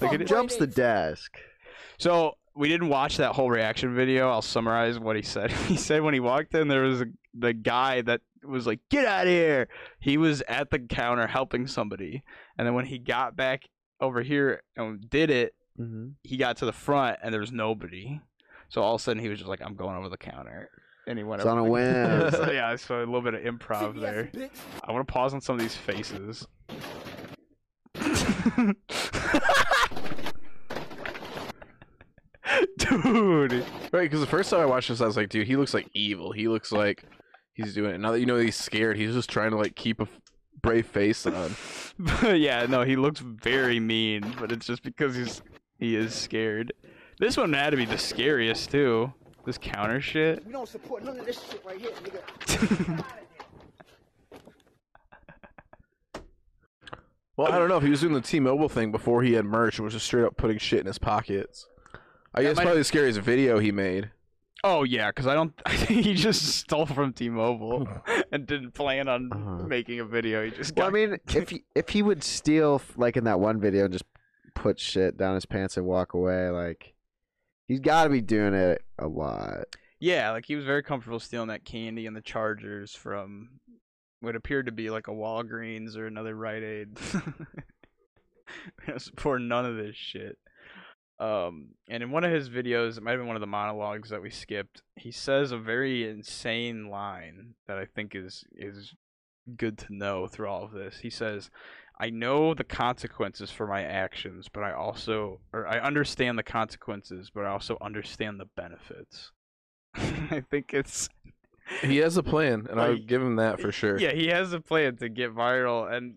Look 0.00 0.12
at 0.14 0.20
it. 0.20 0.26
jumps 0.26 0.56
the 0.56 0.66
desk. 0.66 1.36
So 1.98 2.34
we 2.54 2.68
didn't 2.68 2.88
watch 2.88 3.16
that 3.18 3.32
whole 3.32 3.50
reaction 3.50 3.94
video. 3.94 4.28
I'll 4.30 4.42
summarize 4.42 4.98
what 4.98 5.16
he 5.16 5.22
said. 5.22 5.50
He 5.68 5.76
said 5.76 6.02
when 6.02 6.14
he 6.14 6.20
walked 6.20 6.54
in, 6.54 6.68
there 6.68 6.82
was 6.82 7.00
a, 7.02 7.06
the 7.34 7.52
guy 7.52 8.02
that 8.02 8.20
was 8.44 8.66
like, 8.66 8.80
"Get 8.90 9.06
out 9.06 9.26
of 9.26 9.32
here!" 9.32 9.68
He 10.00 10.16
was 10.18 10.42
at 10.48 10.70
the 10.70 10.78
counter 10.78 11.26
helping 11.26 11.66
somebody, 11.66 12.22
and 12.58 12.66
then 12.66 12.74
when 12.74 12.86
he 12.86 12.98
got 12.98 13.36
back 13.36 13.62
over 14.00 14.22
here 14.22 14.62
and 14.76 15.08
did 15.08 15.30
it, 15.30 15.54
Mm-hmm. 15.80 16.08
he 16.22 16.36
got 16.36 16.58
to 16.58 16.66
the 16.66 16.72
front 16.72 17.18
and 17.22 17.32
there 17.32 17.40
was 17.40 17.50
nobody. 17.50 18.20
So 18.72 18.80
all 18.80 18.94
of 18.94 19.02
a 19.02 19.04
sudden 19.04 19.22
he 19.22 19.28
was 19.28 19.38
just 19.38 19.50
like, 19.50 19.60
"I'm 19.60 19.74
going 19.74 19.96
over 19.98 20.08
the 20.08 20.16
counter," 20.16 20.70
and 21.06 21.18
he 21.18 21.24
went 21.24 21.42
It's 21.42 21.46
on 21.46 21.58
a 21.58 21.62
the- 21.62 21.68
whim. 21.70 22.30
so 22.30 22.50
yeah, 22.50 22.74
so 22.76 22.96
a 22.96 23.00
little 23.00 23.20
bit 23.20 23.34
of 23.34 23.42
improv 23.42 24.00
there. 24.00 24.30
I 24.82 24.92
want 24.92 25.06
to 25.06 25.12
pause 25.12 25.34
on 25.34 25.42
some 25.42 25.56
of 25.56 25.60
these 25.60 25.76
faces. 25.76 26.46
Dude, 32.78 33.64
Right, 33.92 34.02
because 34.02 34.20
the 34.20 34.26
first 34.26 34.50
time 34.50 34.60
I 34.60 34.66
watched 34.66 34.88
this, 34.88 35.00
I 35.00 35.06
was 35.06 35.16
like, 35.16 35.28
dude, 35.28 35.46
he 35.46 35.56
looks 35.56 35.72
like 35.74 35.88
evil. 35.94 36.32
He 36.32 36.48
looks 36.48 36.72
like 36.72 37.04
he's 37.54 37.74
doing 37.74 37.94
it. 37.94 37.98
Now 37.98 38.12
that 38.12 38.20
you 38.20 38.26
know 38.26 38.36
he's 38.36 38.56
scared, 38.56 38.96
he's 38.96 39.14
just 39.14 39.30
trying 39.30 39.50
to 39.50 39.56
like 39.56 39.76
keep 39.76 40.00
a 40.00 40.08
brave 40.60 40.86
face 40.86 41.24
on. 41.26 41.54
but 41.98 42.22
yeah, 42.40 42.66
no, 42.66 42.82
he 42.82 42.96
looks 42.96 43.20
very 43.20 43.78
mean, 43.80 44.34
but 44.38 44.50
it's 44.50 44.66
just 44.66 44.82
because 44.82 45.14
he's 45.14 45.42
he 45.78 45.94
is 45.96 46.14
scared. 46.14 46.72
This 47.22 47.36
one 47.36 47.52
had 47.52 47.70
to 47.70 47.76
be 47.76 47.84
the 47.84 47.96
scariest 47.98 48.72
too. 48.72 49.12
This 49.46 49.56
counter 49.56 50.00
shit. 50.00 50.44
We 50.44 50.50
don't 50.52 50.68
support 50.68 51.04
none 51.04 51.20
of 51.20 51.24
this 51.24 51.40
shit 51.40 51.62
right 51.64 51.80
here, 51.80 51.92
nigga. 52.02 53.04
Well, 57.36 57.50
I 57.50 57.58
don't 57.58 57.68
know 57.68 57.76
if 57.78 57.82
he 57.82 57.88
was 57.90 58.00
doing 58.00 58.12
the 58.12 58.20
T-Mobile 58.20 58.68
thing 58.68 58.92
before 58.92 59.22
he 59.22 59.32
had 59.32 59.46
merch, 59.46 59.78
and 59.78 59.84
was 59.84 59.94
just 59.94 60.04
straight 60.04 60.24
up 60.24 60.36
putting 60.36 60.58
shit 60.58 60.80
in 60.80 60.86
his 60.86 60.98
pockets. 60.98 61.66
I 62.34 62.42
That 62.42 62.48
guess 62.48 62.56
might- 62.56 62.62
probably 62.64 62.80
the 62.80 62.84
scariest 62.84 63.20
video 63.20 63.58
he 63.58 63.70
made. 63.72 64.10
Oh 64.64 64.82
yeah, 64.82 65.10
because 65.10 65.26
I 65.28 65.34
don't. 65.34 65.52
I 65.66 65.74
think 65.76 66.04
he 66.04 66.14
just 66.14 66.42
stole 66.56 66.86
from 66.86 67.12
T-Mobile 67.12 67.88
and 68.32 68.46
didn't 68.46 68.72
plan 68.72 69.08
on 69.08 69.30
Uh-huh. 69.32 69.66
making 69.66 70.00
a 70.00 70.04
video. 70.04 70.44
He 70.44 70.50
just 70.50 70.76
Well, 70.76 70.88
I 70.88 70.90
mean, 70.90 71.18
if 71.34 71.48
he, 71.50 71.64
if 71.74 71.88
he 71.90 72.02
would 72.02 72.22
steal 72.24 72.82
like 72.96 73.16
in 73.16 73.24
that 73.24 73.38
one 73.40 73.60
video 73.60 73.84
and 73.84 73.92
just 73.92 74.04
put 74.54 74.78
shit 74.80 75.16
down 75.16 75.34
his 75.36 75.46
pants 75.46 75.76
and 75.78 75.86
walk 75.86 76.14
away, 76.14 76.50
like 76.50 76.92
he's 77.72 77.80
got 77.80 78.04
to 78.04 78.10
be 78.10 78.20
doing 78.20 78.52
it 78.52 78.82
a 78.98 79.08
lot. 79.08 79.64
yeah, 79.98 80.30
like 80.30 80.44
he 80.44 80.56
was 80.56 80.66
very 80.66 80.82
comfortable 80.82 81.18
stealing 81.18 81.48
that 81.48 81.64
candy 81.64 82.06
and 82.06 82.14
the 82.14 82.20
chargers 82.20 82.94
from 82.94 83.48
what 84.20 84.36
appeared 84.36 84.66
to 84.66 84.72
be 84.72 84.90
like 84.90 85.08
a 85.08 85.12
Walgreens 85.12 85.96
or 85.96 86.06
another 86.06 86.36
Rite 86.36 86.62
Aid. 86.62 86.98
For 89.16 89.38
none 89.38 89.64
of 89.64 89.76
this 89.76 89.96
shit. 89.96 90.36
Um, 91.18 91.68
and 91.88 92.02
in 92.02 92.10
one 92.10 92.24
of 92.24 92.32
his 92.32 92.50
videos, 92.50 92.98
it 92.98 93.02
might 93.02 93.12
have 93.12 93.20
been 93.20 93.26
one 93.26 93.36
of 93.36 93.40
the 93.40 93.46
monologues 93.46 94.10
that 94.10 94.20
we 94.20 94.28
skipped. 94.28 94.82
He 94.96 95.10
says 95.10 95.50
a 95.50 95.56
very 95.56 96.06
insane 96.06 96.90
line 96.90 97.54
that 97.66 97.78
I 97.78 97.86
think 97.86 98.14
is 98.14 98.44
is 98.54 98.94
good 99.56 99.78
to 99.78 99.94
know 99.94 100.26
through 100.26 100.48
all 100.48 100.64
of 100.64 100.72
this. 100.72 100.98
He 101.00 101.08
says, 101.08 101.48
"I 102.02 102.10
know 102.10 102.52
the 102.52 102.64
consequences 102.64 103.50
for 103.50 103.66
my 103.66 103.82
actions, 103.82 104.48
but 104.52 104.64
I 104.64 104.72
also, 104.72 105.40
or 105.52 105.66
I 105.66 105.78
understand 105.78 106.36
the 106.36 106.42
consequences, 106.42 107.30
but 107.32 107.44
I 107.44 107.50
also 107.50 107.78
understand 107.80 108.40
the 108.40 108.48
benefits." 108.56 109.30
I 109.94 110.42
think 110.50 110.74
it's 110.74 111.08
He 111.80 111.98
has 111.98 112.16
a 112.16 112.22
plan, 112.22 112.66
and 112.68 112.80
I 112.80 112.88
would 112.88 113.06
give 113.06 113.22
him 113.22 113.36
that 113.36 113.60
for 113.60 113.70
sure. 113.70 113.98
yeah, 113.98 114.12
he 114.12 114.26
has 114.28 114.52
a 114.52 114.60
plan 114.60 114.96
to 114.96 115.08
get 115.08 115.34
viral, 115.34 115.90
and 115.92 116.14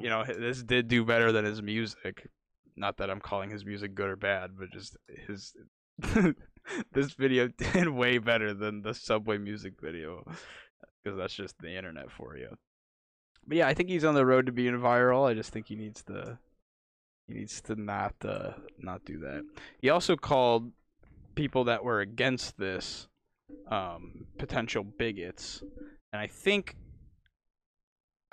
you 0.00 0.10
know 0.10 0.24
this 0.24 0.62
did 0.62 0.88
do 0.88 1.04
better 1.04 1.32
than 1.32 1.44
his 1.44 1.62
music. 1.62 2.28
Not 2.76 2.98
that 2.98 3.08
I'm 3.08 3.20
calling 3.20 3.50
his 3.50 3.64
music 3.64 3.94
good 3.94 4.10
or 4.10 4.16
bad, 4.16 4.50
but 4.58 4.70
just 4.72 4.96
his 5.26 5.54
this 6.92 7.12
video 7.14 7.48
did 7.72 7.88
way 7.88 8.18
better 8.18 8.52
than 8.52 8.82
the 8.82 8.94
Subway 8.94 9.38
music 9.38 9.74
video 9.80 10.24
because 11.02 11.16
that's 11.16 11.34
just 11.34 11.56
the 11.60 11.74
internet 11.76 12.10
for 12.10 12.36
you. 12.36 12.56
But 13.46 13.58
yeah, 13.58 13.68
I 13.68 13.74
think 13.74 13.88
he's 13.88 14.04
on 14.04 14.14
the 14.14 14.26
road 14.26 14.46
to 14.46 14.52
being 14.52 14.78
viral. 14.78 15.28
I 15.28 15.34
just 15.34 15.52
think 15.52 15.68
he 15.68 15.76
needs 15.76 16.02
to 16.04 16.38
he 17.26 17.34
needs 17.34 17.60
to 17.62 17.76
not 17.76 18.14
uh, 18.24 18.52
not 18.78 19.04
do 19.04 19.18
that. 19.18 19.44
He 19.80 19.90
also 19.90 20.16
called 20.16 20.72
people 21.34 21.64
that 21.64 21.84
were 21.84 22.00
against 22.00 22.56
this 22.58 23.08
um, 23.70 24.26
potential 24.38 24.84
bigots, 24.84 25.62
and 26.12 26.20
I 26.20 26.26
think 26.26 26.76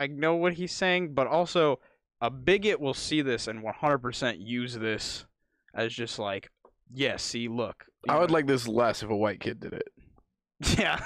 I 0.01 0.07
know 0.07 0.35
what 0.35 0.53
he's 0.53 0.71
saying, 0.71 1.13
but 1.13 1.27
also 1.27 1.79
a 2.21 2.31
bigot 2.31 2.79
will 2.79 2.95
see 2.95 3.21
this 3.21 3.47
and 3.47 3.63
100% 3.63 4.35
use 4.39 4.73
this 4.73 5.25
as 5.75 5.93
just 5.93 6.17
like, 6.17 6.49
yeah, 6.91 7.17
see, 7.17 7.47
look. 7.47 7.85
I 8.09 8.17
would 8.17 8.29
know, 8.29 8.33
like 8.33 8.47
this 8.47 8.67
less 8.67 9.03
if 9.03 9.09
a 9.11 9.15
white 9.15 9.39
kid 9.39 9.59
did 9.59 9.73
it. 9.73 9.87
yeah. 10.79 10.99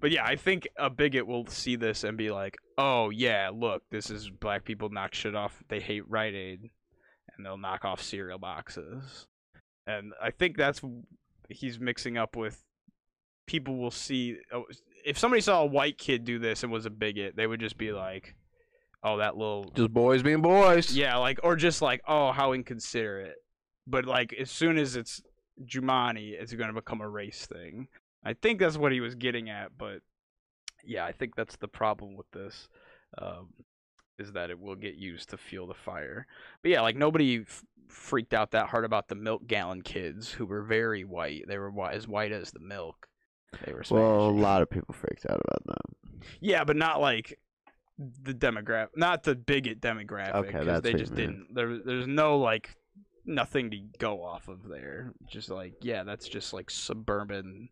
But 0.00 0.10
yeah, 0.10 0.24
I 0.24 0.36
think 0.36 0.68
a 0.76 0.90
bigot 0.90 1.26
will 1.26 1.46
see 1.46 1.76
this 1.76 2.04
and 2.04 2.16
be 2.16 2.30
like, 2.30 2.56
"Oh 2.76 3.10
yeah, 3.10 3.50
look, 3.52 3.82
this 3.90 4.10
is 4.10 4.30
black 4.30 4.64
people 4.64 4.88
knock 4.90 5.14
shit 5.14 5.34
off. 5.34 5.62
They 5.68 5.80
hate 5.80 6.08
Rite 6.08 6.34
Aid, 6.34 6.60
and 7.36 7.46
they'll 7.46 7.58
knock 7.58 7.84
off 7.84 8.02
cereal 8.02 8.38
boxes." 8.38 9.26
And 9.86 10.12
I 10.22 10.30
think 10.30 10.56
that's 10.56 10.80
he's 11.48 11.80
mixing 11.80 12.18
up 12.18 12.36
with 12.36 12.62
people 13.46 13.78
will 13.78 13.90
see 13.90 14.36
oh, 14.52 14.64
if 15.04 15.18
somebody 15.18 15.40
saw 15.40 15.62
a 15.62 15.66
white 15.66 15.98
kid 15.98 16.24
do 16.24 16.38
this 16.38 16.62
and 16.62 16.70
was 16.70 16.86
a 16.86 16.90
bigot, 16.90 17.34
they 17.36 17.46
would 17.46 17.60
just 17.60 17.78
be 17.78 17.92
like, 17.92 18.34
"Oh, 19.02 19.16
that 19.16 19.36
little 19.36 19.64
Just 19.74 19.92
boys 19.92 20.22
being 20.22 20.42
boys. 20.42 20.94
yeah, 20.94 21.16
like 21.16 21.40
or 21.42 21.56
just 21.56 21.82
like, 21.82 22.02
oh, 22.06 22.32
how 22.32 22.52
inconsiderate. 22.52 23.36
But 23.86 24.04
like 24.04 24.32
as 24.34 24.50
soon 24.50 24.78
as 24.78 24.96
it's 24.96 25.22
Jumanne, 25.64 26.32
it's 26.38 26.52
gonna 26.52 26.72
become 26.72 27.00
a 27.00 27.08
race 27.08 27.46
thing. 27.46 27.88
I 28.24 28.34
think 28.34 28.60
that's 28.60 28.76
what 28.76 28.92
he 28.92 29.00
was 29.00 29.14
getting 29.14 29.48
at, 29.48 29.76
but 29.76 30.00
yeah, 30.84 31.04
I 31.04 31.12
think 31.12 31.34
that's 31.36 31.56
the 31.56 31.68
problem 31.68 32.16
with 32.16 32.30
this. 32.32 32.68
Um, 33.16 33.48
is 34.18 34.32
that 34.32 34.50
it 34.50 34.58
will 34.58 34.74
get 34.74 34.96
used 34.96 35.30
to 35.30 35.36
fuel 35.36 35.66
the 35.66 35.74
fire. 35.74 36.26
But 36.62 36.72
yeah, 36.72 36.80
like 36.80 36.96
nobody 36.96 37.42
f- 37.42 37.64
freaked 37.86 38.34
out 38.34 38.50
that 38.50 38.68
hard 38.68 38.84
about 38.84 39.08
the 39.08 39.14
milk 39.14 39.46
gallon 39.46 39.82
kids 39.82 40.30
who 40.30 40.44
were 40.44 40.62
very 40.62 41.04
white. 41.04 41.44
They 41.46 41.56
were 41.56 41.72
as 41.90 42.08
white 42.08 42.32
as 42.32 42.50
the 42.50 42.60
milk. 42.60 43.06
They 43.64 43.72
were 43.72 43.84
Well, 43.90 44.28
a 44.28 44.30
lot 44.30 44.60
of 44.60 44.68
people 44.68 44.94
freaked 44.94 45.24
out 45.30 45.40
about 45.40 45.66
them. 45.66 46.20
Yeah, 46.40 46.64
but 46.64 46.76
not 46.76 47.00
like 47.00 47.38
the 47.98 48.34
demographic, 48.34 48.88
not 48.96 49.22
the 49.22 49.34
bigot 49.34 49.80
demographic. 49.80 50.34
Okay, 50.34 50.64
that's 50.64 50.82
they 50.82 50.92
just 50.92 51.14
didn't. 51.14 51.54
There, 51.54 51.78
there's 51.78 52.06
no 52.06 52.38
like 52.38 52.76
nothing 53.24 53.70
to 53.70 53.78
go 53.98 54.22
off 54.22 54.48
of 54.48 54.68
there. 54.68 55.12
Just 55.28 55.48
like 55.48 55.74
yeah, 55.80 56.02
that's 56.04 56.28
just 56.28 56.52
like 56.52 56.70
suburban, 56.70 57.68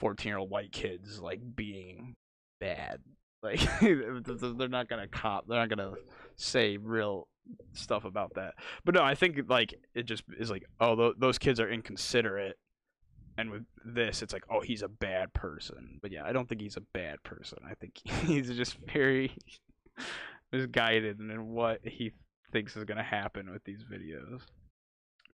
fourteen-year-old 0.00 0.50
white 0.50 0.72
kids 0.72 1.20
like 1.20 1.40
being 1.54 2.14
bad. 2.60 3.00
Like 3.42 3.60
they're 3.80 4.68
not 4.68 4.90
gonna 4.90 5.08
cop. 5.08 5.46
They're 5.48 5.58
not 5.58 5.70
gonna 5.70 5.94
say 6.36 6.76
real 6.76 7.26
stuff 7.72 8.04
about 8.04 8.34
that. 8.34 8.52
But 8.84 8.94
no, 8.94 9.02
I 9.02 9.14
think 9.14 9.38
like 9.48 9.72
it 9.94 10.02
just 10.02 10.24
is 10.38 10.50
like 10.50 10.66
oh 10.78 10.94
tho- 10.94 11.14
those 11.16 11.38
kids 11.38 11.58
are 11.58 11.70
inconsiderate. 11.70 12.58
And 13.38 13.50
with 13.50 13.64
this, 13.82 14.20
it's 14.20 14.34
like, 14.34 14.44
oh, 14.50 14.60
he's 14.60 14.82
a 14.82 14.88
bad 14.88 15.32
person. 15.32 15.98
But 16.02 16.12
yeah, 16.12 16.24
I 16.26 16.32
don't 16.32 16.46
think 16.46 16.60
he's 16.60 16.76
a 16.76 16.82
bad 16.92 17.22
person. 17.22 17.60
I 17.64 17.72
think 17.74 17.94
he's 18.26 18.50
just 18.50 18.76
very 18.92 19.32
misguided 20.52 21.18
in 21.20 21.46
what 21.48 21.80
he 21.82 22.12
thinks 22.52 22.76
is 22.76 22.84
gonna 22.84 23.02
happen 23.02 23.50
with 23.50 23.64
these 23.64 23.84
videos. 23.90 24.40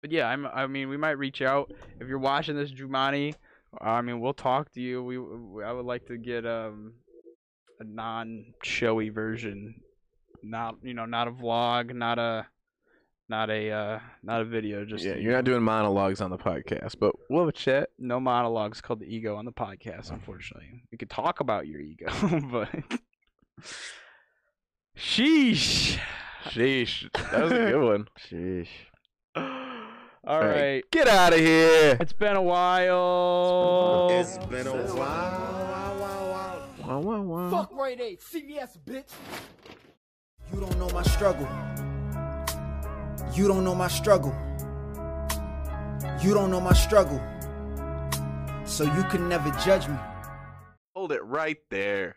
But 0.01 0.13
yeah, 0.13 0.29
I'm. 0.29 0.47
I 0.47 0.67
mean, 0.67 0.89
we 0.89 0.97
might 0.97 1.19
reach 1.19 1.43
out 1.43 1.73
if 2.01 2.07
you're 2.07 2.19
watching 2.19 2.55
this, 2.55 2.71
Jumanne. 2.71 3.35
I 3.81 4.01
mean, 4.03 4.21
we'll 4.21 4.35
talk 4.35 4.73
to 4.73 4.81
you. 4.81 5.03
We, 5.03 5.19
we 5.19 5.65
I 5.65 5.73
would 5.73 5.87
like 5.87 6.07
to 6.07 6.17
get 6.17 6.47
um 6.47 6.95
a 7.81 7.85
non-showy 7.85 9.11
version, 9.11 9.75
not 10.43 10.77
you 10.83 10.95
know, 10.95 11.07
not 11.07 11.29
a 11.29 11.31
vlog, 11.31 11.95
not 11.95 12.19
a 12.19 12.47
not 13.29 13.51
a 13.51 13.71
uh 13.71 13.99
not 14.23 14.41
a 14.41 14.45
video. 14.45 14.85
Just 14.85 15.05
yeah, 15.05 15.15
you 15.15 15.23
you're 15.23 15.33
not 15.33 15.45
doing 15.45 15.63
monologues 15.63 16.21
on 16.21 16.31
the 16.31 16.39
podcast, 16.39 16.97
but 16.99 17.15
we'll 17.29 17.41
have 17.41 17.49
a 17.49 17.53
chat. 17.53 17.91
no 17.99 18.21
monologues 18.21 18.81
called 18.81 19.01
the 19.01 19.07
ego 19.07 19.37
on 19.37 19.45
the 19.45 19.53
podcast. 19.53 20.11
Unfortunately, 20.11 20.83
we 20.91 20.99
could 20.99 21.11
talk 21.11 21.41
about 21.41 21.67
your 21.67 21.81
ego, 21.81 22.07
but 22.51 22.69
sheesh. 24.97 25.99
Sheesh, 26.45 27.11
that 27.33 27.43
was 27.43 27.53
a 27.53 27.57
good 27.57 27.85
one. 27.85 28.09
Sheesh. 28.31 28.69
All 30.27 30.41
right. 30.41 30.83
get 30.91 31.07
out 31.07 31.33
of 31.33 31.39
here. 31.39 31.97
It's 32.01 32.13
been 32.13 32.35
a 32.35 32.43
while. 32.43 34.09
It's 34.11 34.39
been 34.47 34.67
a 34.67 34.73
while. 34.73 35.57
Wow, 36.85 37.01
wow, 37.01 37.21
wow. 37.21 37.51
Fuck 37.51 37.73
Rite 37.73 38.01
Aid, 38.01 38.21
CVS, 38.21 38.77
bitch. 38.85 39.11
You 40.53 40.61
don't 40.61 40.77
know 40.79 40.89
my 40.91 41.03
struggle. 41.05 41.49
You 43.35 43.47
don't 43.47 43.63
know 43.63 43.75
my 43.75 43.87
struggle. 43.87 44.35
You 46.21 46.35
don't 46.35 46.51
know 46.51 46.61
my 46.61 46.73
struggle. 46.73 47.23
So 48.65 48.83
you 48.83 49.05
can 49.05 49.29
never 49.29 49.51
judge 49.65 49.87
me. 49.87 49.97
Hold 50.95 51.13
it 51.13 51.23
right 51.23 51.59
there. 51.71 52.17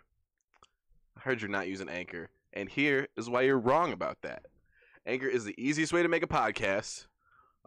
I 1.15 1.19
heard 1.21 1.41
you're 1.41 1.49
not 1.49 1.67
using 1.67 1.89
Anchor, 1.89 2.29
and 2.53 2.69
here 2.69 3.07
is 3.17 3.29
why 3.29 3.41
you're 3.41 3.59
wrong 3.59 3.91
about 3.91 4.17
that. 4.23 4.45
Anchor 5.05 5.27
is 5.27 5.45
the 5.45 5.53
easiest 5.57 5.93
way 5.93 6.01
to 6.01 6.09
make 6.09 6.23
a 6.23 6.27
podcast. 6.27 7.05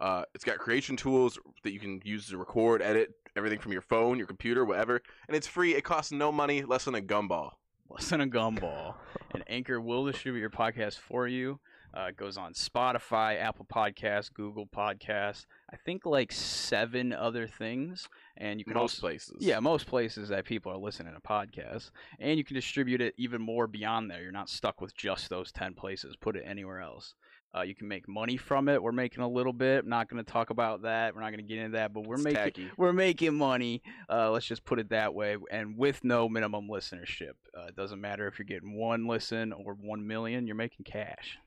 Uh, 0.03 0.25
it's 0.35 0.43
got 0.43 0.57
creation 0.57 0.97
tools 0.97 1.39
that 1.63 1.71
you 1.71 1.79
can 1.79 2.01
use 2.03 2.27
to 2.27 2.37
record, 2.37 2.81
edit 2.81 3.11
everything 3.37 3.57
from 3.57 3.71
your 3.71 3.81
phone, 3.81 4.17
your 4.17 4.27
computer, 4.27 4.65
whatever, 4.65 5.01
and 5.29 5.37
it's 5.37 5.47
free. 5.47 5.75
It 5.75 5.85
costs 5.85 6.11
no 6.11 6.29
money, 6.29 6.61
less 6.63 6.83
than 6.83 6.93
a 6.93 7.01
gumball. 7.01 7.51
Less 7.89 8.09
than 8.09 8.19
a 8.19 8.27
gumball. 8.27 8.95
And 9.31 9.45
Anchor 9.47 9.79
will 9.79 10.05
distribute 10.05 10.41
your 10.41 10.49
podcast 10.49 10.97
for 10.97 11.25
you. 11.25 11.61
Uh, 11.95 12.07
it 12.07 12.17
goes 12.17 12.37
on 12.37 12.53
Spotify, 12.53 13.39
Apple 13.39 13.65
Podcasts, 13.73 14.33
Google 14.33 14.65
Podcasts. 14.65 15.45
I 15.71 15.77
think 15.77 16.05
like 16.05 16.33
seven 16.33 17.13
other 17.13 17.47
things. 17.47 18.09
And 18.35 18.59
you 18.59 18.65
can 18.65 18.73
Most 18.73 18.95
also, 18.95 19.01
places. 19.01 19.37
Yeah, 19.39 19.59
most 19.61 19.87
places 19.87 20.27
that 20.29 20.43
people 20.43 20.71
are 20.71 20.77
listening 20.77 21.13
to 21.13 21.21
podcasts. 21.21 21.91
And 22.19 22.37
you 22.37 22.43
can 22.43 22.55
distribute 22.55 22.99
it 22.99 23.13
even 23.17 23.41
more 23.41 23.67
beyond 23.67 24.11
there. 24.11 24.21
You're 24.21 24.31
not 24.33 24.49
stuck 24.49 24.81
with 24.81 24.97
just 24.97 25.29
those 25.29 25.51
10 25.53 25.75
places. 25.75 26.17
Put 26.17 26.35
it 26.35 26.43
anywhere 26.45 26.81
else. 26.81 27.13
Uh, 27.55 27.61
you 27.61 27.75
can 27.75 27.87
make 27.87 28.07
money 28.07 28.35
from 28.37 28.67
it. 28.67 28.81
We're 28.81 28.91
making 28.91 29.23
a 29.23 29.27
little 29.27 29.53
bit. 29.53 29.83
I'm 29.83 29.89
not 29.89 30.09
going 30.09 30.23
to 30.23 30.31
talk 30.31 30.49
about 30.49 30.81
that. 30.83 31.13
We're 31.13 31.21
not 31.21 31.31
going 31.31 31.45
to 31.45 31.47
get 31.47 31.59
into 31.59 31.77
that, 31.77 31.93
but 31.93 32.07
we're 32.07 32.15
It's 32.15 32.23
making 32.23 32.43
tacky. 32.43 32.71
we're 32.77 32.93
making 32.93 33.35
money. 33.35 33.81
Uh, 34.09 34.31
let's 34.31 34.45
just 34.45 34.65
put 34.65 34.79
it 34.79 34.89
that 34.89 35.13
way, 35.13 35.37
and 35.51 35.77
with 35.77 36.03
no 36.03 36.27
minimum 36.27 36.67
listenership. 36.67 37.33
Uh, 37.57 37.65
it 37.67 37.75
doesn't 37.75 38.01
matter 38.01 38.27
if 38.27 38.39
you're 38.39 38.45
getting 38.45 38.75
one 38.75 39.07
listen 39.07 39.53
or 39.53 39.73
one 39.73 40.07
million. 40.07 40.47
You're 40.47 40.55
making 40.55 40.85
cash. 40.85 41.37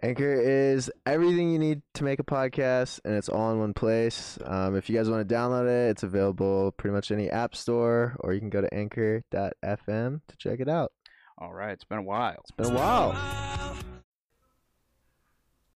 Anchor 0.00 0.32
is 0.40 0.92
everything 1.06 1.50
you 1.50 1.58
need 1.58 1.82
to 1.94 2.04
make 2.04 2.20
a 2.20 2.24
podcast, 2.24 3.00
and 3.04 3.14
it's 3.16 3.28
all 3.28 3.50
in 3.52 3.58
one 3.58 3.74
place. 3.74 4.38
Um, 4.44 4.76
if 4.76 4.88
you 4.88 4.96
guys 4.96 5.10
want 5.10 5.28
to 5.28 5.34
download 5.34 5.66
it, 5.66 5.90
it's 5.90 6.04
available 6.04 6.70
pretty 6.76 6.94
much 6.94 7.10
any 7.10 7.28
app 7.28 7.56
store, 7.56 8.14
or 8.20 8.32
you 8.32 8.38
can 8.38 8.48
go 8.48 8.60
to 8.60 8.72
anchor.fm 8.72 10.20
to 10.28 10.36
check 10.38 10.60
it 10.60 10.68
out. 10.68 10.92
All 11.38 11.52
right, 11.52 11.72
it's 11.72 11.82
been 11.84 11.98
a 11.98 12.02
while. 12.02 12.36
It's 12.40 12.52
been 12.52 12.66
a 12.66 12.74
while. 12.78 13.47